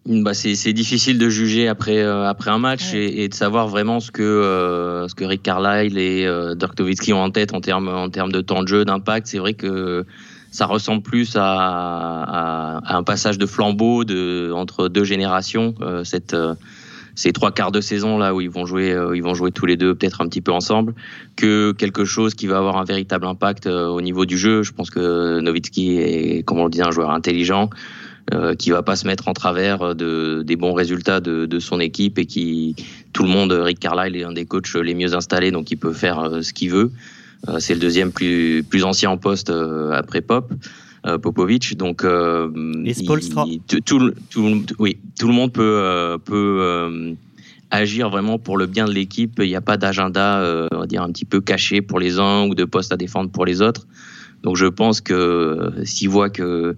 Bah 0.05 0.33
c'est 0.33 0.73
difficile 0.73 1.17
de 1.17 1.29
juger 1.29 1.69
après, 1.69 1.99
euh, 1.99 2.27
après 2.27 2.51
un 2.51 2.57
match 2.57 2.93
et, 2.93 3.29
de 3.29 3.33
savoir 3.33 3.69
vraiment 3.69 4.01
ce 4.01 4.11
que, 4.11 4.21
euh, 4.21 5.07
ce 5.07 5.15
que 5.15 5.23
Rick 5.23 5.43
Carlisle 5.43 5.97
et 5.97 6.27
Dirk 6.57 6.77
Nowitzki 6.77 7.13
ont 7.13 7.23
en 7.23 7.31
tête 7.31 7.53
en 7.53 7.61
termes 7.61 7.87
en 7.87 8.09
termes 8.09 8.33
de 8.33 8.41
temps 8.41 8.63
de 8.63 8.67
jeu, 8.67 8.83
d'impact. 8.83 9.27
C'est 9.27 9.37
vrai 9.37 9.53
que 9.53 10.05
ça 10.51 10.65
ressemble 10.65 11.03
plus 11.03 11.37
à, 11.37 12.81
un 12.85 13.03
passage 13.03 13.37
de 13.37 13.45
flambeau 13.45 14.03
de, 14.03 14.51
entre 14.53 14.89
deux 14.89 15.05
générations. 15.05 15.73
cette 16.03 16.35
ces 17.15 17.31
trois 17.31 17.51
quarts 17.51 17.71
de 17.71 17.81
saison 17.81 18.17
là 18.17 18.33
où 18.33 18.41
ils 18.41 18.49
vont 18.49 18.65
jouer, 18.65 18.91
euh, 18.91 19.15
ils 19.15 19.23
vont 19.23 19.33
jouer 19.33 19.51
tous 19.51 19.65
les 19.65 19.77
deux 19.77 19.95
peut-être 19.95 20.21
un 20.21 20.27
petit 20.27 20.41
peu 20.41 20.51
ensemble, 20.51 20.93
que 21.35 21.71
quelque 21.71 22.05
chose 22.05 22.33
qui 22.33 22.47
va 22.47 22.57
avoir 22.57 22.77
un 22.77 22.83
véritable 22.83 23.25
impact 23.25 23.67
euh, 23.67 23.87
au 23.87 24.01
niveau 24.01 24.25
du 24.25 24.37
jeu. 24.37 24.63
Je 24.63 24.71
pense 24.71 24.89
que 24.89 25.39
Nowitzki 25.39 25.97
est, 25.97 26.43
comme 26.43 26.59
on 26.59 26.65
le 26.65 26.71
dit, 26.71 26.81
un 26.81 26.91
joueur 26.91 27.11
intelligent. 27.11 27.69
Euh, 28.33 28.55
qui 28.55 28.71
va 28.71 28.83
pas 28.83 28.95
se 28.95 29.05
mettre 29.05 29.27
en 29.27 29.33
travers 29.33 29.95
de, 29.95 30.43
des 30.43 30.55
bons 30.55 30.73
résultats 30.73 31.19
de, 31.19 31.45
de, 31.45 31.59
son 31.59 31.81
équipe 31.81 32.17
et 32.17 32.25
qui 32.25 32.73
tout 33.11 33.23
le 33.23 33.29
monde, 33.29 33.51
Rick 33.51 33.81
Carlisle 33.81 34.15
est 34.15 34.23
un 34.23 34.31
des 34.31 34.45
coachs 34.45 34.75
les 34.75 34.93
mieux 34.93 35.13
installés, 35.13 35.51
donc 35.51 35.71
il 35.71 35.75
peut 35.75 35.91
faire 35.91 36.41
ce 36.41 36.53
qu'il 36.53 36.71
veut. 36.71 36.89
c'est 37.59 37.73
le 37.73 37.81
deuxième 37.81 38.13
plus, 38.13 38.63
plus 38.63 38.85
ancien 38.85 39.09
en 39.09 39.17
poste 39.17 39.51
après 39.91 40.21
Pop. 40.21 40.53
Euh, 41.05 41.17
Popovic. 41.17 41.75
Donc, 41.75 42.05
euh, 42.05 42.49
Et 42.85 42.93
tout, 43.81 44.13
oui, 44.79 44.97
tout 45.19 45.27
le 45.27 45.33
monde 45.33 45.51
peut, 45.51 45.79
euh, 45.83 46.17
peut 46.17 47.15
agir 47.71 48.09
vraiment 48.09 48.39
pour 48.39 48.57
le 48.57 48.67
bien 48.67 48.85
de 48.85 48.93
l'équipe. 48.93 49.33
Il 49.39 49.47
n'y 49.47 49.55
a 49.55 49.61
pas 49.61 49.75
d'agenda, 49.75 50.67
on 50.71 50.79
va 50.79 50.87
dire, 50.87 51.01
un 51.01 51.11
petit 51.11 51.25
peu 51.25 51.41
caché 51.41 51.81
pour 51.81 51.99
les 51.99 52.19
uns 52.19 52.45
ou 52.47 52.55
de 52.55 52.63
poste 52.63 52.93
à 52.93 52.97
défendre 52.97 53.31
pour 53.31 53.45
les 53.45 53.61
autres. 53.61 53.85
Donc 54.43 54.55
je 54.55 54.65
pense 54.65 55.01
que 55.01 55.73
s'il 55.83 56.09
voit 56.09 56.29
que 56.29 56.75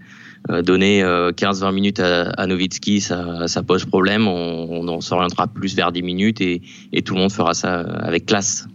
donner 0.63 1.03
15-20 1.03 1.73
minutes 1.73 1.99
à, 1.99 2.29
à 2.29 2.47
Novitski, 2.47 3.01
ça, 3.01 3.47
ça, 3.47 3.61
pose 3.61 3.85
problème, 3.85 4.27
on, 4.27 4.87
on 4.87 5.01
s'orientera 5.01 5.47
plus 5.47 5.75
vers 5.75 5.91
10 5.91 6.01
minutes 6.01 6.41
et, 6.41 6.61
et, 6.93 7.01
tout 7.01 7.15
le 7.15 7.21
monde 7.21 7.31
fera 7.31 7.53
ça 7.53 7.79
avec 7.79 8.25
classe. 8.25 8.67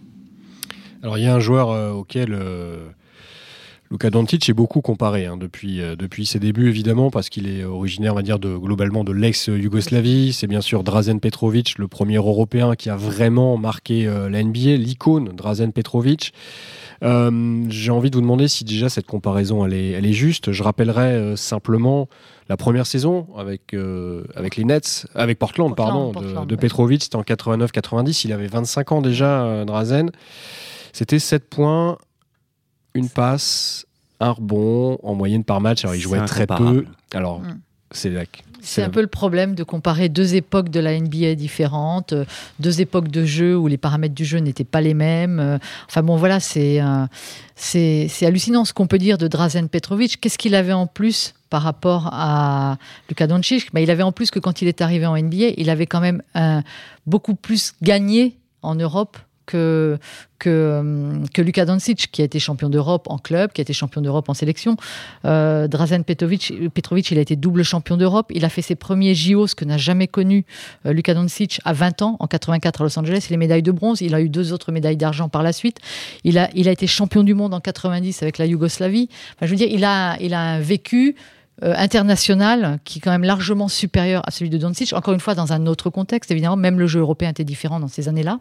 Alors 1.03 1.17
il 1.17 1.25
y 1.25 1.27
a 1.27 1.35
un 1.35 1.41
joueur 1.41 1.97
auquel 1.97 2.39
Luka 3.93 4.09
Doncic 4.09 4.49
est 4.49 4.53
beaucoup 4.53 4.83
comparé 4.83 5.27
hein, 5.27 5.37
depuis, 5.37 5.81
euh, 5.81 5.97
depuis 5.97 6.25
ses 6.25 6.39
débuts, 6.39 6.69
évidemment, 6.69 7.11
parce 7.11 7.29
qu'il 7.29 7.49
est 7.49 7.65
originaire, 7.65 8.13
on 8.13 8.17
va 8.17 8.23
dire, 8.23 8.39
de, 8.39 8.57
globalement 8.57 9.03
de 9.03 9.11
l'ex-Yougoslavie. 9.11 10.33
C'est 10.33 10.47
bien 10.47 10.61
sûr 10.61 10.85
Drazen 10.85 11.19
Petrovic, 11.19 11.77
le 11.77 11.89
premier 11.89 12.15
Européen 12.15 12.77
qui 12.77 12.89
a 12.89 12.95
vraiment 12.95 13.57
marqué 13.57 14.07
euh, 14.07 14.31
la 14.31 14.45
NBA, 14.45 14.77
l'icône 14.77 15.31
Drazen 15.31 15.73
Petrovic. 15.73 16.33
Euh, 17.03 17.65
j'ai 17.69 17.91
envie 17.91 18.11
de 18.11 18.15
vous 18.15 18.23
demander 18.23 18.47
si 18.47 18.63
déjà 18.63 18.89
cette 18.89 19.07
comparaison 19.07 19.67
elle 19.67 19.75
est, 19.75 19.91
elle 19.91 20.07
est 20.07 20.13
juste. 20.13 20.53
Je 20.53 20.63
rappellerai 20.63 21.37
simplement 21.37 22.09
la 22.49 22.57
première 22.57 22.87
saison 22.87 23.27
avec, 23.37 23.75
avec 24.37 24.57
les 24.57 24.65
Nets, 24.65 25.07
avec 25.15 25.39
Portland, 25.39 25.75
pardon, 25.75 26.13
de, 26.13 26.57
Petrovic, 26.57 27.03
c'était 27.03 27.17
en 27.17 27.23
89-90. 27.23 28.23
Il 28.25 28.33
avait 28.33 28.49
25 28.49 28.93
ans 28.93 29.03
déjà, 29.03 29.65
Drazen. 29.65 30.11
C'était 30.93 31.19
7 31.19 31.49
points, 31.49 31.97
une 32.95 33.09
passe, 33.09 33.87
un 34.21 34.31
rebond 34.31 34.99
en 35.03 35.15
moyenne 35.15 35.45
par 35.45 35.61
match. 35.61 35.85
Alors, 35.85 35.95
il 35.95 36.01
jouait 36.01 36.25
très 36.25 36.47
peu. 36.47 36.85
Alors, 37.15 37.41
mm. 37.41 37.59
c'est 37.91 38.13
C'est 38.61 38.83
un 38.83 38.91
peu 38.91 39.01
le 39.01 39.07
problème 39.07 39.55
de 39.55 39.63
comparer 39.63 40.09
deux 40.09 40.35
époques 40.35 40.69
de 40.69 40.81
la 40.81 40.99
NBA 40.99 41.35
différentes, 41.35 42.15
deux 42.59 42.81
époques 42.81 43.09
de 43.09 43.25
jeu 43.25 43.57
où 43.57 43.67
les 43.67 43.79
paramètres 43.79 44.15
du 44.15 44.25
jeu 44.25 44.39
n'étaient 44.39 44.65
pas 44.65 44.81
les 44.81 44.95
mêmes. 44.95 45.59
Enfin 45.89 46.03
bon, 46.03 46.17
voilà, 46.17 46.41
c'est 46.41 46.81
c'est 47.57 48.27
hallucinant 48.27 48.65
ce 48.65 48.73
qu'on 48.73 48.87
peut 48.87 48.99
dire 48.99 49.19
de 49.19 49.29
Drazen 49.29 49.69
Petrovic. 49.69 50.21
Qu'est-ce 50.21 50.39
qu'il 50.39 50.55
avait 50.55 50.73
en 50.73 50.87
plus 50.87 51.35
par 51.49 51.63
rapport 51.63 52.11
à 52.13 52.77
Luka 53.09 53.27
Doncic? 53.27 53.73
Ben, 53.73 53.81
Il 53.81 53.91
avait 53.91 54.03
en 54.03 54.13
plus 54.13 54.31
que 54.31 54.39
quand 54.39 54.63
il 54.63 54.69
est 54.69 54.83
arrivé 54.83 55.07
en 55.07 55.17
NBA, 55.17 55.55
il 55.57 55.71
avait 55.71 55.87
quand 55.87 56.01
même 56.01 56.23
beaucoup 57.07 57.35
plus 57.35 57.73
gagné 57.83 58.37
en 58.63 58.75
Europe 58.75 59.19
que, 59.51 59.99
que, 60.39 61.23
que 61.35 61.43
Luka 61.43 61.65
Doncic, 61.65 62.11
qui 62.11 62.23
a 62.23 62.25
été 62.25 62.39
champion 62.39 62.69
d'Europe 62.69 63.07
en 63.09 63.19
club, 63.19 63.53
qui 63.53 63.61
a 63.61 63.63
été 63.63 63.73
champion 63.73 64.01
d'Europe 64.01 64.29
en 64.29 64.35
sélection. 64.35 64.77
Euh, 65.25 65.67
Drazen 65.67 66.05
Petrovic, 66.05 66.53
Petrovic, 66.73 67.11
il 67.11 67.19
a 67.19 67.21
été 67.21 67.37
double 67.37 67.65
champion 67.65 67.97
d'Europe. 67.97 68.31
Il 68.35 68.45
a 68.45 68.49
fait 68.49 68.63
ses 68.63 68.77
premiers 68.77 69.15
JO, 69.15 69.47
ce 69.47 69.55
que 69.55 69.65
n'a 69.65 69.79
jamais 69.79 70.07
connu 70.07 70.45
euh, 70.87 70.93
Luka 70.93 71.15
Doncic, 71.15 71.61
à 71.65 71.73
20 71.73 72.03
ans, 72.03 72.17
en 72.21 72.27
84 72.27 72.81
à 72.81 72.85
Los 72.85 72.99
Angeles. 72.99 73.27
Les 73.31 73.37
médailles 73.37 73.63
de 73.63 73.73
bronze. 73.73 74.01
Il 74.01 74.15
a 74.15 74.21
eu 74.21 74.29
deux 74.29 74.53
autres 74.53 74.73
médailles 74.73 74.97
d'argent 74.97 75.29
par 75.29 75.43
la 75.43 75.53
suite. 75.53 75.79
Il 76.25 76.39
a, 76.39 76.49
il 76.55 76.69
a 76.69 76.73
été 76.73 76.87
champion 76.87 77.23
du 77.23 77.35
monde 77.35 77.53
en 77.55 77.61
90 77.61 78.23
avec 78.23 78.39
la 78.39 78.47
Yougoslavie. 78.47 79.09
Enfin, 79.37 79.47
je 79.47 79.51
veux 79.51 79.57
dire, 79.57 79.69
il 79.71 79.85
a, 79.85 80.17
il 80.21 80.35
a 80.35 80.61
vécu 80.61 81.17
euh, 81.63 81.75
international 81.77 82.79
qui 82.85 82.99
est 82.99 83.03
quand 83.03 83.11
même 83.11 83.25
largement 83.25 83.69
supérieur 83.69 84.23
à 84.27 84.31
celui 84.31 84.49
de 84.49 84.57
Doncic, 84.57 84.95
encore 84.95 85.13
une 85.13 85.21
fois 85.21 85.35
dans 85.35 85.53
un 85.53 85.67
autre 85.67 85.91
contexte, 85.91 86.31
évidemment, 86.31 86.57
même 86.57 86.79
le 86.79 86.87
jeu 86.87 87.01
européen 87.01 87.29
était 87.29 87.45
différent 87.45 87.81
dans 87.81 87.89
ces 87.89 88.09
années-là. 88.09 88.41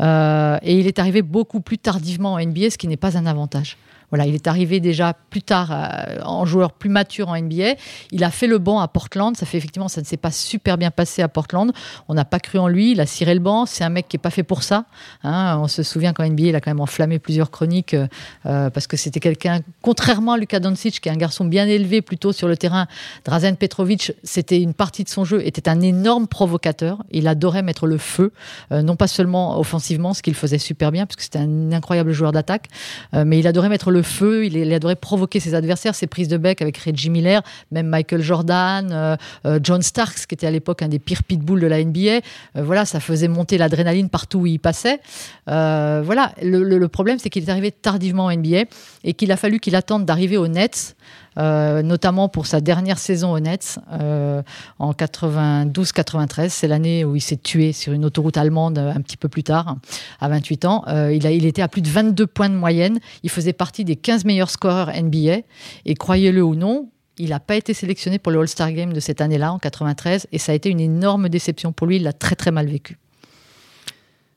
Euh, 0.00 0.58
et 0.62 0.78
il 0.78 0.86
est 0.86 0.98
arrivé 0.98 1.20
beaucoup 1.20 1.60
plus 1.60 1.76
tardivement 1.76 2.32
en 2.32 2.40
NBA, 2.40 2.70
ce 2.70 2.78
qui 2.78 2.88
n'est 2.88 2.96
pas 2.96 3.18
un 3.18 3.26
avantage. 3.26 3.76
Voilà, 4.10 4.26
il 4.26 4.34
est 4.34 4.46
arrivé 4.46 4.80
déjà 4.80 5.14
plus 5.30 5.42
tard 5.42 5.70
euh, 5.72 6.20
en 6.22 6.46
joueur 6.46 6.72
plus 6.72 6.90
mature 6.90 7.28
en 7.28 7.40
NBA. 7.40 7.74
Il 8.12 8.22
a 8.24 8.30
fait 8.30 8.46
le 8.46 8.58
banc 8.58 8.78
à 8.78 8.88
Portland. 8.88 9.36
Ça 9.36 9.46
fait 9.46 9.58
effectivement, 9.58 9.88
ça 9.88 10.00
ne 10.00 10.06
s'est 10.06 10.16
pas 10.16 10.30
super 10.30 10.78
bien 10.78 10.90
passé 10.90 11.22
à 11.22 11.28
Portland. 11.28 11.72
On 12.08 12.14
n'a 12.14 12.24
pas 12.24 12.38
cru 12.38 12.58
en 12.58 12.68
lui. 12.68 12.92
Il 12.92 13.00
a 13.00 13.06
ciré 13.06 13.34
le 13.34 13.40
banc. 13.40 13.66
C'est 13.66 13.84
un 13.84 13.88
mec 13.88 14.08
qui 14.08 14.16
est 14.16 14.20
pas 14.20 14.30
fait 14.30 14.44
pour 14.44 14.62
ça. 14.62 14.84
Hein. 15.24 15.58
On 15.60 15.68
se 15.68 15.82
souvient 15.82 16.12
qu'en 16.12 16.24
NBA, 16.24 16.44
il 16.44 16.56
a 16.56 16.60
quand 16.60 16.70
même 16.70 16.80
enflammé 16.80 17.18
plusieurs 17.18 17.50
chroniques 17.50 17.94
euh, 17.94 18.06
euh, 18.46 18.70
parce 18.70 18.86
que 18.86 18.96
c'était 18.96 19.20
quelqu'un, 19.20 19.60
contrairement 19.82 20.32
à 20.32 20.38
Luka 20.38 20.60
Doncic, 20.60 21.00
qui 21.00 21.08
est 21.08 21.12
un 21.12 21.16
garçon 21.16 21.44
bien 21.44 21.66
élevé 21.66 22.00
plutôt 22.00 22.32
sur 22.32 22.46
le 22.46 22.56
terrain. 22.56 22.86
Drazen 23.24 23.56
Petrovic, 23.56 24.12
c'était 24.22 24.60
une 24.60 24.74
partie 24.74 25.02
de 25.02 25.08
son 25.08 25.24
jeu, 25.24 25.44
était 25.44 25.68
un 25.68 25.80
énorme 25.80 26.28
provocateur. 26.28 27.02
Il 27.10 27.26
adorait 27.26 27.62
mettre 27.62 27.86
le 27.86 27.98
feu, 27.98 28.32
non 28.70 28.96
pas 28.96 29.06
seulement 29.06 29.58
offensivement, 29.58 30.14
ce 30.14 30.22
qu'il 30.22 30.34
faisait 30.34 30.58
super 30.58 30.92
bien, 30.92 31.06
parce 31.06 31.16
que 31.16 31.22
c'était 31.22 31.38
un 31.38 31.72
incroyable 31.72 32.12
joueur 32.12 32.32
d'attaque, 32.32 32.68
mais 33.12 33.38
il 33.38 33.46
adorait 33.46 33.68
mettre 33.68 33.90
le 33.90 33.95
le 33.96 34.02
feu, 34.02 34.46
il, 34.46 34.72
adorait 34.72 34.96
provoquer 34.96 35.40
ses 35.40 35.54
adversaires, 35.54 35.94
ses 35.94 36.06
prises 36.06 36.28
de 36.28 36.36
bec 36.36 36.60
avec 36.60 36.76
Reggie 36.76 37.10
Miller, 37.10 37.42
même 37.70 37.86
Michael 37.86 38.22
Jordan, 38.22 38.90
euh, 38.92 39.16
euh, 39.46 39.58
John 39.62 39.82
Starks, 39.82 40.26
qui 40.26 40.34
était 40.34 40.46
à 40.46 40.50
l'époque 40.50 40.82
un 40.82 40.88
des 40.88 40.98
pires 40.98 41.22
pitbulls 41.22 41.60
de 41.60 41.66
la 41.66 41.82
NBA. 41.82 42.00
Euh, 42.00 42.20
voilà, 42.56 42.84
ça 42.84 43.00
faisait 43.00 43.28
monter 43.28 43.58
l'adrénaline 43.58 44.08
partout 44.08 44.40
où 44.40 44.46
il 44.46 44.60
passait. 44.60 45.00
voilà, 45.46 46.32
le, 46.42 46.86
problème, 46.88 47.18
c'est 47.18 47.30
qu'il 47.30 47.44
est 47.44 47.50
arrivé 47.50 47.72
tardivement 47.72 48.26
en 48.26 48.36
NBA 48.36 48.64
et 49.04 49.14
qu'il 49.14 49.32
a 49.32 49.36
fallu 49.36 49.60
qu'il 49.60 49.74
attende 49.74 50.04
d'arriver 50.04 50.36
aux 50.36 50.48
Nets 50.48 50.94
euh, 51.38 51.82
notamment 51.82 52.28
pour 52.28 52.46
sa 52.46 52.60
dernière 52.60 52.98
saison 52.98 53.32
au 53.32 53.40
Nets 53.40 53.78
euh, 53.92 54.42
en 54.78 54.92
92-93. 54.92 56.48
C'est 56.48 56.68
l'année 56.68 57.04
où 57.04 57.16
il 57.16 57.20
s'est 57.20 57.36
tué 57.36 57.72
sur 57.72 57.92
une 57.92 58.04
autoroute 58.04 58.36
allemande 58.36 58.78
un 58.78 59.00
petit 59.00 59.16
peu 59.16 59.28
plus 59.28 59.42
tard, 59.42 59.76
à 60.20 60.28
28 60.28 60.64
ans. 60.64 60.84
Euh, 60.88 61.12
il, 61.12 61.26
a, 61.26 61.30
il 61.30 61.44
était 61.44 61.62
à 61.62 61.68
plus 61.68 61.82
de 61.82 61.88
22 61.88 62.26
points 62.26 62.48
de 62.48 62.54
moyenne. 62.54 62.98
Il 63.22 63.30
faisait 63.30 63.52
partie 63.52 63.84
des 63.84 63.96
15 63.96 64.24
meilleurs 64.24 64.50
scoreurs 64.50 64.90
NBA. 64.90 65.38
Et 65.84 65.94
croyez-le 65.94 66.42
ou 66.42 66.54
non, 66.54 66.90
il 67.18 67.30
n'a 67.30 67.40
pas 67.40 67.56
été 67.56 67.74
sélectionné 67.74 68.18
pour 68.18 68.32
le 68.32 68.40
All-Star 68.40 68.72
Game 68.72 68.92
de 68.92 69.00
cette 69.00 69.20
année-là, 69.20 69.52
en 69.52 69.58
93, 69.58 70.28
et 70.32 70.38
ça 70.38 70.52
a 70.52 70.54
été 70.54 70.70
une 70.70 70.80
énorme 70.80 71.28
déception 71.28 71.72
pour 71.72 71.86
lui. 71.86 71.96
Il 71.96 72.02
l'a 72.02 72.12
très 72.12 72.34
très 72.34 72.50
mal 72.50 72.66
vécu. 72.66 72.98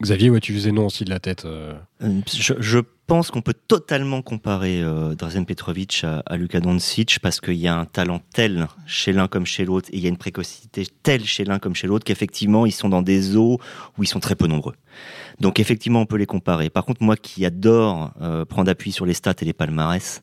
Xavier, 0.01 0.29
ouais, 0.29 0.39
tu 0.39 0.53
faisais 0.53 0.71
non 0.71 0.85
aussi 0.85 1.03
de 1.03 1.09
la 1.09 1.19
tête. 1.19 1.45
je 2.01 2.79
pense 3.09 3.31
qu'on 3.31 3.41
peut 3.41 3.55
totalement 3.55 4.21
comparer 4.21 4.83
euh, 4.83 5.15
Drazen 5.15 5.43
Petrovic 5.43 6.03
à, 6.03 6.21
à 6.27 6.37
Luka 6.37 6.59
Doncic 6.59 7.17
parce 7.19 7.41
qu'il 7.41 7.55
y 7.55 7.67
a 7.67 7.75
un 7.75 7.85
talent 7.85 8.21
tel 8.33 8.67
chez 8.85 9.13
l'un 9.13 9.27
comme 9.27 9.47
chez 9.47 9.65
l'autre 9.65 9.89
et 9.91 9.97
il 9.97 10.03
y 10.03 10.05
a 10.05 10.09
une 10.09 10.17
précocité 10.17 10.85
telle 11.01 11.25
chez 11.25 11.43
l'un 11.43 11.57
comme 11.57 11.73
chez 11.73 11.87
l'autre 11.87 12.05
qu'effectivement 12.05 12.67
ils 12.67 12.71
sont 12.71 12.87
dans 12.87 13.01
des 13.01 13.35
eaux 13.35 13.59
où 13.97 14.03
ils 14.03 14.07
sont 14.07 14.19
très 14.19 14.35
peu 14.35 14.45
nombreux. 14.45 14.75
Donc 15.39 15.59
effectivement 15.59 16.01
on 16.01 16.05
peut 16.05 16.17
les 16.17 16.27
comparer. 16.27 16.69
Par 16.69 16.85
contre 16.85 17.01
moi 17.01 17.15
qui 17.17 17.47
adore 17.47 18.11
euh, 18.21 18.45
prendre 18.45 18.69
appui 18.69 18.91
sur 18.91 19.07
les 19.07 19.15
stats 19.15 19.33
et 19.41 19.45
les 19.45 19.53
palmarès, 19.53 20.21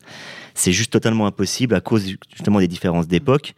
c'est 0.54 0.72
juste 0.72 0.92
totalement 0.92 1.26
impossible 1.26 1.74
à 1.74 1.80
cause 1.80 2.06
justement 2.32 2.60
des 2.60 2.68
différences 2.68 3.08
d'époque. 3.08 3.54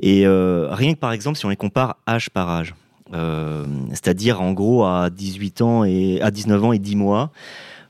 Et 0.00 0.24
euh, 0.24 0.68
rien 0.70 0.94
que 0.94 1.00
par 1.00 1.10
exemple 1.10 1.36
si 1.36 1.44
on 1.44 1.48
les 1.48 1.56
compare 1.56 1.96
âge 2.06 2.30
par 2.30 2.48
âge, 2.48 2.76
euh, 3.12 3.66
c'est-à-dire 3.90 4.40
en 4.40 4.52
gros 4.52 4.84
à 4.84 5.10
18 5.10 5.62
ans 5.62 5.82
et 5.82 6.20
à 6.20 6.30
19 6.30 6.64
ans 6.64 6.72
et 6.72 6.78
10 6.78 6.94
mois. 6.94 7.32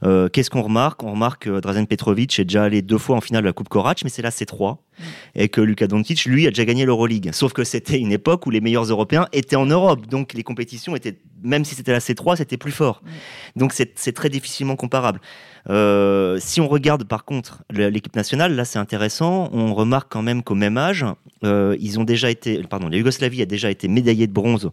Euh, 0.04 0.28
qu'est-ce 0.28 0.50
qu'on 0.50 0.62
remarque? 0.62 1.02
On 1.02 1.12
remarque 1.12 1.44
que 1.44 1.61
Drazen 1.61 1.87
Petrovic 1.87 2.38
est 2.38 2.44
déjà 2.44 2.64
allé 2.64 2.82
deux 2.82 2.98
fois 2.98 3.16
en 3.16 3.20
finale 3.20 3.42
de 3.42 3.48
la 3.48 3.52
Coupe 3.52 3.68
Korac, 3.68 4.02
mais 4.04 4.11
c'est 4.11 4.22
la 4.22 4.30
C3. 4.30 4.74
Mm. 4.74 5.02
Et 5.37 5.48
que 5.48 5.61
Luka 5.61 5.87
Doncic, 5.87 6.24
lui, 6.24 6.46
a 6.46 6.50
déjà 6.50 6.64
gagné 6.64 6.84
l'Euroleague. 6.84 7.30
Sauf 7.32 7.52
que 7.52 7.64
c'était 7.64 7.98
une 7.98 8.12
époque 8.12 8.46
où 8.46 8.50
les 8.50 8.61
meilleurs 8.61 8.84
Européens 8.84 9.26
étaient 9.32 9.56
en 9.56 9.66
Europe. 9.66 10.06
Donc 10.06 10.34
les 10.34 10.42
compétitions 10.42 10.94
étaient, 10.94 11.18
même 11.42 11.64
si 11.64 11.74
c'était 11.74 11.92
la 11.92 11.98
C3, 11.98 12.37
c'était 12.37 12.56
plus 12.56 12.72
fort. 12.72 13.02
Mm. 13.02 13.08
Donc 13.58 13.72
c'est 13.72 14.12
très 14.12 14.28
difficilement 14.28 14.76
comparable. 14.76 15.20
Euh, 15.70 16.38
si 16.40 16.61
on 16.61 16.68
regarde 16.68 17.04
par 17.04 17.24
contre 17.24 17.62
l'équipe 17.70 18.16
nationale, 18.16 18.54
là 18.54 18.64
c'est 18.64 18.78
intéressant, 18.78 19.50
on 19.52 19.74
remarque 19.74 20.11
quand 20.11 20.22
même 20.22 20.42
qu'au 20.42 20.54
même 20.54 20.78
âge, 20.78 21.04
euh, 21.44 21.76
ils 21.78 22.00
ont 22.00 22.04
déjà 22.04 22.30
été, 22.30 22.62
pardon, 22.62 22.88
la 22.88 22.96
Yougoslavie 22.96 23.42
a 23.42 23.46
déjà 23.46 23.70
été 23.70 23.87
médaillée 23.87 24.26
de 24.26 24.32
bronze 24.32 24.70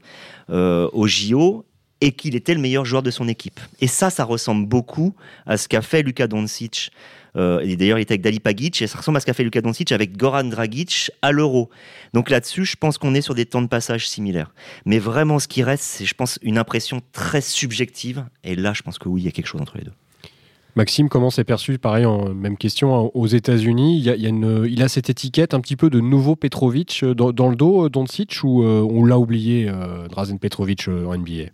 au 0.50 1.08
JO 1.08 1.66
et 2.02 2.12
qu'il 2.12 2.36
était 2.36 2.54
le 2.54 2.60
meilleur 2.60 2.86
joueur 2.86 3.04
de 3.04 3.12
son 3.12 3.28
équipe. 3.28 3.60
Et 3.82 3.88
ça, 3.88 4.10
ça 4.10 4.24
ressemble 4.24 4.68
beaucoup 4.68 5.16
à 5.46 5.58
ce 5.58 5.68
qu'a 5.68 5.82
fait 5.82 6.02
Luka 6.02 6.28
Doncic. 6.28 6.92
Euh, 7.36 7.60
et 7.60 7.76
d'ailleurs, 7.76 8.00
il 8.00 8.04
était 8.04 8.14
avec 8.14 8.22
Dali 8.22 8.40
Pagic, 8.40 8.82
et 8.82 8.88
ça 8.88 8.98
ressemble 8.98 9.18
à 9.18 9.20
ce 9.20 9.26
qu'a 9.26 9.34
fait 9.34 9.44
Luka 9.44 9.62
Doncic 9.62 9.92
avec 9.92 10.16
Goran 10.16 10.46
Dragic 10.46 11.12
à 11.22 11.32
l'Euro. 11.32 11.70
Donc 12.14 12.30
là-dessus, 12.30 12.66
je 12.66 12.76
pense 12.76 12.98
qu'on 12.98 13.14
est 13.14 13.22
sur 13.22 13.36
des 13.36 13.46
temps 13.46 13.62
de 13.62 13.68
passage 13.68 14.08
similaires. 14.08 14.54
Mais 14.86 15.00
vraiment, 15.00 15.40
ce 15.40 15.48
qui 15.48 15.64
reste, 15.64 15.84
c'est, 15.84 16.06
je 16.06 16.14
pense, 16.14 16.40
une 16.42 16.58
impression 16.58 17.02
très 17.12 17.42
subjective. 17.42 18.26
Et 18.44 18.56
là, 18.56 18.74
je 18.74 18.84
pense 18.84 19.00
que 19.00 19.10
oui, 19.10 19.22
il 19.22 19.26
y 19.26 19.28
a 19.28 19.32
quelque 19.32 19.48
chose 19.48 19.62
entre 19.62 19.78
les 19.78 19.84
deux. 19.84 19.94
Maxime, 20.78 21.08
comment 21.08 21.30
c'est 21.30 21.46
perçu 21.46 21.78
Pareil, 21.78 22.06
même 22.36 22.58
question 22.58 22.94
hein, 22.94 23.10
aux 23.14 23.28
États-Unis? 23.28 23.98
Il, 23.98 24.04
y 24.04 24.10
a, 24.10 24.16
il 24.68 24.84
a 24.84 24.90
cette 24.90 25.10
étiquette 25.10 25.54
un 25.54 25.62
petit 25.62 25.78
peu 25.78 25.90
de 25.90 26.02
nouveau 26.02 26.36
Petrovic 26.36 27.02
euh, 27.04 27.14
dans, 27.14 27.50
le 27.50 27.56
dos, 27.56 27.86
euh, 27.86 27.90
Doncic, 27.90 28.44
ou 28.44 28.64
on 28.64 29.06
l'a 29.06 29.18
oublié, 29.18 29.72
Drazen 30.10 30.38
Petrovic 30.38 30.88
en 30.90 31.18
NBA 31.18 31.52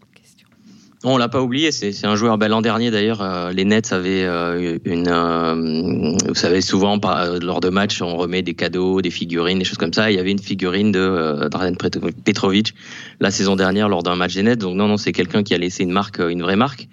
on 1.03 1.17
l'a 1.17 1.29
pas 1.29 1.41
oublié, 1.41 1.71
c'est 1.71 2.05
un 2.05 2.15
joueur. 2.15 2.37
Ben, 2.37 2.47
L'an 2.47 2.61
dernier, 2.61 2.91
d'ailleurs, 2.91 3.21
euh, 3.21 3.51
les 3.51 3.65
Nets 3.65 3.91
avaient 3.91 4.23
euh, 4.23 4.77
une. 4.85 5.07
Euh, 5.07 6.15
vous 6.27 6.35
savez, 6.35 6.61
souvent, 6.61 6.99
lors 7.41 7.59
de 7.59 7.69
matchs, 7.69 8.01
on 8.01 8.15
remet 8.15 8.43
des 8.43 8.53
cadeaux, 8.53 9.01
des 9.01 9.09
figurines, 9.09 9.57
des 9.59 9.65
choses 9.65 9.79
comme 9.79 9.93
ça. 9.93 10.11
Il 10.11 10.17
y 10.17 10.19
avait 10.19 10.31
une 10.31 10.39
figurine 10.39 10.91
de 10.91 11.47
Drazen 11.49 11.75
Petrovic 11.75 12.75
la 13.19 13.31
saison 13.31 13.55
dernière 13.55 13.89
lors 13.89 14.03
d'un 14.03 14.15
match 14.15 14.35
des 14.35 14.43
Nets. 14.43 14.59
Donc, 14.59 14.75
non, 14.75 14.87
non, 14.87 14.97
c'est 14.97 15.11
quelqu'un 15.11 15.43
qui 15.43 15.53
a 15.53 15.57
laissé 15.57 15.83
une 15.83 15.91
marque, 15.91 16.19
une 16.19 16.43
vraie 16.43 16.55
marque. 16.55 16.87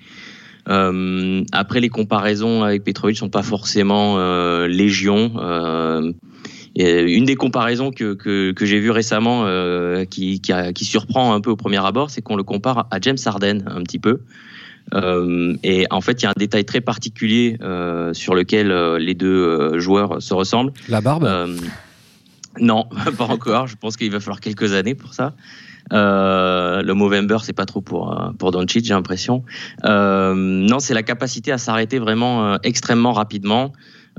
après, 0.66 1.80
les 1.80 1.90
comparaisons 1.90 2.62
avec 2.62 2.84
Petrovic 2.84 3.18
sont 3.18 3.30
pas 3.30 3.42
forcément 3.42 4.18
légion 4.66 5.32
une 6.78 7.24
des 7.24 7.34
comparaisons 7.34 7.90
que, 7.90 8.14
que, 8.14 8.66
j'ai 8.66 8.78
vues 8.78 8.90
récemment 8.90 9.44
euh, 9.46 10.04
qui, 10.04 10.40
qui, 10.40 10.84
surprend 10.84 11.34
un 11.34 11.40
peu 11.40 11.50
au 11.50 11.56
premier 11.56 11.84
abord, 11.84 12.10
c'est 12.10 12.22
qu'on 12.22 12.36
le 12.36 12.44
compare 12.44 12.86
à 12.90 13.00
James 13.00 13.18
Harden 13.24 13.64
un 13.66 13.82
petit 13.82 13.98
peu. 13.98 14.20
Euh, 14.94 15.54
et 15.62 15.86
en 15.90 16.00
fait, 16.00 16.22
il 16.22 16.24
y 16.24 16.26
a 16.26 16.30
un 16.30 16.38
détail 16.38 16.64
très 16.64 16.80
particulier 16.80 17.58
euh, 17.62 18.14
sur 18.14 18.34
lequel 18.34 18.72
les 18.96 19.14
deux 19.14 19.78
joueurs 19.78 20.22
se 20.22 20.34
ressemblent. 20.34 20.72
La 20.88 21.00
barbe? 21.00 21.28
Non, 22.60 22.86
pas 23.18 23.26
encore. 23.26 23.66
Je 23.66 23.76
pense 23.76 23.96
qu'il 23.96 24.10
va 24.10 24.20
falloir 24.20 24.40
quelques 24.40 24.72
années 24.72 24.94
pour 24.94 25.14
ça. 25.14 25.34
le 25.90 26.92
Movember, 26.92 27.38
c'est 27.42 27.52
pas 27.52 27.66
trop 27.66 27.80
pour 27.80 28.32
pour 28.38 28.52
Doncic, 28.52 28.84
j'ai 28.84 28.94
l'impression. 28.94 29.42
non, 29.82 30.78
c'est 30.78 30.94
la 30.94 31.02
capacité 31.02 31.50
à 31.50 31.58
s'arrêter 31.58 31.98
vraiment 31.98 32.56
extrêmement 32.62 33.12
rapidement. 33.12 33.72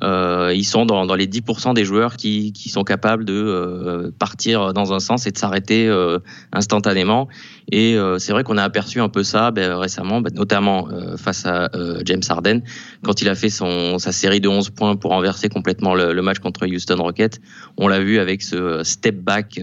Euh, 0.04 0.54
ils 0.56 0.64
sont 0.64 0.86
dans, 0.86 1.06
dans 1.06 1.16
les 1.16 1.28
10% 1.28 1.74
des 1.74 1.84
joueurs 1.84 2.16
qui, 2.16 2.54
qui, 2.54 2.70
sont 2.70 2.84
capables 2.84 3.26
de 3.26 3.34
euh, 3.34 4.12
partir 4.18 4.74
dans 4.74 4.94
un 4.94 5.00
sens 5.00 5.28
et 5.28 5.32
de 5.32 5.38
s'arrêter 5.38 5.88
euh, 5.88 6.20
instantanément. 6.54 7.28
Et 7.72 7.96
euh, 7.96 8.18
c'est 8.18 8.32
vrai 8.32 8.44
qu'on 8.44 8.58
a 8.58 8.64
aperçu 8.64 9.02
un 9.02 9.10
peu 9.10 9.24
ça 9.24 9.52
ben, 9.52 9.76
récemment, 9.76 10.22
ben, 10.22 10.34
notamment 10.34 10.88
euh, 10.90 11.18
face 11.18 11.46
à 11.46 11.70
James 12.06 12.22
Harden, 12.28 12.62
quand 13.04 13.22
il 13.22 13.30
a 13.30 13.36
fait 13.36 13.50
son, 13.50 14.00
sa 14.00 14.12
série 14.12 14.40
de 14.40 14.48
11 14.48 14.70
points 14.72 14.96
pour 14.96 15.12
renverser 15.12 15.50
complètement 15.50 15.94
le, 15.94 16.14
le 16.14 16.22
match 16.22 16.40
contre 16.40 16.66
Houston 16.66 16.98
Rockets. 16.98 17.40
On 17.78 17.88
l'a 17.88 18.00
vu 18.00 18.20
avec 18.20 18.42
ce 18.42 18.84
step 18.84 19.16
back, 19.18 19.60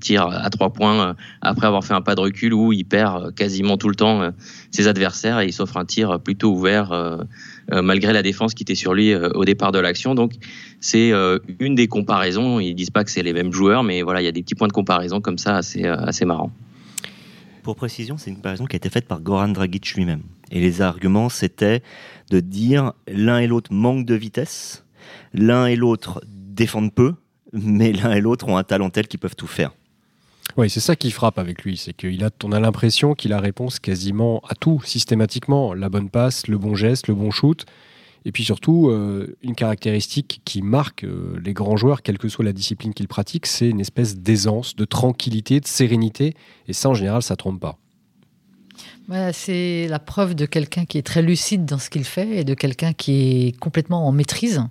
tir 0.00 0.26
à 0.26 0.48
trois 0.50 0.72
points, 0.72 1.16
après 1.40 1.66
avoir 1.66 1.84
fait 1.84 1.94
un 1.94 2.00
pas 2.00 2.14
de 2.14 2.20
recul 2.20 2.54
où 2.54 2.72
il 2.72 2.84
perd 2.84 3.34
quasiment 3.34 3.76
tout 3.76 3.88
le 3.88 3.94
temps 3.94 4.30
ses 4.70 4.88
adversaires 4.88 5.40
et 5.40 5.46
il 5.46 5.52
s'offre 5.52 5.76
un 5.76 5.84
tir 5.84 6.20
plutôt 6.20 6.52
ouvert 6.52 6.92
malgré 7.70 8.12
la 8.12 8.22
défense 8.22 8.54
qui 8.54 8.62
était 8.62 8.74
sur 8.74 8.94
lui 8.94 9.14
au 9.14 9.44
départ 9.44 9.72
de 9.72 9.78
l'action. 9.78 10.14
Donc 10.14 10.32
c'est 10.80 11.12
une 11.58 11.74
des 11.74 11.88
comparaisons. 11.88 12.60
Ils 12.60 12.74
disent 12.74 12.90
pas 12.90 13.04
que 13.04 13.10
c'est 13.10 13.22
les 13.22 13.32
mêmes 13.32 13.52
joueurs, 13.52 13.82
mais 13.82 14.02
voilà, 14.02 14.22
il 14.22 14.24
y 14.24 14.28
a 14.28 14.32
des 14.32 14.42
petits 14.42 14.54
points 14.54 14.68
de 14.68 14.72
comparaison 14.72 15.20
comme 15.20 15.38
ça 15.38 15.56
assez, 15.56 15.84
assez 15.84 16.24
marrants. 16.24 16.52
Pour 17.62 17.76
précision, 17.76 18.16
c'est 18.16 18.30
une 18.30 18.36
comparaison 18.36 18.64
qui 18.64 18.76
a 18.76 18.78
été 18.78 18.88
faite 18.88 19.06
par 19.06 19.20
Goran 19.20 19.48
Dragic 19.48 19.94
lui-même. 19.94 20.22
Et 20.50 20.60
les 20.60 20.80
arguments, 20.80 21.28
c'était 21.28 21.82
de 22.30 22.40
dire 22.40 22.92
l'un 23.06 23.40
et 23.40 23.46
l'autre 23.46 23.72
manquent 23.72 24.06
de 24.06 24.14
vitesse, 24.14 24.86
l'un 25.34 25.66
et 25.66 25.76
l'autre 25.76 26.22
défendent 26.26 26.94
peu, 26.94 27.14
mais 27.52 27.92
l'un 27.92 28.12
et 28.12 28.22
l'autre 28.22 28.48
ont 28.48 28.56
un 28.56 28.64
talent 28.64 28.88
tel 28.88 29.06
qu'ils 29.06 29.20
peuvent 29.20 29.36
tout 29.36 29.46
faire. 29.46 29.72
Oui, 30.56 30.70
c'est 30.70 30.80
ça 30.80 30.96
qui 30.96 31.10
frappe 31.10 31.38
avec 31.38 31.62
lui, 31.62 31.76
c'est 31.76 31.92
qu'il 31.92 32.24
a, 32.24 32.30
on 32.42 32.52
a 32.52 32.60
l'impression 32.60 33.14
qu'il 33.14 33.32
a 33.32 33.40
réponse 33.40 33.78
quasiment 33.78 34.42
à 34.48 34.54
tout, 34.54 34.80
systématiquement. 34.84 35.74
La 35.74 35.88
bonne 35.88 36.10
passe, 36.10 36.46
le 36.48 36.58
bon 36.58 36.74
geste, 36.74 37.08
le 37.08 37.14
bon 37.14 37.30
shoot. 37.30 37.64
Et 38.24 38.32
puis 38.32 38.44
surtout, 38.44 38.88
euh, 38.88 39.36
une 39.42 39.54
caractéristique 39.54 40.40
qui 40.44 40.62
marque 40.62 41.04
euh, 41.04 41.40
les 41.44 41.52
grands 41.52 41.76
joueurs, 41.76 42.02
quelle 42.02 42.18
que 42.18 42.28
soit 42.28 42.44
la 42.44 42.52
discipline 42.52 42.92
qu'ils 42.92 43.08
pratiquent, 43.08 43.46
c'est 43.46 43.68
une 43.68 43.80
espèce 43.80 44.18
d'aisance, 44.18 44.74
de 44.74 44.84
tranquillité, 44.84 45.60
de 45.60 45.66
sérénité. 45.66 46.34
Et 46.66 46.72
ça, 46.72 46.88
en 46.88 46.94
général, 46.94 47.22
ça 47.22 47.36
trompe 47.36 47.60
pas. 47.60 47.78
c'est 49.32 49.86
la 49.88 49.98
preuve 49.98 50.34
de 50.34 50.46
quelqu'un 50.46 50.84
qui 50.84 50.98
est 50.98 51.06
très 51.06 51.22
lucide 51.22 51.64
dans 51.64 51.78
ce 51.78 51.88
qu'il 51.88 52.04
fait 52.04 52.38
et 52.38 52.44
de 52.44 52.54
quelqu'un 52.54 52.92
qui 52.92 53.46
est 53.46 53.58
complètement 53.58 54.06
en 54.06 54.12
maîtrise 54.12 54.62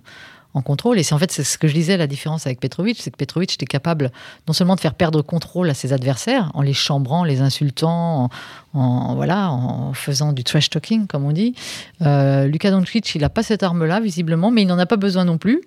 en 0.54 0.62
contrôle. 0.62 0.98
Et 0.98 1.02
c'est 1.02 1.14
en 1.14 1.18
fait 1.18 1.30
c'est 1.30 1.44
ce 1.44 1.58
que 1.58 1.68
je 1.68 1.74
disais, 1.74 1.96
la 1.96 2.06
différence 2.06 2.46
avec 2.46 2.60
Petrovic, 2.60 3.00
c'est 3.00 3.10
que 3.10 3.16
Petrovic 3.16 3.54
était 3.54 3.66
capable 3.66 4.10
non 4.46 4.54
seulement 4.54 4.74
de 4.74 4.80
faire 4.80 4.94
perdre 4.94 5.22
contrôle 5.22 5.70
à 5.70 5.74
ses 5.74 5.92
adversaires 5.92 6.50
en 6.54 6.62
les 6.62 6.72
chambrant, 6.72 7.24
les 7.24 7.40
insultant, 7.40 8.30
en, 8.74 9.14
voilà, 9.14 9.50
en 9.50 9.92
faisant 9.94 10.32
du 10.32 10.44
trash 10.44 10.70
talking, 10.70 11.06
comme 11.06 11.24
on 11.24 11.32
dit. 11.32 11.54
Euh, 12.02 12.48
Doncic, 12.48 13.14
il 13.14 13.22
n'a 13.22 13.30
pas 13.30 13.42
cette 13.42 13.62
arme-là, 13.62 14.00
visiblement, 14.00 14.50
mais 14.50 14.62
il 14.62 14.66
n'en 14.66 14.78
a 14.78 14.86
pas 14.86 14.96
besoin 14.96 15.24
non 15.24 15.38
plus. 15.38 15.62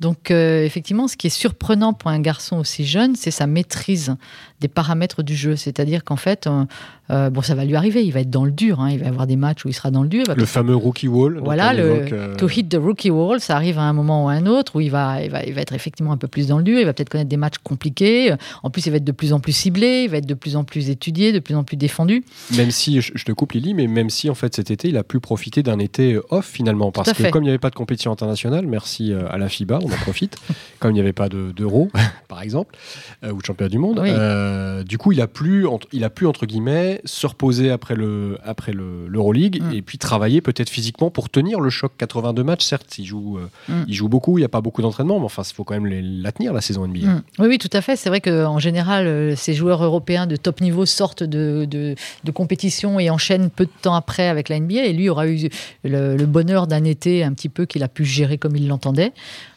Donc, 0.00 0.30
euh, 0.30 0.64
effectivement, 0.64 1.08
ce 1.08 1.16
qui 1.16 1.26
est 1.26 1.30
surprenant 1.30 1.92
pour 1.92 2.10
un 2.10 2.20
garçon 2.20 2.58
aussi 2.58 2.86
jeune, 2.86 3.16
c'est 3.16 3.30
sa 3.30 3.46
maîtrise 3.46 4.16
des 4.64 4.68
paramètres 4.68 5.22
du 5.22 5.36
jeu. 5.36 5.56
C'est-à-dire 5.56 6.04
qu'en 6.04 6.16
fait, 6.16 6.48
euh, 7.10 7.28
bon, 7.28 7.42
ça 7.42 7.54
va 7.54 7.66
lui 7.66 7.76
arriver, 7.76 8.02
il 8.02 8.12
va 8.12 8.20
être 8.20 8.30
dans 8.30 8.46
le 8.46 8.50
dur, 8.50 8.80
hein. 8.80 8.90
il 8.90 8.98
va 8.98 9.04
y 9.04 9.08
avoir 9.08 9.26
des 9.26 9.36
matchs 9.36 9.66
où 9.66 9.68
il 9.68 9.74
sera 9.74 9.90
dans 9.90 10.02
le 10.02 10.08
dur. 10.08 10.24
Le 10.34 10.46
fameux 10.46 10.74
rookie 10.74 11.08
wall. 11.08 11.38
Voilà, 11.44 11.74
le 11.74 12.34
to 12.36 12.48
hit 12.48 12.70
the 12.70 12.78
rookie 12.80 13.10
wall, 13.10 13.40
ça 13.40 13.56
arrive 13.56 13.78
à 13.78 13.82
un 13.82 13.92
moment 13.92 14.24
ou 14.24 14.28
à 14.28 14.32
un 14.32 14.46
autre 14.46 14.76
où 14.76 14.80
il 14.80 14.90
va, 14.90 15.22
il 15.22 15.30
va, 15.30 15.44
il 15.44 15.52
va 15.52 15.60
être 15.60 15.74
effectivement 15.74 16.12
un 16.12 16.16
peu 16.16 16.28
plus 16.28 16.48
dans 16.48 16.56
le 16.56 16.64
dur, 16.64 16.78
il 16.78 16.86
va 16.86 16.94
peut-être 16.94 17.10
connaître 17.10 17.28
des 17.28 17.36
matchs 17.36 17.58
compliqués. 17.62 18.34
En 18.62 18.70
plus, 18.70 18.86
il 18.86 18.90
va 18.90 18.96
être 18.96 19.04
de 19.04 19.12
plus 19.12 19.34
en 19.34 19.40
plus 19.40 19.52
ciblé, 19.52 20.04
il 20.04 20.10
va 20.10 20.16
être 20.16 20.26
de 20.26 20.34
plus 20.34 20.56
en 20.56 20.64
plus 20.64 20.88
étudié, 20.88 21.32
de 21.32 21.40
plus 21.40 21.54
en 21.54 21.64
plus 21.64 21.76
défendu. 21.76 22.24
Même 22.56 22.70
si, 22.70 23.02
je 23.02 23.24
te 23.24 23.32
coupe 23.32 23.52
Lily, 23.52 23.74
mais 23.74 23.86
même 23.86 24.08
si 24.08 24.30
en 24.30 24.34
fait 24.34 24.54
cet 24.54 24.70
été, 24.70 24.88
il 24.88 24.96
a 24.96 25.04
pu 25.04 25.20
profiter 25.20 25.62
d'un 25.62 25.78
été 25.78 26.18
off 26.30 26.46
finalement, 26.46 26.90
parce 26.90 27.12
que 27.12 27.30
comme 27.30 27.42
il 27.42 27.46
n'y 27.46 27.50
avait 27.50 27.58
pas 27.58 27.70
de 27.70 27.74
compétition 27.74 28.12
internationale, 28.12 28.66
merci 28.66 29.12
euh, 29.12 29.28
à 29.28 29.38
la 29.38 29.48
FIBA, 29.48 29.78
on 29.82 29.92
en 29.92 29.96
profite, 29.96 30.36
comme 30.78 30.92
il 30.92 30.94
n'y 30.94 31.00
avait 31.00 31.12
pas 31.12 31.28
d'euro, 31.28 31.90
par 32.28 32.42
exemple, 32.42 32.74
euh, 33.22 33.32
ou 33.32 33.40
de 33.40 33.46
championnat 33.46 33.68
du 33.68 33.78
monde, 33.78 33.98
euh, 33.98 34.53
du 34.84 34.98
coup 34.98 35.12
il 35.12 35.20
a 35.20 35.26
pu, 35.26 35.66
il 35.92 36.04
a 36.04 36.10
pu 36.10 36.26
entre 36.26 36.46
guillemets 36.46 37.00
se 37.04 37.26
reposer 37.26 37.70
après 37.70 37.94
le 37.94 38.38
après 38.44 38.72
l'Euroleague 38.72 39.62
mm. 39.62 39.72
et 39.72 39.82
puis 39.82 39.98
travailler 39.98 40.40
peut-être 40.40 40.70
physiquement 40.70 41.10
pour 41.10 41.30
tenir 41.30 41.60
le 41.60 41.70
choc 41.70 41.92
82 41.98 42.42
matchs. 42.42 42.64
Certes, 42.64 42.98
il 42.98 43.04
joue, 43.04 43.38
mm. 43.68 43.84
il 43.88 43.94
joue 43.94 44.08
beaucoup, 44.08 44.38
il 44.38 44.42
n'y 44.42 44.46
a 44.46 44.48
pas 44.48 44.60
beaucoup 44.60 44.82
d'entraînement, 44.82 45.18
mais 45.18 45.26
enfin 45.26 45.42
il 45.48 45.54
faut 45.54 45.64
quand 45.64 45.78
même 45.80 45.86
la 46.22 46.32
tenir 46.32 46.52
la 46.52 46.60
saison 46.60 46.86
NBA. 46.86 47.06
Mm. 47.06 47.22
Oui, 47.38 47.46
oui, 47.48 47.58
tout 47.58 47.70
à 47.72 47.80
fait. 47.80 47.96
C'est 47.96 48.08
vrai 48.08 48.20
qu'en 48.20 48.58
général, 48.58 49.36
ces 49.36 49.54
joueurs 49.54 49.82
européens 49.82 50.26
de 50.26 50.36
top 50.36 50.60
niveau 50.60 50.86
sortent 50.86 51.22
de, 51.22 51.66
de, 51.68 51.94
de 52.24 52.30
compétition 52.30 52.98
et 53.00 53.10
enchaîne 53.10 53.50
peu 53.50 53.64
de 53.64 53.70
temps 53.82 53.94
après 53.94 54.28
avec 54.28 54.48
la 54.48 54.58
NBA. 54.58 54.84
Et 54.84 54.92
lui 54.92 55.08
aura 55.08 55.26
eu 55.28 55.48
le, 55.84 56.24
bonheur 56.26 56.66
d'un 56.66 56.84
été 56.84 57.22
un 57.24 57.32
petit 57.32 57.48
peu 57.48 57.66
qu'il 57.66 57.82
a 57.82 57.88
pu 57.88 58.04
gérer 58.04 58.38
comme 58.38 58.56
il 58.56 58.68
l'entendait 58.68 59.12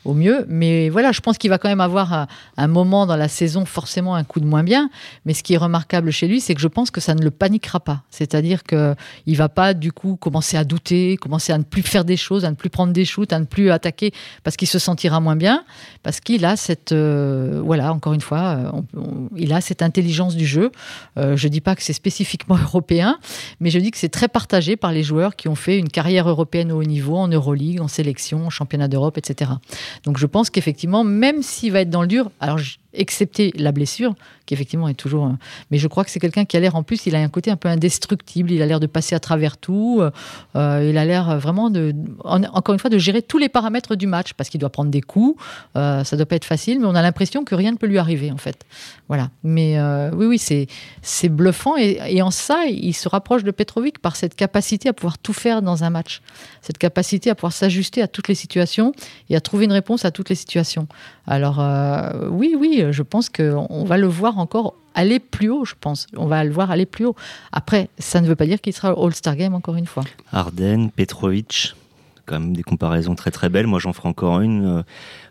au 0.08 0.13
mieux. 0.13 0.46
Mais 0.48 0.89
voilà, 0.89 1.12
je 1.12 1.22
pense 1.22 1.38
qu'il 1.38 1.50
va 1.50 1.58
quand 1.58 1.70
même 1.70 1.82
avoir 1.82 2.28
un, 2.58 2.67
moment 2.67 3.06
dans 3.06 3.15
la 3.15 3.28
saison 3.28 3.65
forcément 3.65 4.15
un 4.15 4.24
coup 4.24 4.39
de 4.39 4.46
moins 4.46 4.63
bien. 4.63 4.89
Mais 5.26 5.34
ce 5.34 5.43
qui 5.43 5.54
est 5.54 5.58
remarquable 5.58 6.12
chez 6.12 6.28
lui, 6.28 6.41
c'est 6.41 6.56
que 6.56 6.62
je 6.62 6.67
pense 6.67 6.91
que 6.91 7.02
ça 7.02 7.13
ne 7.13 7.22
le 7.22 7.32
paniquera 7.32 7.80
pas. 7.80 8.02
C'est-à-dire 8.10 8.63
qu'il 8.63 8.96
ne 9.28 9.36
va 9.36 9.50
pas 9.50 9.74
du 9.74 9.91
coup 9.91 10.15
commencer 10.15 10.58
à 10.58 10.63
douter, 10.63 11.17
commencer 11.17 11.54
à 11.54 11.58
ne 11.58 11.63
plus 11.63 11.82
faire 11.82 12.06
des 12.06 12.17
choses, 12.17 12.46
à 12.46 12.50
ne 12.50 12.56
plus 12.56 12.70
prendre 12.70 12.93
des 12.93 13.06
shoots, 13.06 13.32
à 13.34 13.39
ne 13.39 13.46
plus 13.46 13.70
attaquer 13.70 14.12
parce 14.43 14.56
qu'il 14.56 14.67
se 14.67 14.80
sentira 14.80 15.20
moins 15.20 15.36
bien, 15.36 15.63
parce 16.04 16.20
qu'il 16.20 16.46
a 16.46 16.56
cette, 16.56 16.91
euh, 16.91 17.62
voilà, 17.63 17.93
encore 17.93 18.13
une 18.13 18.22
fois, 18.22 18.74
il 19.36 19.54
a 19.54 19.62
cette 19.62 19.82
intelligence 19.82 20.36
du 20.36 20.46
jeu. 20.46 20.72
Euh, 21.17 21.36
je 21.36 21.48
ne 21.48 21.52
dis 21.52 21.62
pas 21.62 21.76
que 21.76 21.84
c'est 21.84 21.93
spécifiquement 21.93 22.58
européen, 22.62 23.20
mais 23.60 23.70
je 23.70 23.80
dis 23.80 23.91
que 23.91 23.98
c'est 23.98 24.10
très 24.10 24.28
partagé 24.28 24.78
par 24.78 24.91
les 24.91 25.04
joueurs 25.04 25.36
qui 25.36 25.48
ont 25.48 25.56
fait 25.56 25.78
une 25.78 25.89
carrière 25.89 26.30
européenne 26.30 26.72
au 26.72 26.80
haut 26.80 26.86
niveau, 26.86 27.17
en 27.17 27.28
Euroleague, 27.28 27.82
en 27.82 27.88
sélection, 27.88 28.46
en 28.46 28.50
championnat 28.50 28.88
d'Europe, 28.88 29.17
etc. 29.17 29.52
Donc 30.03 30.17
je 30.17 30.25
pense 30.25 30.49
qu'effectivement, 30.49 31.03
même 31.03 31.41
s'il 31.41 31.71
va 31.71 31.81
être 31.81 31.89
dans 31.89 32.01
le 32.01 32.07
dur, 32.07 32.31
alors 32.39 32.60
excepté 32.97 33.53
la 33.55 33.71
blessure, 33.71 34.15
qui 34.45 34.53
effectivement 34.53 34.88
est 34.88 34.93
toujours. 34.93 35.31
Mais 35.71 35.77
je 35.77 35.88
crois 35.88 36.03
que 36.03 36.10
c'est 36.10 36.19
quelqu'un 36.19 36.45
qui 36.45 36.57
a 36.57 36.60
l'air, 36.60 36.75
en 36.75 36.83
plus, 36.83 37.05
il 37.05 37.15
a 37.15 37.19
un 37.19 37.29
côté 37.29 37.51
un 37.51 37.57
peu 37.57 37.69
indestructible, 37.69 38.51
il 38.51 38.62
a 38.62 38.65
l'air 38.65 38.79
de 38.79 38.88
passer 38.88 39.15
à 39.15 39.19
travers 39.19 39.57
tout, 39.57 40.01
euh, 40.55 40.89
il 40.89 40.97
a 40.97 41.05
l'air 41.05 41.38
vraiment 41.38 41.71
encore 42.25 42.73
une 42.73 42.79
fois, 42.79 42.89
de 42.89 42.97
gérer 42.97 43.21
tous 43.21 43.38
les 43.38 43.49
paramètres 43.49 43.95
du 43.95 44.07
match, 44.07 44.33
parce 44.33 44.49
qu'il 44.49 44.60
doit 44.60 44.69
prendre 44.69 44.89
des 44.89 45.01
coups, 45.01 45.41
euh, 45.75 46.03
ça 46.03 46.17
doit 46.17 46.25
pas 46.25 46.36
être 46.36 46.45
facile, 46.45 46.79
mais 46.79 46.86
on 46.86 46.95
a 46.95 47.01
l'impression 47.01 47.43
que 47.43 47.55
rien 47.55 47.71
ne 47.71 47.77
peut 47.77 47.88
lui 47.88 47.97
arriver, 47.97 48.31
en 48.31 48.38
fait. 48.38 48.65
Voilà. 49.07 49.29
Mais 49.43 49.77
euh, 49.77 50.12
oui, 50.13 50.25
oui, 50.25 50.39
c'est, 50.39 50.67
c'est 51.01 51.29
bluffant, 51.29 51.75
et, 51.77 52.21
en 52.21 52.31
ça, 52.31 52.65
il 52.65 52.93
se 52.93 53.07
rapproche 53.07 53.43
de 53.43 53.51
Petrovic 53.51 53.99
par 53.99 54.15
cette 54.15 54.36
capacité 54.36 54.89
à 54.89 54.93
pouvoir 54.93 55.17
tout 55.17 55.33
faire 55.33 55.62
dans 55.62 55.83
un 55.83 55.89
match, 55.89 56.21
cette 56.62 56.77
capacité 56.77 57.29
à 57.29 57.36
pouvoir 57.36 57.53
s'ajuster 57.53 58.01
à 58.01 58.07
toutes 58.07 58.27
les 58.27 58.36
situations 58.36 58.93
et 59.29 59.36
à 59.36 59.41
trouver 59.41 59.65
une 59.65 59.71
réponse 59.71 60.05
à 60.05 60.12
toutes 60.12 60.29
les 60.29 60.36
situations. 60.36 60.88
Alors, 61.27 61.62
oui, 62.31 62.55
oui, 62.57 62.87
je 62.91 63.04
pense 63.04 63.30
qu'on 63.30 63.84
va 63.86 63.97
le 63.97 64.08
voir 64.08 64.38
encore 64.39 64.76
aller 64.95 65.19
plus 65.19 65.50
haut, 65.50 65.63
je 65.63 65.76
pense. 65.80 66.08
On 66.15 66.26
va 66.26 66.43
le 66.43 66.52
voir 66.52 66.71
aller 66.71 66.86
plus 66.86 67.06
haut. 67.06 67.15
Après, 67.52 67.89
ça 68.00 68.19
ne 68.19 68.28
veut 68.28 68.36
pas 68.36 68.45
dire 68.45 68.60
qu'il 68.60 68.73
sera 68.73 68.89
All-Star 68.89 69.36
Game 69.36 69.54
encore 69.54 69.76
une 69.76 69.86
fois. 69.86 70.04
Arden, 70.32 70.89
Petrovic, 70.89 71.76
quand 72.26 72.39
même 72.39 72.56
des 72.56 72.63
comparaisons 72.63 73.15
très 73.15 73.32
très 73.32 73.50
belles. 73.50 73.67
Moi, 73.67 73.80
j'en 73.80 73.93
ferai 73.93 74.10
encore 74.10 74.41
une. 74.41 74.80
Euh, 74.80 74.84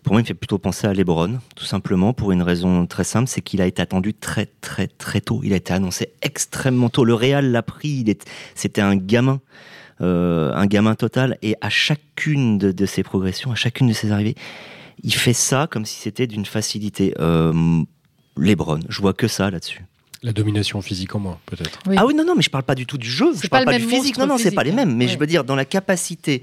pour 0.02 0.12
moi, 0.12 0.20
il 0.20 0.24
me 0.24 0.26
fait 0.28 0.34
plutôt 0.34 0.58
penser 0.58 0.86
à 0.86 0.94
LeBron, 0.94 1.38
tout 1.56 1.64
simplement, 1.64 2.12
pour 2.12 2.32
une 2.32 2.42
raison 2.42 2.86
très 2.86 3.04
simple, 3.04 3.28
c'est 3.28 3.42
qu'il 3.42 3.60
a 3.60 3.66
été 3.66 3.82
attendu 3.82 4.14
très 4.14 4.46
très 4.60 4.86
très 4.86 5.20
tôt. 5.20 5.40
Il 5.42 5.52
a 5.52 5.56
été 5.56 5.72
annoncé 5.72 6.10
extrêmement 6.22 6.88
tôt. 6.88 7.04
Le 7.04 7.14
Real 7.14 7.50
l'a 7.50 7.62
pris. 7.62 8.04
C'était 8.54 8.82
un 8.82 8.96
gamin. 8.96 9.40
Euh, 10.02 10.52
un 10.54 10.66
gamin 10.66 10.94
total 10.94 11.38
et 11.40 11.56
à 11.62 11.70
chacune 11.70 12.58
de 12.58 12.86
ses 12.86 13.02
progressions, 13.02 13.50
à 13.50 13.54
chacune 13.54 13.88
de 13.88 13.94
ses 13.94 14.12
arrivées, 14.12 14.34
il 15.02 15.14
fait 15.14 15.32
ça 15.32 15.66
comme 15.70 15.84
si 15.84 16.00
c'était 16.00 16.26
d'une 16.26 16.46
facilité. 16.46 17.14
Euh, 17.18 17.82
Lebron, 18.36 18.80
je 18.88 19.00
vois 19.00 19.14
que 19.14 19.28
ça 19.28 19.50
là-dessus. 19.50 19.84
La 20.22 20.32
domination 20.32 20.80
physique 20.82 21.14
en 21.14 21.20
moins, 21.20 21.38
peut-être. 21.46 21.78
Ah 21.96 22.06
oui, 22.06 22.14
non, 22.14 22.24
non, 22.24 22.34
mais 22.34 22.42
je 22.42 22.50
parle 22.50 22.64
pas 22.64 22.74
du 22.74 22.86
tout 22.86 22.98
du 22.98 23.08
jeu, 23.08 23.32
je 23.40 23.48
parle 23.48 23.64
pas, 23.64 23.78
du 23.78 23.84
physique. 23.84 24.18
Non, 24.18 24.26
non, 24.26 24.38
c'est 24.38 24.50
pas 24.50 24.64
les 24.64 24.72
mêmes. 24.72 24.94
Mais 24.94 25.08
je 25.08 25.18
veux 25.18 25.26
dire, 25.26 25.44
dans 25.44 25.54
la 25.54 25.64
capacité, 25.64 26.42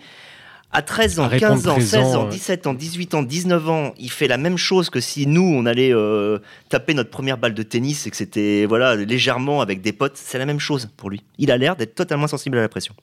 à 0.71 0.81
13 0.81 1.19
ans, 1.19 1.29
15 1.29 1.67
ans, 1.67 1.79
16 1.79 1.95
ans, 2.15 2.27
17 2.27 2.67
ans, 2.67 2.73
18 2.73 3.13
ans, 3.13 3.23
19 3.23 3.69
ans, 3.69 3.93
il 3.99 4.09
fait 4.09 4.27
la 4.27 4.37
même 4.37 4.57
chose 4.57 4.89
que 4.89 4.99
si 4.99 5.27
nous, 5.27 5.43
on 5.43 5.65
allait 5.65 5.93
euh, 5.93 6.39
taper 6.69 6.93
notre 6.93 7.11
première 7.11 7.37
balle 7.37 7.53
de 7.53 7.63
tennis 7.63 8.07
et 8.07 8.09
que 8.09 8.17
c'était 8.17 8.65
voilà 8.65 8.95
légèrement 8.95 9.61
avec 9.61 9.81
des 9.81 9.93
potes. 9.93 10.17
C'est 10.17 10.39
la 10.39 10.45
même 10.45 10.59
chose 10.59 10.89
pour 10.97 11.09
lui. 11.09 11.23
Il 11.37 11.51
a 11.51 11.57
l'air 11.57 11.75
d'être 11.75 11.93
totalement 11.93 12.27
sensible 12.27 12.57
à 12.57 12.61
la 12.61 12.69
pression. 12.69 12.95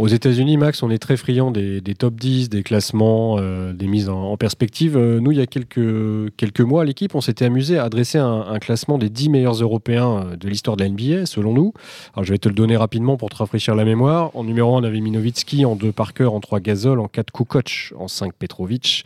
Aux 0.00 0.08
États-Unis, 0.08 0.56
Max, 0.56 0.82
on 0.82 0.88
est 0.88 0.96
très 0.96 1.18
friand 1.18 1.50
des, 1.50 1.82
top 1.94 2.14
10, 2.14 2.48
des 2.48 2.62
classements, 2.62 3.36
euh, 3.38 3.74
des 3.74 3.86
mises 3.86 4.08
en, 4.08 4.34
perspective. 4.38 4.96
Euh, 4.96 5.20
nous, 5.20 5.30
il 5.30 5.36
y 5.36 5.42
a 5.42 5.46
quelques, 5.46 6.34
quelques 6.38 6.62
mois, 6.62 6.86
l'équipe, 6.86 7.14
on 7.14 7.20
s'était 7.20 7.44
amusé 7.44 7.76
à 7.76 7.84
adresser 7.84 8.16
un, 8.16 8.58
classement 8.60 8.96
des 8.96 9.10
10 9.10 9.28
meilleurs 9.28 9.60
Européens 9.60 10.24
euh, 10.24 10.36
de 10.36 10.48
l'histoire 10.48 10.78
de 10.78 10.84
la 10.84 10.88
NBA, 10.88 11.26
selon 11.26 11.52
nous. 11.52 11.74
Alors, 12.14 12.24
je 12.24 12.32
vais 12.32 12.38
te 12.38 12.48
le 12.48 12.54
donner 12.54 12.78
rapidement 12.78 13.18
pour 13.18 13.28
te 13.28 13.36
rafraîchir 13.36 13.74
la 13.74 13.84
mémoire. 13.84 14.30
En 14.34 14.42
numéro 14.42 14.74
1, 14.74 14.80
on 14.80 14.84
avait 14.84 15.00
Minovitsky, 15.00 15.66
en 15.66 15.76
2, 15.76 15.92
Parker, 15.92 16.24
en 16.24 16.40
3, 16.40 16.60
Gasol, 16.60 16.98
en 16.98 17.06
4, 17.06 17.30
Kukoc, 17.30 17.92
en 17.94 18.08
5, 18.08 18.32
Petrovic, 18.32 19.04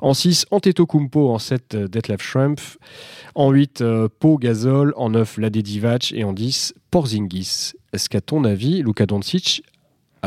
en 0.00 0.14
6, 0.14 0.46
Antetokounmpo, 0.52 1.28
en 1.28 1.38
7, 1.38 1.76
Detlef 1.76 2.22
Schrempf, 2.22 2.78
en 3.34 3.50
8, 3.50 3.84
Pau, 4.18 4.38
Gasol, 4.38 4.94
en 4.96 5.10
9, 5.10 5.36
Lade 5.36 5.58
Divac 5.58 6.14
et 6.16 6.24
en 6.24 6.32
10, 6.32 6.72
Porzingis. 6.90 7.72
Est-ce 7.92 8.08
qu'à 8.08 8.22
ton 8.22 8.44
avis, 8.44 8.82
Luka 8.82 9.04
Doncic 9.04 9.64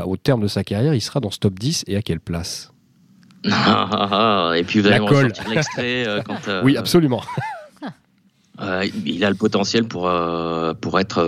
au 0.05 0.17
terme 0.17 0.41
de 0.41 0.47
sa 0.47 0.63
carrière, 0.63 0.93
il 0.93 1.01
sera 1.01 1.19
dans 1.19 1.31
ce 1.31 1.39
top 1.39 1.59
10 1.59 1.85
et 1.87 1.95
à 1.95 2.01
quelle 2.01 2.19
place 2.19 2.73
ah, 3.49 3.89
ah, 3.91 4.09
ah, 4.51 4.57
Et 4.57 4.63
puis 4.63 4.79
vous 4.79 4.87
allez 4.87 5.05
l'extrait 5.49 6.07
euh, 6.07 6.21
quand. 6.21 6.37
Euh, 6.47 6.61
oui, 6.63 6.77
absolument. 6.77 7.21
Euh, 8.61 8.85
il 9.03 9.25
a 9.25 9.31
le 9.31 9.35
potentiel 9.35 9.85
pour, 9.85 10.03
pour 10.79 10.99
être 10.99 11.23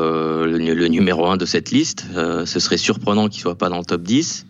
le, 0.45 0.87
numéro 0.87 1.25
1 1.25 1.37
de 1.37 1.45
cette 1.45 1.71
liste. 1.71 2.05
ce 2.13 2.59
serait 2.59 2.77
surprenant 2.77 3.29
qu'il 3.29 3.39
ne 3.39 3.41
soit 3.41 3.57
pas 3.57 3.67
dans 3.67 3.79
le 3.79 3.83
top 3.83 4.03
10. 4.03 4.45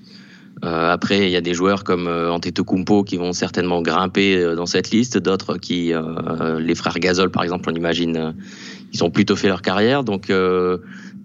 après, 0.62 1.26
il 1.26 1.30
y 1.30 1.38
a 1.38 1.42
des 1.42 1.54
joueurs 1.54 1.86
comme 1.86 2.10
Antetokounmpo 2.10 3.06
qui 3.06 3.16
vont 3.16 3.32
certainement 3.32 3.82
grimper 3.82 4.56
dans 4.58 4.66
cette 4.66 4.92
liste, 4.92 5.18
d'autres 5.18 5.56
qui, 5.56 5.94
les 6.60 6.76
frères 6.76 7.00
Gasol 7.00 7.32
par 7.32 7.44
exemple, 7.44 7.70
on 7.72 7.76
imagine, 7.76 8.36
ils 8.92 9.04
ont 9.06 9.10
plutôt 9.10 9.38
fait 9.38 9.48
leur 9.48 9.62
carrière. 9.62 10.04
Donc 10.04 10.30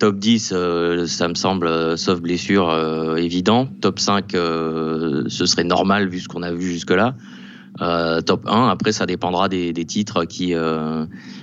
top 0.01 0.19
10, 0.19 0.55
ça 1.07 1.29
me 1.29 1.35
semble, 1.35 1.97
sauf 1.97 2.21
blessure, 2.21 3.17
évident. 3.17 3.69
Top 3.81 4.01
5, 4.01 4.33
ce 4.33 5.25
serait 5.29 5.63
normal 5.63 6.09
vu 6.09 6.19
ce 6.19 6.27
qu'on 6.27 6.43
a 6.43 6.51
vu 6.51 6.73
jusque-là. 6.73 7.15
top 8.27 8.43
1, 8.49 8.69
après, 8.69 8.91
ça 8.91 9.07
dépendra 9.07 9.49
des, 9.49 9.73
titres 9.85 10.25
qui 10.25 10.55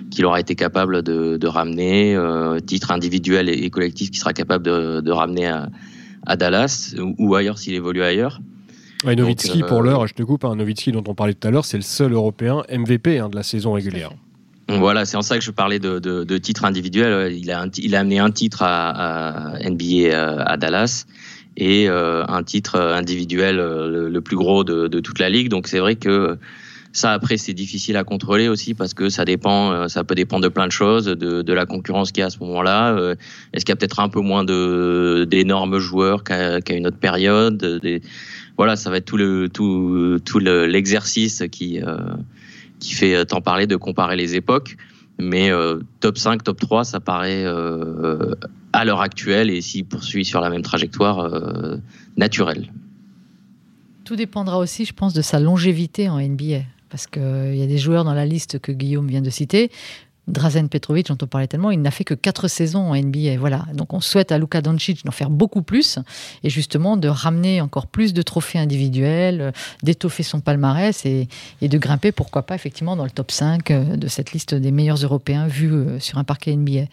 qu'il 0.09 0.25
aura 0.25 0.39
été 0.39 0.55
capable 0.55 1.03
de, 1.03 1.47
ramener, 1.47 2.15
euh, 2.15 2.59
titre 2.59 2.91
individuel 2.91 3.49
et, 3.49 3.69
collectif 3.69 4.11
qui 4.11 4.19
sera 4.19 4.33
capable 4.33 4.65
de, 4.65 5.11
ramener 5.11 5.47
à, 6.25 6.35
Dallas 6.35 6.95
ou, 7.17 7.35
ailleurs 7.35 7.57
s'il 7.57 7.73
évolue 7.73 8.03
ailleurs. 8.03 8.41
Ouais, 9.05 9.15
Nowitzki, 9.15 9.61
pour 9.61 9.83
l'heure, 9.83 10.07
je 10.07 10.15
te 10.15 10.23
coupe, 10.23 10.43
un 10.43 10.51
hein, 10.51 10.55
Nowitzki 10.55 10.91
dont 10.91 11.03
on 11.07 11.13
parlait 11.13 11.35
tout 11.35 11.47
à 11.47 11.51
l'heure, 11.51 11.65
c'est 11.65 11.77
le 11.77 11.83
seul 11.83 12.13
Européen 12.13 12.63
MVP 12.71 13.19
hein, 13.19 13.29
de 13.29 13.35
la 13.35 13.43
saison 13.43 13.73
régulière. 13.73 14.11
Voilà, 14.69 15.05
c'est 15.05 15.15
en 15.17 15.21
ça 15.21 15.37
que 15.37 15.43
je 15.43 15.51
parlais 15.51 15.79
de, 15.79 15.99
de, 15.99 16.37
titre 16.37 16.65
individuel. 16.65 17.33
Il 17.33 17.51
a, 17.51 17.67
il 17.77 17.95
a 17.95 17.99
amené 18.01 18.19
un 18.19 18.31
titre 18.31 18.63
à, 18.63 19.53
NBA 19.63 20.13
euh, 20.13 20.43
à, 20.45 20.57
Dallas 20.57 21.05
et 21.55 21.89
euh, 21.89 22.25
un 22.27 22.43
titre 22.43 22.77
individuel 22.77 23.57
le, 23.57 24.19
plus 24.19 24.35
gros 24.35 24.63
de, 24.63 24.87
de, 24.87 24.99
toute 24.99 25.19
la 25.19 25.29
ligue. 25.29 25.49
Donc 25.49 25.67
c'est 25.67 25.79
vrai 25.79 25.95
que 25.95 26.37
ça, 26.97 27.13
après, 27.13 27.37
c'est 27.37 27.53
difficile 27.53 27.95
à 27.95 28.03
contrôler 28.03 28.47
aussi 28.47 28.73
parce 28.73 28.95
que 28.95 29.09
ça 29.09 29.23
dépend, 29.23 29.71
euh, 29.71 29.87
ça 29.87 30.03
peut 30.03 30.15
dépendre 30.15 30.43
de 30.43 30.49
plein 30.49 30.65
de 30.65 30.71
choses, 30.71 31.05
de, 31.05 31.53
la 31.53 31.67
concurrence 31.67 32.11
qu'il 32.11 32.21
y 32.21 32.23
a 32.23 32.25
à 32.25 32.29
ce 32.31 32.39
moment-là. 32.39 32.95
Euh, 32.95 33.15
est-ce 33.53 33.65
qu'il 33.65 33.71
y 33.71 33.73
a 33.73 33.75
peut-être 33.75 33.99
un 33.99 34.09
peu 34.09 34.19
moins 34.19 34.43
de 34.43 35.27
d'énormes 35.29 35.77
joueurs 35.77 36.23
qu'à 36.23 36.59
une 36.69 36.87
autre 36.87 36.97
période? 36.97 37.79
Voilà, 38.57 38.75
ça 38.75 38.89
va 38.89 38.97
être 38.97 39.05
tout 39.05 39.17
le 39.17 39.47
tout 39.47 40.19
tout 40.25 40.39
l'exercice 40.39 41.43
qui 41.51 41.81
euh, 41.81 41.97
qui 42.79 42.93
fait 42.93 43.25
tant 43.25 43.41
parler 43.41 43.67
de 43.67 43.75
comparer 43.75 44.15
les 44.15 44.35
époques. 44.35 44.77
Mais 45.19 45.49
top 45.99 46.17
5, 46.17 46.43
top 46.43 46.59
3, 46.59 46.83
ça 46.83 46.99
paraît 46.99 47.43
à 48.71 48.85
l'heure 48.85 49.01
actuelle 49.01 49.49
et 49.49 49.61
s'il 49.61 49.85
poursuit 49.85 50.25
sur 50.25 50.41
la 50.41 50.51
même 50.51 50.61
trajectoire 50.61 51.27
naturelle. 52.17 52.71
Tout 54.03 54.15
dépendra 54.15 54.59
aussi, 54.59 54.85
je 54.85 54.93
pense, 54.93 55.13
de 55.13 55.21
sa 55.23 55.39
longévité 55.39 56.07
en 56.07 56.19
NBA 56.19 56.61
parce 56.89 57.07
qu'il 57.07 57.21
euh, 57.21 57.55
y 57.55 57.61
a 57.61 57.67
des 57.67 57.77
joueurs 57.77 58.03
dans 58.03 58.13
la 58.13 58.25
liste 58.25 58.59
que 58.59 58.71
Guillaume 58.71 59.07
vient 59.07 59.21
de 59.21 59.29
citer. 59.29 59.71
Drazen 60.27 60.67
Petrovic, 60.69 61.07
dont 61.07 61.17
on 61.21 61.27
parlait 61.27 61.47
tellement, 61.47 61.71
il 61.71 61.81
n'a 61.81 61.91
fait 61.91 62.03
que 62.03 62.13
4 62.13 62.47
saisons 62.47 62.91
en 62.91 62.95
NBA. 62.95 63.37
Voilà. 63.39 63.65
Donc 63.73 63.93
on 63.93 64.01
souhaite 64.01 64.31
à 64.31 64.37
Luka 64.37 64.61
Doncic 64.61 65.05
d'en 65.05 65.11
faire 65.11 65.29
beaucoup 65.29 65.61
plus 65.61 65.99
et 66.43 66.49
justement 66.49 66.97
de 66.97 67.07
ramener 67.07 67.61
encore 67.61 67.87
plus 67.87 68.13
de 68.13 68.21
trophées 68.21 68.59
individuels, 68.59 69.41
euh, 69.41 69.51
d'étoffer 69.83 70.23
son 70.23 70.39
palmarès 70.39 71.05
et, 71.05 71.27
de 71.61 71.77
grimper, 71.77 72.11
pourquoi 72.11 72.43
pas, 72.43 72.55
effectivement, 72.55 72.95
dans 72.95 73.03
le 73.03 73.11
top 73.11 73.31
5 73.31 73.71
euh, 73.71 73.95
de 73.95 74.07
cette 74.07 74.33
liste 74.33 74.53
des 74.53 74.71
meilleurs 74.71 74.97
Européens 74.97 75.47
vus 75.47 75.99
sur 75.99 76.17
un 76.17 76.23
parquet 76.23 76.55
NBA. 76.55 76.85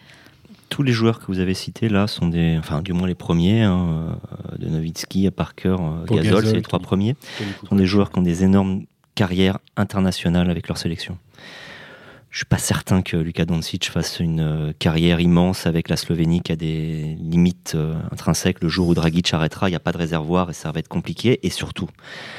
Tous 0.69 0.83
les 0.83 0.93
joueurs 0.93 1.19
que 1.19 1.27
vous 1.27 1.39
avez 1.39 1.53
cités 1.53 1.89
là 1.89 2.07
sont 2.07 2.27
des, 2.27 2.57
enfin 2.57 2.81
du 2.81 2.91
moins 2.91 3.07
les 3.07 3.15
premiers, 3.15 3.61
hein, 3.61 4.17
de 4.57 4.67
Nowitzki 4.67 5.27
à 5.27 5.31
Parker, 5.31 5.75
Gasol, 6.09 6.45
c'est 6.45 6.53
les 6.53 6.61
trois 6.63 6.79
premiers, 6.79 7.15
sont 7.69 7.75
des 7.75 7.85
joueurs 7.85 8.11
qui 8.11 8.19
ont 8.19 8.23
des 8.23 8.43
énormes 8.43 8.83
carrière 9.15 9.59
internationale 9.77 10.49
avec 10.49 10.67
leur 10.67 10.77
sélection. 10.77 11.17
Je 12.35 12.39
suis 12.39 12.45
pas 12.45 12.57
certain 12.57 13.01
que 13.01 13.15
Luka 13.15 13.45
Doncic 13.45 13.89
fasse 13.89 14.19
une 14.19 14.41
euh, 14.41 14.73
carrière 14.77 15.21
immense 15.21 15.67
avec 15.67 15.87
la 15.87 15.95
Slovénie 15.95 16.41
qui 16.41 16.51
a 16.51 16.57
des 16.57 17.15
limites 17.17 17.75
euh, 17.75 17.95
intrinsèques. 18.11 18.61
Le 18.61 18.67
jour 18.67 18.89
où 18.89 18.93
Dragic 18.93 19.33
arrêtera, 19.33 19.69
il 19.69 19.71
n'y 19.71 19.77
a 19.77 19.79
pas 19.79 19.93
de 19.93 19.97
réservoir 19.97 20.49
et 20.49 20.53
ça 20.53 20.69
va 20.73 20.81
être 20.81 20.89
compliqué. 20.89 21.39
Et 21.43 21.49
surtout, 21.49 21.87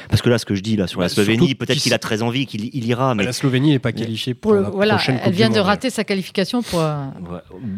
parce 0.07 0.21
que 0.21 0.29
là, 0.29 0.37
ce 0.37 0.45
que 0.45 0.53
je 0.53 0.61
dis 0.61 0.75
là 0.75 0.85
sur 0.85 1.01
la 1.01 1.09
Slovénie, 1.09 1.55
peut-être 1.55 1.79
qu'il 1.79 1.95
a 1.95 1.97
très 1.97 2.21
envie, 2.21 2.45
qu'il 2.45 2.85
ira. 2.85 3.15
Mais 3.15 3.23
la 3.23 3.33
Slovénie 3.33 3.71
n'est 3.71 3.79
pas 3.79 3.91
qualifiée 3.91 4.35
pour, 4.35 4.53
la 4.53 4.69
voilà, 4.69 4.97
prochaine 4.97 5.19
Elle 5.23 5.33
vient 5.33 5.49
de 5.49 5.59
rater 5.59 5.89
sa 5.89 6.03
qualification 6.03 6.61
pour. 6.61 6.79
Euh, 6.79 7.07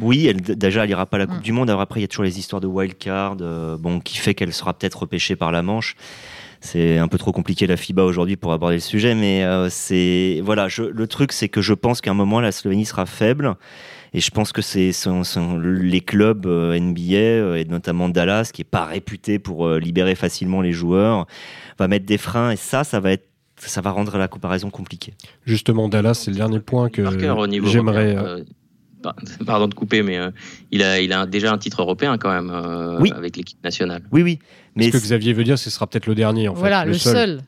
oui, 0.01 0.27
elle, 0.27 0.41
déjà, 0.41 0.83
elle 0.83 0.89
ira 0.89 1.05
pas 1.05 1.15
à 1.15 1.19
la 1.19 1.25
Coupe 1.25 1.39
mm. 1.39 1.43
du 1.43 1.53
Monde. 1.53 1.69
Alors 1.69 1.79
après, 1.79 2.01
il 2.01 2.03
y 2.03 2.05
a 2.05 2.09
toujours 2.09 2.25
les 2.25 2.37
histoires 2.37 2.59
de 2.59 2.67
wildcard, 2.67 3.37
bon, 3.79 4.01
qui 4.01 4.17
fait 4.17 4.33
qu'elle 4.33 4.51
sera 4.51 4.73
peut-être 4.73 4.99
repêchée 4.99 5.37
par 5.37 5.53
la 5.53 5.61
Manche 5.61 5.95
c'est 6.61 6.97
un 6.97 7.07
peu 7.07 7.17
trop 7.17 7.31
compliqué 7.31 7.67
la 7.67 7.77
FIBA 7.77 8.03
aujourd'hui 8.03 8.35
pour 8.35 8.51
aborder 8.51 8.75
le 8.75 8.81
sujet, 8.81 9.15
mais 9.15 9.43
euh, 9.43 9.69
c'est 9.69 10.41
voilà, 10.43 10.67
le 10.77 11.07
truc 11.07 11.31
c'est 11.31 11.49
que 11.49 11.61
je 11.61 11.73
pense 11.73 12.01
qu'à 12.01 12.11
un 12.11 12.15
moment 12.15 12.41
la 12.41 12.51
Slovénie 12.51 12.85
sera 12.85 13.05
faible. 13.05 13.55
Et 14.11 14.21
je 14.21 14.31
pense 14.31 14.51
que 14.51 14.63
c'est 14.63 14.91
les 15.61 16.01
clubs 16.01 16.47
euh, 16.47 16.79
NBA 16.79 17.15
euh, 17.15 17.55
et 17.55 17.65
notamment 17.65 18.09
Dallas, 18.09 18.49
qui 18.51 18.63
est 18.63 18.65
pas 18.69 18.85
réputé 18.85 19.37
pour 19.37 19.69
libérer 19.69 20.15
facilement 20.15 20.61
les 20.61 20.73
joueurs, 20.73 21.27
va 21.77 21.87
mettre 21.87 22.07
des 22.07 22.17
freins 22.17 22.51
et 22.51 22.55
ça, 22.55 22.83
ça 22.83 22.99
va 22.99 23.11
être 23.11 23.25
ça 23.57 23.81
va 23.81 23.91
rendre 23.91 24.17
la 24.17 24.29
comparaison 24.29 24.69
compliquée. 24.69 25.13
Justement, 25.45 25.89
Dallas, 25.89 26.13
c'est 26.13 26.31
le 26.31 26.37
dernier 26.37 26.61
point 26.61 26.89
que 26.89 27.03
j'aimerais. 27.65 28.15
Pardon 29.45 29.67
de 29.67 29.73
couper, 29.73 30.03
mais 30.03 30.19
il, 30.71 30.83
a, 30.83 30.99
il 30.99 31.13
a 31.13 31.25
déjà 31.25 31.53
un 31.53 31.57
titre 31.57 31.81
européen 31.81 32.17
quand 32.17 32.31
même 32.31 32.49
avec 33.15 33.37
l'équipe 33.37 33.63
nationale. 33.63 34.03
Oui, 34.11 34.23
oui. 34.23 34.39
Mais 34.75 34.91
ce 34.91 34.97
que 34.97 34.97
Xavier 34.97 35.33
veut 35.33 35.43
dire, 35.43 35.57
ce 35.57 35.69
sera 35.69 35.87
peut-être 35.87 36.07
le 36.07 36.15
dernier, 36.15 36.47
en 36.47 36.53
voilà, 36.53 36.81
fait. 36.81 36.87
le, 36.87 36.93
seul. 36.95 37.41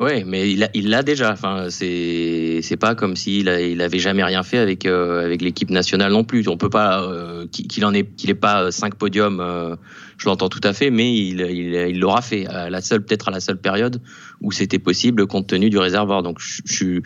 Oui, 0.00 0.24
mais 0.26 0.50
il 0.50 0.88
l'a 0.88 1.02
déjà. 1.04 1.32
Enfin, 1.32 1.66
c'est 1.70 2.76
pas 2.80 2.96
comme 2.96 3.14
s'il 3.14 3.46
il 3.48 3.80
avait 3.80 4.00
jamais 4.00 4.24
rien 4.24 4.42
fait 4.42 4.58
avec 4.58 4.86
euh, 4.86 5.24
avec 5.24 5.40
l'équipe 5.40 5.70
nationale 5.70 6.10
non 6.10 6.24
plus. 6.24 6.48
On 6.48 6.56
peut 6.56 6.70
pas 6.70 7.02
euh, 7.02 7.46
qu'il 7.46 7.84
en 7.84 7.94
ait 7.94 8.04
qu'il 8.04 8.28
ait 8.28 8.34
pas 8.34 8.72
cinq 8.72 8.96
podiums. 8.96 9.38
Euh, 9.40 9.76
je 10.16 10.28
l'entends 10.28 10.48
tout 10.48 10.60
à 10.64 10.72
fait, 10.72 10.90
mais 10.90 11.14
il 11.14 12.00
l'aura 12.00 12.22
fait. 12.22 12.46
À 12.46 12.70
la 12.70 12.80
seule 12.80 13.04
peut-être 13.04 13.28
à 13.28 13.30
la 13.30 13.40
seule 13.40 13.58
période 13.58 14.02
où 14.40 14.50
c'était 14.50 14.80
possible 14.80 15.28
compte 15.28 15.46
tenu 15.46 15.70
du 15.70 15.78
réservoir. 15.78 16.24
Donc 16.24 16.38
je, 16.40 16.60
je 16.64 17.00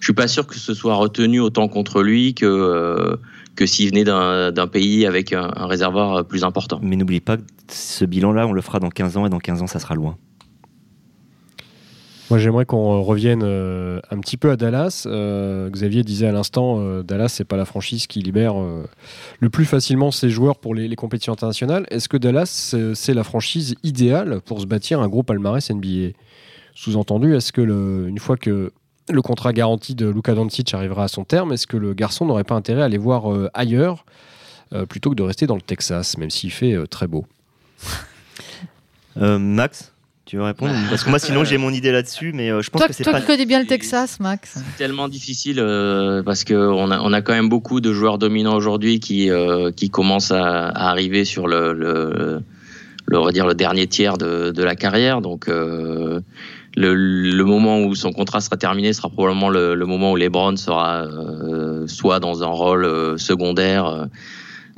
je 0.00 0.06
suis 0.06 0.12
pas 0.14 0.26
sûr 0.26 0.48
que 0.48 0.56
ce 0.56 0.74
soit 0.74 0.96
retenu 0.96 1.38
autant 1.38 1.68
contre 1.68 2.02
lui 2.02 2.34
que 2.34 3.16
que 3.56 3.66
s'il 3.66 3.90
venait 3.90 4.04
d'un 4.04 4.66
pays 4.66 5.06
avec 5.06 5.32
un, 5.32 5.48
réservoir 5.66 6.26
plus 6.26 6.44
important. 6.44 6.80
Mais 6.82 6.96
n'oublie 6.96 7.20
pas 7.20 7.36
que 7.36 7.42
ce 7.68 8.04
bilan-là, 8.04 8.46
on 8.46 8.52
le 8.52 8.62
fera 8.62 8.80
dans 8.80 8.90
15 8.90 9.16
ans 9.16 9.26
et 9.26 9.30
dans 9.30 9.38
15 9.38 9.62
ans, 9.62 9.66
ça 9.66 9.78
sera 9.78 9.94
loin. 9.94 10.16
Moi, 12.32 12.38
j'aimerais 12.38 12.64
qu'on 12.64 13.02
revienne 13.02 13.42
euh, 13.44 14.00
un 14.10 14.18
petit 14.18 14.38
peu 14.38 14.50
à 14.50 14.56
Dallas. 14.56 15.02
Euh, 15.04 15.68
Xavier 15.68 16.02
disait 16.02 16.26
à 16.26 16.32
l'instant, 16.32 16.76
euh, 16.78 17.02
Dallas, 17.02 17.28
c'est 17.28 17.44
pas 17.44 17.58
la 17.58 17.66
franchise 17.66 18.06
qui 18.06 18.20
libère 18.20 18.54
le 19.40 19.50
plus 19.50 19.66
facilement 19.66 20.10
ses 20.10 20.30
joueurs 20.30 20.56
pour 20.56 20.74
les, 20.74 20.88
les 20.88 20.96
compétitions 20.96 21.34
internationales. 21.34 21.84
Est-ce 21.90 22.08
que 22.08 22.16
Dallas, 22.16 22.74
c'est 22.94 23.12
la 23.12 23.22
franchise 23.22 23.74
idéale 23.82 24.40
pour 24.46 24.62
se 24.62 24.66
bâtir 24.66 25.00
un 25.02 25.08
gros 25.08 25.22
palmarès 25.22 25.70
NBA 25.70 26.12
Sous-entendu, 26.74 27.36
est-ce 27.36 27.52
que 27.52 27.60
le, 27.60 28.06
une 28.08 28.18
fois 28.18 28.38
que 28.38 28.72
le 29.08 29.22
contrat 29.22 29.52
garanti 29.52 29.94
de 29.94 30.08
Luka 30.08 30.34
Doncic 30.34 30.72
arrivera 30.74 31.04
à 31.04 31.08
son 31.08 31.24
terme, 31.24 31.52
est-ce 31.52 31.66
que 31.66 31.76
le 31.76 31.94
garçon 31.94 32.26
n'aurait 32.26 32.44
pas 32.44 32.54
intérêt 32.54 32.82
à 32.82 32.84
aller 32.86 32.98
voir 32.98 33.32
euh, 33.32 33.50
ailleurs 33.54 34.04
euh, 34.72 34.86
plutôt 34.86 35.10
que 35.10 35.16
de 35.16 35.22
rester 35.22 35.46
dans 35.46 35.56
le 35.56 35.62
Texas, 35.62 36.16
même 36.18 36.30
s'il 36.30 36.52
fait 36.52 36.72
euh, 36.72 36.86
très 36.86 37.06
beau? 37.06 37.26
Max 39.16 39.90
tu 40.24 40.36
veux 40.36 40.44
répondre? 40.44 40.72
Parce 40.88 41.04
que 41.04 41.10
moi, 41.10 41.18
sinon, 41.18 41.44
j'ai 41.44 41.58
mon 41.58 41.70
idée 41.70 41.92
là-dessus, 41.92 42.32
mais 42.32 42.48
je 42.48 42.70
pense 42.70 42.86
que 42.86 42.92
c'est 42.92 43.04
pas. 43.04 43.10
Toi 43.10 43.20
qui 43.20 43.26
connais 43.26 43.44
bien 43.44 43.60
le 43.60 43.66
Texas, 43.66 44.18
Max. 44.20 44.54
C'est 44.54 44.78
tellement 44.78 45.08
difficile 45.08 45.56
parce 46.24 46.44
qu'on 46.44 46.90
a, 46.90 47.00
on 47.00 47.12
a 47.12 47.20
quand 47.20 47.34
même 47.34 47.50
beaucoup 47.50 47.80
de 47.82 47.92
joueurs 47.92 48.16
dominants 48.16 48.54
aujourd'hui 48.54 49.00
qui, 49.00 49.28
qui 49.76 49.90
commencent 49.90 50.30
à, 50.30 50.68
arriver 50.68 51.26
sur 51.26 51.48
le, 51.48 51.74
le, 51.74 52.40
le, 53.06 53.32
dire, 53.32 53.46
le 53.46 53.54
dernier 53.54 53.88
tiers 53.88 54.16
de, 54.16 54.52
de 54.52 54.62
la 54.62 54.74
carrière. 54.74 55.20
Donc, 55.20 55.50
le, 56.76 57.44
moment 57.44 57.82
où 57.82 57.94
son 57.94 58.12
contrat 58.12 58.40
sera 58.40 58.56
terminé 58.56 58.92
sera 58.92 59.08
probablement 59.08 59.50
le, 59.50 59.76
moment 59.84 60.12
où 60.12 60.16
LeBron 60.16 60.56
sera 60.56 61.04
euh, 61.04 61.86
soit 61.86 62.20
dans 62.20 62.42
un 62.42 62.48
rôle 62.48 62.84
euh, 62.84 63.18
secondaire, 63.18 64.08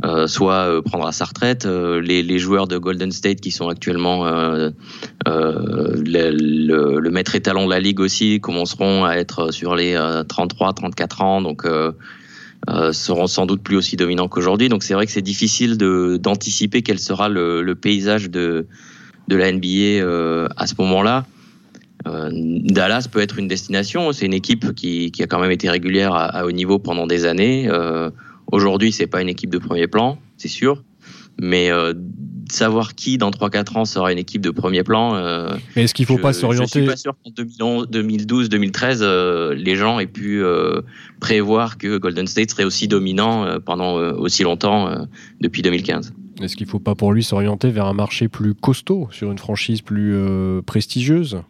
euh, 0.04 0.26
soit 0.26 0.82
prendra 0.84 1.12
sa 1.12 1.26
retraite. 1.26 1.66
Les, 1.66 2.38
joueurs 2.38 2.66
de 2.66 2.78
Golden 2.78 3.12
State 3.12 3.40
qui 3.40 3.52
sont 3.52 3.68
actuellement 3.68 4.24
le, 4.24 4.72
maître 7.10 7.34
étalon 7.36 7.66
de 7.66 7.70
la 7.70 7.80
ligue 7.80 8.00
aussi 8.00 8.40
commenceront 8.40 9.04
à 9.04 9.14
être 9.14 9.52
sur 9.52 9.76
les 9.76 9.94
33-34 9.94 11.22
ans, 11.22 11.42
donc 11.42 11.64
seront 12.92 13.26
sans 13.28 13.46
doute 13.46 13.62
plus 13.62 13.76
aussi 13.76 13.94
dominants 13.94 14.26
qu'aujourd'hui. 14.28 14.68
Donc 14.68 14.82
c'est 14.82 14.94
vrai 14.94 15.06
que 15.06 15.12
c'est 15.12 15.22
difficile 15.22 15.78
d'anticiper 15.78 16.82
quel 16.82 16.98
sera 16.98 17.28
le, 17.28 17.72
paysage 17.74 18.30
de, 18.30 18.66
de 19.28 19.36
la 19.36 19.52
NBA 19.52 20.50
à 20.56 20.66
ce 20.66 20.74
moment-là. 20.78 21.24
Euh, 22.06 22.30
Dallas 22.32 23.08
peut 23.10 23.20
être 23.20 23.38
une 23.38 23.48
destination. 23.48 24.12
C'est 24.12 24.26
une 24.26 24.34
équipe 24.34 24.74
qui, 24.74 25.10
a 25.20 25.26
quand 25.26 25.40
même 25.40 25.50
été 25.50 25.68
régulière 25.70 26.14
à, 26.14 26.44
haut 26.44 26.52
niveau 26.52 26.78
pendant 26.78 27.06
des 27.06 27.24
années. 27.26 27.68
Euh, 27.68 28.10
Aujourd'hui, 28.52 28.92
c'est 28.92 29.06
pas 29.06 29.22
une 29.22 29.30
équipe 29.30 29.50
de 29.50 29.58
premier 29.58 29.86
plan, 29.86 30.18
c'est 30.36 30.48
sûr. 30.48 30.84
Mais 31.40 31.70
euh, 31.70 31.94
savoir 32.48 32.94
qui 32.94 33.16
dans 33.16 33.30
3-4 33.30 33.78
ans 33.78 33.84
sera 33.86 34.12
une 34.12 34.18
équipe 34.18 34.42
de 34.42 34.50
premier 34.50 34.84
plan. 34.84 35.16
Euh, 35.16 35.56
mais 35.74 35.84
est-ce 35.84 35.94
qu'il 35.94 36.04
ne 36.04 36.08
faut 36.08 36.18
pas 36.18 36.34
s'orienter 36.34 36.66
Je 36.66 36.78
suis 36.80 36.86
pas 36.86 36.96
sûr 36.96 37.14
qu'en 37.24 37.30
2012, 37.30 38.50
2013, 38.50 39.02
les 39.56 39.76
gens 39.76 39.98
aient 39.98 40.06
pu 40.06 40.44
prévoir 41.20 41.78
que 41.78 41.96
Golden 41.96 42.26
State 42.26 42.50
serait 42.50 42.64
aussi 42.64 42.86
dominant 42.86 43.58
pendant 43.64 43.94
aussi 43.94 44.42
longtemps 44.42 45.06
depuis 45.40 45.62
2015. 45.62 46.12
Est-ce 46.42 46.54
qu'il 46.54 46.66
ne 46.66 46.70
faut 46.70 46.78
pas 46.78 46.94
pour 46.94 47.12
lui 47.12 47.24
s'orienter 47.24 47.70
vers 47.70 47.86
un 47.86 47.94
marché 47.94 48.28
plus 48.28 48.54
costaud, 48.54 49.08
sur 49.10 49.32
une 49.32 49.38
franchise 49.38 49.80
plus 49.80 50.14
prestigieuse? 50.66 51.40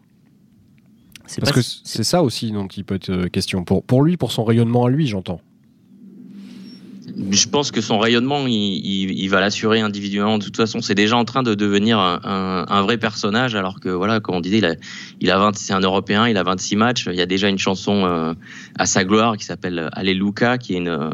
Parce 1.40 1.52
que 1.52 1.60
c'est 1.62 2.04
ça 2.04 2.22
aussi 2.22 2.50
dont 2.50 2.66
il 2.66 2.84
peut 2.84 2.96
être 2.96 3.10
euh, 3.10 3.28
question. 3.28 3.64
Pour, 3.64 3.82
pour 3.82 4.02
lui, 4.02 4.16
pour 4.16 4.32
son 4.32 4.44
rayonnement 4.44 4.84
à 4.84 4.90
lui, 4.90 5.06
j'entends. 5.06 5.40
je 7.30 7.48
pense 7.48 7.70
que 7.70 7.80
son 7.80 7.98
rayonnement, 7.98 8.44
il, 8.46 9.28
va 9.28 9.40
l'assurer 9.40 9.80
individuellement. 9.80 10.38
De 10.38 10.44
toute 10.44 10.56
façon, 10.56 10.80
c'est 10.80 10.94
déjà 10.94 11.16
en 11.16 11.24
train 11.24 11.42
de 11.42 11.54
devenir 11.54 11.98
un, 11.98 12.82
vrai 12.82 12.98
personnage, 12.98 13.54
alors 13.54 13.80
que 13.80 13.88
voilà, 13.88 14.20
comme 14.20 14.37
on 14.37 14.40
disait, 14.40 14.58
il 14.58 14.64
a, 14.66 14.74
il 15.20 15.30
a 15.30 15.38
20, 15.38 15.56
c'est 15.56 15.72
un 15.72 15.80
Européen, 15.80 16.28
il 16.28 16.37
a 16.37 16.42
26 16.42 16.76
matchs. 16.76 17.08
Il 17.10 17.16
y 17.16 17.22
a 17.22 17.26
déjà 17.26 17.48
une 17.48 17.58
chanson 17.58 18.04
euh, 18.04 18.34
à 18.78 18.87
sa 18.87 19.04
gloire 19.04 19.37
qui 19.37 19.44
s'appelle 19.44 19.88
Alléluia, 19.92 20.58
qui 20.58 20.74
est 20.74 20.78
une, 20.78 21.10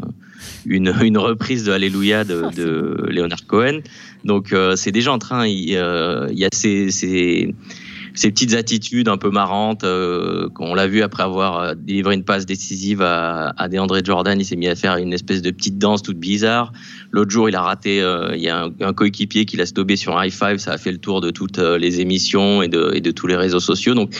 une, 0.65 1.17
reprise 1.17 1.63
de 1.63 1.71
Alléluia 1.71 2.23
de, 2.25 2.49
de 2.55 3.05
Leonard 3.07 3.45
Cohen. 3.47 3.79
Donc 4.25 4.51
euh, 4.51 4.75
c'est 4.75 4.91
déjà 4.91 5.13
en 5.13 5.19
train. 5.19 5.47
Il, 5.47 5.69
y 5.69 5.77
a 5.77 6.49
ces, 6.51 6.91
ces 6.91 7.53
ces 8.13 8.31
petites 8.31 8.53
attitudes 8.53 9.07
un 9.07 9.17
peu 9.17 9.29
marrantes 9.29 9.83
euh, 9.83 10.49
qu'on 10.49 10.73
l'a 10.73 10.87
vu 10.87 11.01
après 11.01 11.23
avoir 11.23 11.59
euh, 11.59 11.73
délivré 11.75 12.15
une 12.15 12.23
passe 12.23 12.45
décisive 12.45 13.01
à, 13.01 13.53
à 13.57 13.69
DeAndre 13.69 14.03
Jordan, 14.03 14.39
il 14.39 14.45
s'est 14.45 14.55
mis 14.55 14.67
à 14.67 14.75
faire 14.75 14.97
une 14.97 15.13
espèce 15.13 15.41
de 15.41 15.51
petite 15.51 15.77
danse 15.77 16.01
toute 16.01 16.17
bizarre. 16.17 16.73
L'autre 17.11 17.31
jour, 17.31 17.49
il 17.49 17.55
a 17.55 17.61
raté, 17.61 18.01
euh, 18.01 18.35
il 18.35 18.41
y 18.41 18.49
a 18.49 18.69
un, 18.81 18.93
coéquipier 18.93 19.45
qui 19.45 19.57
l'a 19.57 19.65
stobé 19.65 19.95
sur 19.95 20.17
un 20.17 20.25
high 20.25 20.31
five, 20.31 20.57
ça 20.57 20.73
a 20.73 20.77
fait 20.77 20.91
le 20.91 20.97
tour 20.97 21.21
de 21.21 21.31
toutes 21.31 21.57
les 21.57 22.01
émissions 22.01 22.61
et 22.61 22.67
de, 22.67 22.91
et 22.93 23.01
de 23.01 23.11
tous 23.11 23.27
les 23.27 23.35
réseaux 23.35 23.59
sociaux. 23.59 23.93
Donc 23.93 24.13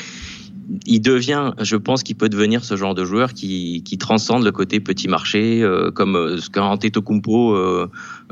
il 0.86 1.02
devient, 1.02 1.52
je 1.60 1.76
pense 1.76 2.04
qu'il 2.04 2.16
peut 2.16 2.30
devenir 2.30 2.64
ce 2.64 2.78
genre 2.78 2.96
de 2.96 3.04
joueur 3.04 3.34
qui, 3.34 3.84
qui 3.84 3.98
transcende 3.98 4.46
le 4.46 4.52
côté 4.54 4.80
petit 4.80 5.10
marché, 5.10 5.68
comme 5.94 6.38
ce 6.40 6.50
qu'un 6.50 6.64
Antetokounmpo 6.64 7.56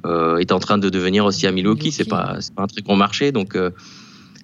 euh, 0.06 0.38
est 0.38 0.54
en 0.54 0.60
train 0.60 0.78
de 0.78 0.90
devenir 0.90 1.26
aussi 1.26 1.48
à 1.48 1.52
Milwaukee. 1.52 1.92
C'est 1.92 2.08
pas, 2.08 2.38
pas 2.56 2.64
un 2.64 2.68
très 2.68 2.82
grand 2.82 2.96
marché, 2.96 3.34
donc 3.34 3.58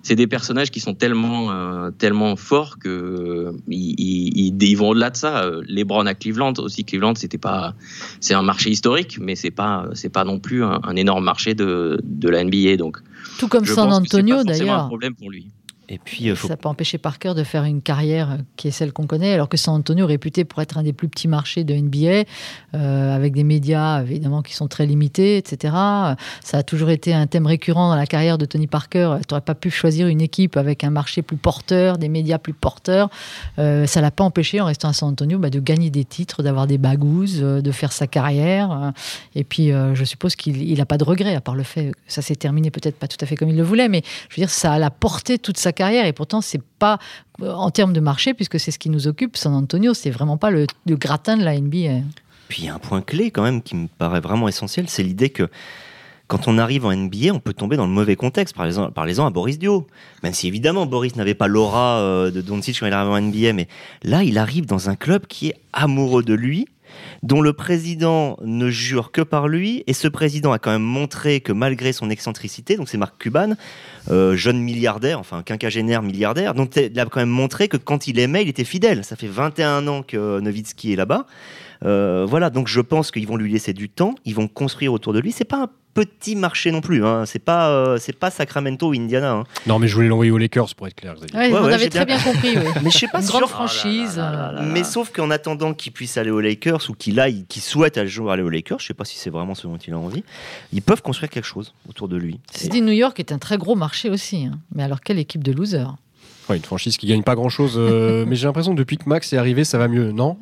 c'est 0.06 0.16
des 0.16 0.28
personnages 0.28 0.70
qui 0.70 0.80
sont 0.80 0.94
tellement, 0.94 1.52
euh, 1.52 1.90
tellement 1.90 2.36
forts 2.36 2.78
que 2.78 2.90
euh, 2.90 3.52
ils, 3.68 4.76
vont 4.78 4.90
au-delà 4.90 5.10
de 5.10 5.18
ça. 5.18 5.50
LeBron 5.68 6.06
à 6.06 6.14
Cleveland 6.14 6.54
aussi, 6.60 6.86
Cleveland 6.86 7.16
c'était 7.16 7.40
pas, 7.40 7.74
c'est 8.20 8.36
un 8.36 8.44
marché 8.44 8.70
historique, 8.70 9.18
mais 9.20 9.36
c'est 9.36 9.50
pas, 9.50 9.88
c'est 9.94 10.10
pas 10.10 10.24
non 10.24 10.38
plus 10.40 10.64
un, 10.64 10.96
énorme 10.96 11.24
marché 11.24 11.56
de, 11.56 12.00
de 12.04 12.30
la 12.30 12.44
NBA. 12.44 12.78
Donc, 12.78 13.00
tout 13.40 13.48
comme 13.48 13.66
San 13.66 13.92
Antonio 13.92 14.44
d'ailleurs. 14.44 14.84
un 14.84 14.88
problème 14.88 15.16
pour 15.16 15.32
lui. 15.32 15.48
Et 15.90 16.00
puis, 16.00 16.30
euh, 16.30 16.36
Ça 16.36 16.50
n'a 16.50 16.58
pas 16.58 16.70
empêché 16.70 16.98
Parker 16.98 17.34
de 17.36 17.44
faire 17.44 17.64
une 17.64 17.82
carrière 17.82 18.32
euh, 18.32 18.38
qui 18.56 18.68
est 18.68 18.72
celle 18.72 18.92
qu'on 18.92 19.08
connaît, 19.08 19.34
alors 19.34 19.50
que 19.50 19.58
San 19.58 19.76
Antonio, 19.76 20.06
réputé 20.06 20.44
pour 20.44 20.62
être 20.62 20.78
un 20.78 20.84
des 20.84 20.94
plus 20.94 21.08
petits 21.08 21.28
marchés 21.28 21.64
de 21.64 21.74
NBA, 21.74 22.28
euh, 22.74 23.16
avec 23.16 23.34
des 23.34 23.44
médias 23.44 24.02
évidemment 24.02 24.42
qui 24.42 24.54
sont 24.54 24.68
très 24.68 24.86
limités, 24.86 25.38
etc. 25.38 25.74
Ça 26.44 26.58
a 26.58 26.64
toujours 26.64 26.90
été 26.90 27.14
un 27.14 27.28
thème 27.28 27.46
récurrent 27.46 27.90
dans 27.90 27.96
la 27.96 28.08
carrière 28.08 28.38
de 28.38 28.46
Tony 28.46 28.68
Parker. 28.68 29.18
Tu 29.20 29.34
n'aurais 29.34 29.42
pas 29.42 29.56
pu 29.56 29.70
choisir 29.70 30.08
une 30.08 30.22
équipe 30.22 30.58
avec 30.58 30.84
un 30.84 30.90
marché 30.90 31.22
plus 31.22 31.38
porteur, 31.38 31.98
des 31.98 32.10
médias 32.10 32.38
plus 32.38 32.54
porteurs. 32.54 33.10
ça 33.58 33.96
ça 33.96 34.02
l'a 34.02 34.12
pas 34.12 34.26
empêché, 34.26 34.60
en 34.60 34.66
restant 34.66 34.90
à 34.90 34.94
San 34.94 35.08
Antonio, 35.08 35.40
bah, 35.40 35.50
de 35.50 35.62
gagner 35.62 35.90
des 35.90 36.04
titres, 36.04 36.44
d'avoir 36.44 36.68
des 36.68 36.78
bagouses, 36.78 37.40
de 37.40 37.72
faire 37.72 37.94
sa 37.94 38.08
carrière. 38.08 38.92
Et 39.36 39.46
puis, 39.46 39.72
je 39.94 40.04
suppose 40.04 40.36
qu'il 40.36 40.78
n'a 40.78 40.86
pas 40.86 40.98
de 40.98 41.06
regrets, 41.06 41.34
à 41.34 41.40
part 41.40 41.56
le 41.56 41.64
fait 41.64 41.92
que 41.92 41.98
ça 42.12 42.22
s'est 42.22 42.36
terminé 42.36 42.72
peut-être 42.72 42.98
pas 42.98 43.08
tout 43.08 43.18
à 43.22 43.26
fait 43.26 43.38
comme 43.38 43.48
il 43.48 43.56
le 43.56 43.64
voulait, 43.64 43.88
mais 43.88 44.02
je 44.28 44.36
veux 44.36 44.42
dire, 44.42 44.50
ça 44.50 44.74
a 44.74 44.90
porté 44.90 45.40
toute 45.40 45.58
sa 45.58 45.72
carrière 45.76 46.06
et 46.06 46.14
pourtant 46.14 46.42
c'est 46.42 46.62
pas 46.80 47.00
en 47.42 47.70
termes 47.70 47.94
de 47.94 48.00
marché 48.00 48.34
puisque 48.34 48.60
c'est 48.60 48.72
ce 48.72 48.80
qui 48.80 48.90
nous 48.90 49.08
occupe 49.08 49.38
San 49.38 49.54
Antonio 49.54 49.94
c'est 49.94 50.10
vraiment 50.10 50.38
pas 50.38 50.50
le, 50.50 50.66
gratin 50.90 51.38
de 51.38 51.44
la 51.44 51.60
NBA 51.60 52.04
puis 52.48 52.68
un 52.68 52.80
point 52.80 53.02
clé 53.02 53.32
quand 53.32 53.44
même 53.44 53.62
qui 53.62 53.76
me 53.76 53.88
paraît 53.88 54.22
vraiment 54.22 54.48
essentiel 54.48 54.90
c'est 54.90 55.04
l'idée 55.04 55.30
que 55.30 55.50
quand 56.28 56.48
on 56.48 56.58
arrive 56.58 56.86
en 56.88 56.96
NBA, 56.96 57.34
on 57.34 57.40
peut 57.40 57.54
tomber 57.54 57.78
dans 57.78 57.86
le 57.86 57.92
mauvais 57.92 58.16
contexte. 58.16 58.56
Parlez-en 58.56 59.26
à 59.28 59.30
Boris 59.30 59.60
Dio. 59.60 59.86
Même 60.24 60.34
si 60.34 60.48
évidemment 60.48 60.88
Boris 60.88 61.16
n'avait 61.16 61.36
pas 61.36 61.48
l'aura 61.48 62.00
euh, 62.00 62.32
de 62.32 62.42
Doncic 62.42 62.80
quand 62.80 62.88
il 62.88 62.94
arrive 62.94 63.12
en 63.12 63.22
NBA, 63.22 63.54
mais 63.54 63.68
là 64.04 64.24
il 64.24 64.40
arrive 64.40 64.66
dans 64.66 64.90
un 64.90 64.96
club 64.96 65.28
qui 65.28 65.50
est 65.50 65.56
amoureux 65.72 66.24
de 66.24 66.34
lui, 66.34 66.68
dont 67.26 67.42
le 67.42 67.54
président 67.54 68.38
ne 68.44 68.70
jure 68.70 69.12
que 69.12 69.22
par 69.22 69.48
lui, 69.48 69.84
et 69.88 69.94
ce 69.94 70.08
président 70.08 70.52
a 70.52 70.60
quand 70.60 70.70
même 70.70 70.84
montré 70.84 71.42
que 71.42 71.52
malgré 71.52 71.92
son 71.92 72.12
excentricité, 72.12 72.78
donc 72.78 72.88
c'est 72.88 73.00
Marc 73.00 73.18
Cuban, 73.18 73.56
euh, 74.12 74.36
jeune 74.36 74.60
milliardaire, 74.60 75.20
enfin 75.20 75.42
quinquagénaire 75.42 76.04
milliardaire, 76.04 76.54
donc 76.54 76.76
il 76.76 76.98
a 77.00 77.06
quand 77.06 77.20
même 77.20 77.30
montré 77.30 77.68
que 77.68 77.78
quand 77.78 78.08
il 78.08 78.20
aimait, 78.20 78.44
il 78.44 78.50
était 78.50 78.64
fidèle. 78.64 79.04
Ça 79.04 79.16
fait 79.16 79.28
21 79.28 79.88
ans 79.88 80.04
que 80.04 80.40
Nowitzki 80.40 80.94
est 80.94 80.96
là-bas. 80.96 81.26
Euh, 81.84 82.28
voilà, 82.30 82.52
donc 82.52 82.68
je 82.68 82.80
pense 82.80 83.10
qu'ils 83.10 83.28
vont 83.28 83.38
lui 83.38 83.52
laisser 83.52 83.74
du 83.74 83.90
temps, 83.90 84.14
ils 84.24 84.36
vont 84.36 84.48
construire 84.48 84.94
autour 84.94 85.12
de 85.12 85.20
lui. 85.20 85.32
C'est 85.32 85.46
pas 85.46 85.64
un 85.64 85.70
petit 85.96 86.36
marché 86.36 86.72
non 86.72 86.82
plus. 86.82 87.04
Hein. 87.04 87.26
C'est 87.26 87.40
pas, 87.40 87.70
euh, 87.70 87.98
c'est 87.98 88.14
pas 88.14 88.30
Sacramento 88.30 88.90
ou 88.90 88.94
Indiana. 88.94 89.32
Hein. 89.32 89.44
Non, 89.66 89.80
mais 89.80 89.88
je 89.88 89.96
voulais 89.96 90.10
l'envoyer 90.10 90.30
aux 90.30 90.38
Lakers 90.38 90.76
pour 90.76 90.86
être 90.88 90.96
clair. 90.96 91.16
Ouais, 91.34 91.50
vous 91.50 91.56
avez 91.56 91.90
très 91.90 92.06
bien, 92.06 92.20
compris. 92.20 92.56
mais 92.84 92.92
je 92.92 92.98
sais 92.98 93.08
pas 93.08 93.22
Une 93.22 93.28
grande 93.28 93.48
franchise. 93.48 94.22
mais 94.62 94.84
sauf 94.84 95.12
qu'en 95.12 95.32
attendant 95.32 95.74
qu'il 95.74 95.94
puisse 95.94 96.18
aller 96.18 96.30
aux 96.30 96.42
Lakers 96.42 96.90
ou 96.90 96.94
qu'il 96.94 97.20
aille, 97.20 97.46
qu'il 97.48 97.62
souhaite 97.62 97.98
un 97.98 98.06
jour 98.06 98.32
aller 98.32 98.44
aux 98.44 98.50
Lakers, 98.50 98.80
je 98.80 98.88
sais 98.88 98.94
pas 98.94 99.06
si 99.06 99.18
c'est 99.18 99.30
vraiment 99.30 99.56
ce 99.56 99.66
dont 99.66 99.78
il 99.78 99.94
a 99.94 99.98
envie. 99.98 100.24
Ils 100.74 100.82
peuvent 100.82 101.02
construire 101.02 101.30
quelque 101.30 101.48
chose 101.48 101.74
autour 101.90 102.08
de 102.10 102.18
lui. 102.18 102.40
C'est 102.52 102.70
dit 102.70 102.82
New 102.82 102.92
York 102.92 103.20
est 103.20 103.32
un 103.32 103.38
très 103.38 103.58
gros 103.58 103.76
marché 103.76 104.10
aussi. 104.10 104.46
Hein. 104.46 104.60
Mais 104.76 104.84
alors 104.84 105.00
quelle 105.02 105.18
équipe 105.18 105.44
de 105.44 105.54
losers? 105.54 105.96
Ouais, 106.50 106.58
une 106.58 106.64
franchise 106.64 106.98
qui 106.98 107.08
gagne 107.08 107.24
pas 107.24 107.36
grand 107.36 107.50
chose. 107.50 107.76
Euh, 107.78 108.26
mais 108.28 108.36
j'ai 108.36 108.46
l'impression 108.46 108.74
que 108.74 108.78
depuis 108.78 108.98
que 108.98 109.08
Max 109.08 109.32
est 109.34 109.38
arrivé, 109.38 109.64
ça 109.64 109.78
va 109.78 109.88
mieux, 109.88 110.12
non? 110.12 110.38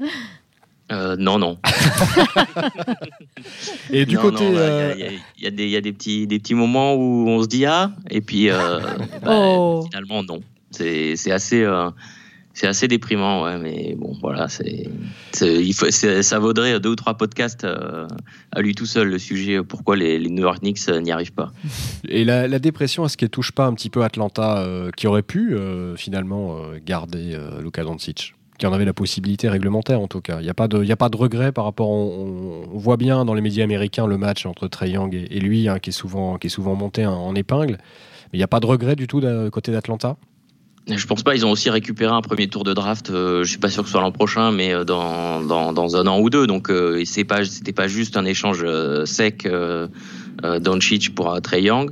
Euh, 0.94 1.16
non, 1.18 1.40
non. 1.40 1.58
et 3.90 4.06
du 4.06 4.18
côté. 4.18 4.46
Il 5.38 5.44
y, 5.44 5.48
a 5.76 5.82
des 5.82 5.94
petits, 5.94 6.28
des 6.28 6.40
petits 6.40 6.54
moments 6.54 6.94
où 6.94 7.28
on 7.28 7.42
se 7.42 7.48
dit 7.48 7.66
ah, 7.66 7.92
et 8.10 8.22
puis 8.22 8.50
euh, 8.50 8.80
bah, 9.24 9.32
oh. 9.32 9.86
finalement 9.90 10.24
non. 10.24 10.42
C'est 10.72 11.32
assez. 11.32 11.64
Euh, 11.64 11.90
c'est 12.56 12.68
assez 12.68 12.88
déprimant, 12.88 13.46
ouais, 13.46 13.58
mais 13.58 13.96
bon, 13.98 14.16
voilà, 14.22 14.48
c'est, 14.48 14.88
ça 15.32 16.38
vaudrait 16.38 16.80
deux 16.80 16.90
ou 16.90 16.96
trois 16.96 17.16
podcasts 17.16 17.66
à 17.66 18.62
lui 18.62 18.76
tout 18.76 18.86
seul, 18.86 19.10
le 19.10 19.18
sujet 19.18 19.64
pourquoi 19.64 19.96
les, 19.96 20.20
New 20.20 20.44
York 20.44 20.60
Knicks 20.60 20.88
n'y 20.88 21.12
arrivent 21.12 21.34
pas. 21.34 21.52
Et 22.08 22.24
la, 22.24 22.60
dépression, 22.60 23.08
est-ce 23.08 23.18
qu'elle 23.18 23.32
touche 23.32 23.54
pas 23.54 23.66
un 23.66 23.74
petit 23.74 23.90
peu 23.90 24.04
Atlanta, 24.04 24.64
qui 24.96 25.08
aurait 25.08 25.24
pu 25.24 25.58
finalement 25.96 26.60
garder 26.86 27.36
Luka 27.60 27.84
Doncic? 27.84 28.36
Qui 28.58 28.66
en 28.66 28.74
avait 28.74 28.86
la 28.86 28.94
possibilité 28.94 29.50
réglementaire 29.50 30.00
en 30.00 30.08
tout 30.08 30.22
cas. 30.22 30.38
Il 30.40 30.44
n'y 30.44 30.50
a, 30.50 30.54
pas 30.54 30.68
de, 30.68 30.90
a 30.90 30.96
pas 30.96 31.10
de 31.10 31.18
regret 31.18 31.52
par 31.52 31.66
rapport. 31.66 31.90
On, 31.90 32.68
voit 32.74 32.98
bien 32.98 33.26
dans 33.26 33.34
les 33.34 33.42
médias 33.42 33.64
américains 33.64 34.08
le 34.08 34.18
match 34.18 34.46
entre 34.46 34.68
Trey 34.68 34.92
Young 34.92 35.14
et, 35.14 35.40
lui, 35.40 35.68
hein, 35.68 35.80
qui, 35.80 35.90
est 35.90 35.94
souvent, 35.94 36.38
qui 36.38 36.48
est 36.48 36.50
souvent 36.50 36.76
monté 36.76 37.06
en, 37.06 37.34
épingle. 37.36 37.78
Mais 38.32 38.38
il 38.38 38.40
n'y 38.40 38.44
a 38.44 38.48
pas 38.48 38.60
de 38.60 38.66
regret 38.66 38.96
du 38.96 39.08
tout 39.08 39.22
de, 39.22 39.50
côté 39.50 39.72
d'Atlanta? 39.72 40.18
Je 40.88 41.06
pense 41.06 41.24
pas. 41.24 41.34
Ils 41.34 41.46
ont 41.46 41.52
aussi 41.52 41.70
récupéré 41.70 42.12
un 42.12 42.22
premier 42.22 42.48
tour 42.48 42.64
de 42.64 42.74
draft. 42.74 43.10
Euh, 43.10 43.44
je 43.44 43.50
suis 43.50 43.58
pas 43.58 43.70
sûr 43.70 43.84
que 43.84 43.88
ce 43.88 43.94
soit 43.94 44.02
l'an 44.02 44.12
prochain, 44.12 44.52
mais 44.52 44.74
euh, 44.74 44.84
dans, 44.84 45.42
dans, 45.42 45.96
un 45.96 46.08
an 46.08 46.20
ou 46.20 46.30
deux. 46.30 46.46
Donc, 46.46 46.70
euh, 46.70 47.02
c'est 47.06 47.24
pas, 47.24 47.42
pas 47.76 47.88
juste 47.88 48.18
un 48.18 48.26
échange 48.26 48.66
sec 49.06 49.46
euh, 49.46 49.88
Doncic 50.60 51.16
pour 51.16 51.40
Trey 51.42 51.64
Young. 51.64 51.92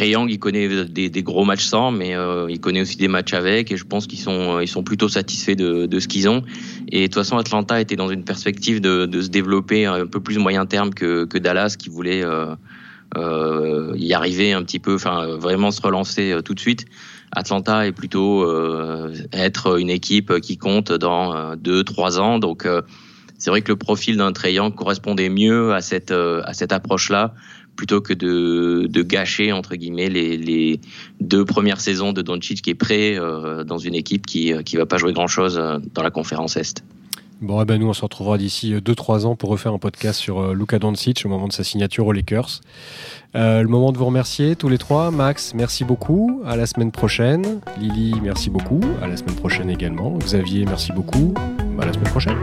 Young, 0.00 0.30
il 0.30 0.38
connaît 0.38 0.84
des, 0.86 1.22
gros 1.22 1.44
matchs 1.44 1.64
sans, 1.64 1.90
mais 1.90 2.14
euh, 2.14 2.46
il 2.48 2.60
connaît 2.60 2.82
aussi 2.82 2.96
des 2.96 3.08
matchs 3.08 3.34
avec, 3.34 3.72
et 3.72 3.76
je 3.76 3.84
pense 3.84 4.06
qu'ils 4.06 4.18
sont, 4.18 4.60
ils 4.60 4.68
sont 4.68 4.82
plutôt 4.82 5.08
satisfaits 5.08 5.54
de, 5.54 5.98
ce 5.98 6.08
qu'ils 6.08 6.28
ont. 6.28 6.42
Et 6.90 7.02
de 7.02 7.06
toute 7.06 7.14
façon, 7.14 7.38
Atlanta 7.38 7.80
était 7.80 7.96
dans 7.96 8.08
une 8.08 8.24
perspective 8.24 8.80
de, 8.80 9.20
se 9.20 9.28
développer 9.28 9.86
un 9.86 10.06
peu 10.06 10.20
plus 10.20 10.38
moyen 10.38 10.66
terme 10.66 10.92
que, 10.92 11.38
Dallas, 11.38 11.76
qui 11.78 11.88
voulait 11.88 12.24
euh, 12.24 12.54
euh, 13.16 13.92
y 13.96 14.14
arriver 14.14 14.52
un 14.52 14.62
petit 14.62 14.80
peu, 14.80 14.96
enfin 14.96 15.36
vraiment 15.36 15.70
se 15.70 15.80
relancer 15.80 16.32
euh, 16.32 16.42
tout 16.42 16.54
de 16.54 16.60
suite. 16.60 16.86
Atlanta 17.32 17.86
est 17.86 17.92
plutôt 17.92 18.42
euh, 18.42 19.14
être 19.32 19.78
une 19.78 19.90
équipe 19.90 20.40
qui 20.40 20.58
compte 20.58 20.92
dans 20.92 21.54
deux, 21.56 21.84
trois 21.84 22.18
ans, 22.18 22.38
donc 22.38 22.66
c'est 23.38 23.50
vrai 23.50 23.62
que 23.62 23.72
le 23.72 23.76
profil 23.76 24.16
d'un 24.16 24.32
Young 24.44 24.74
correspondait 24.74 25.28
mieux 25.28 25.72
à 25.72 25.80
cette 25.80 26.12
à 26.12 26.52
cette 26.52 26.72
approche-là 26.72 27.34
plutôt 27.76 28.00
que 28.00 28.12
de, 28.12 29.02
gâcher 29.02 29.52
entre 29.52 29.76
guillemets 29.76 30.08
les, 30.08 30.80
deux 31.20 31.44
premières 31.44 31.80
saisons 31.80 32.12
de 32.12 32.22
Doncic 32.22 32.62
qui 32.62 32.70
est 32.70 32.74
prêt 32.74 33.18
euh, 33.18 33.64
dans 33.64 33.78
une 33.78 33.94
équipe 33.94 34.26
qui 34.26 34.52
qui 34.64 34.76
va 34.76 34.86
pas 34.86 34.96
jouer 34.96 35.12
grand 35.12 35.26
chose 35.26 35.58
euh, 35.58 35.78
dans 35.94 36.02
la 36.02 36.10
conférence 36.10 36.56
Est. 36.56 36.82
Bon, 37.42 37.60
eh 37.60 37.66
ben 37.66 37.78
nous, 37.78 37.86
on 37.86 37.92
se 37.92 38.00
retrouvera 38.00 38.38
d'ici 38.38 38.72
2-3 38.72 39.24
euh, 39.24 39.24
ans 39.26 39.36
pour 39.36 39.50
refaire 39.50 39.74
un 39.74 39.78
podcast 39.78 40.18
sur 40.18 40.54
Luka 40.54 40.78
Doncic 40.78 41.22
au 41.26 41.28
moment 41.28 41.48
de 41.48 41.52
sa 41.52 41.64
signature 41.64 42.06
aux 42.06 42.12
Lakers. 42.12 42.62
le 43.34 43.66
moment 43.66 43.92
de 43.92 43.98
vous 43.98 44.06
remercier 44.06 44.56
tous 44.56 44.70
les 44.70 44.78
trois. 44.78 45.10
Max, 45.10 45.52
merci 45.54 45.84
beaucoup. 45.84 46.42
À 46.46 46.56
la 46.56 46.64
semaine 46.64 46.90
prochaine. 46.90 47.60
Lily, 47.78 48.14
merci 48.22 48.48
beaucoup. 48.48 48.80
À 49.02 49.06
la 49.06 49.18
semaine 49.18 49.36
prochaine 49.36 49.68
également. 49.68 50.16
Xavier, 50.18 50.64
merci 50.64 50.92
beaucoup. 50.92 51.34
À 51.78 51.84
la 51.84 51.92
semaine 51.92 52.10
prochaine. 52.10 52.38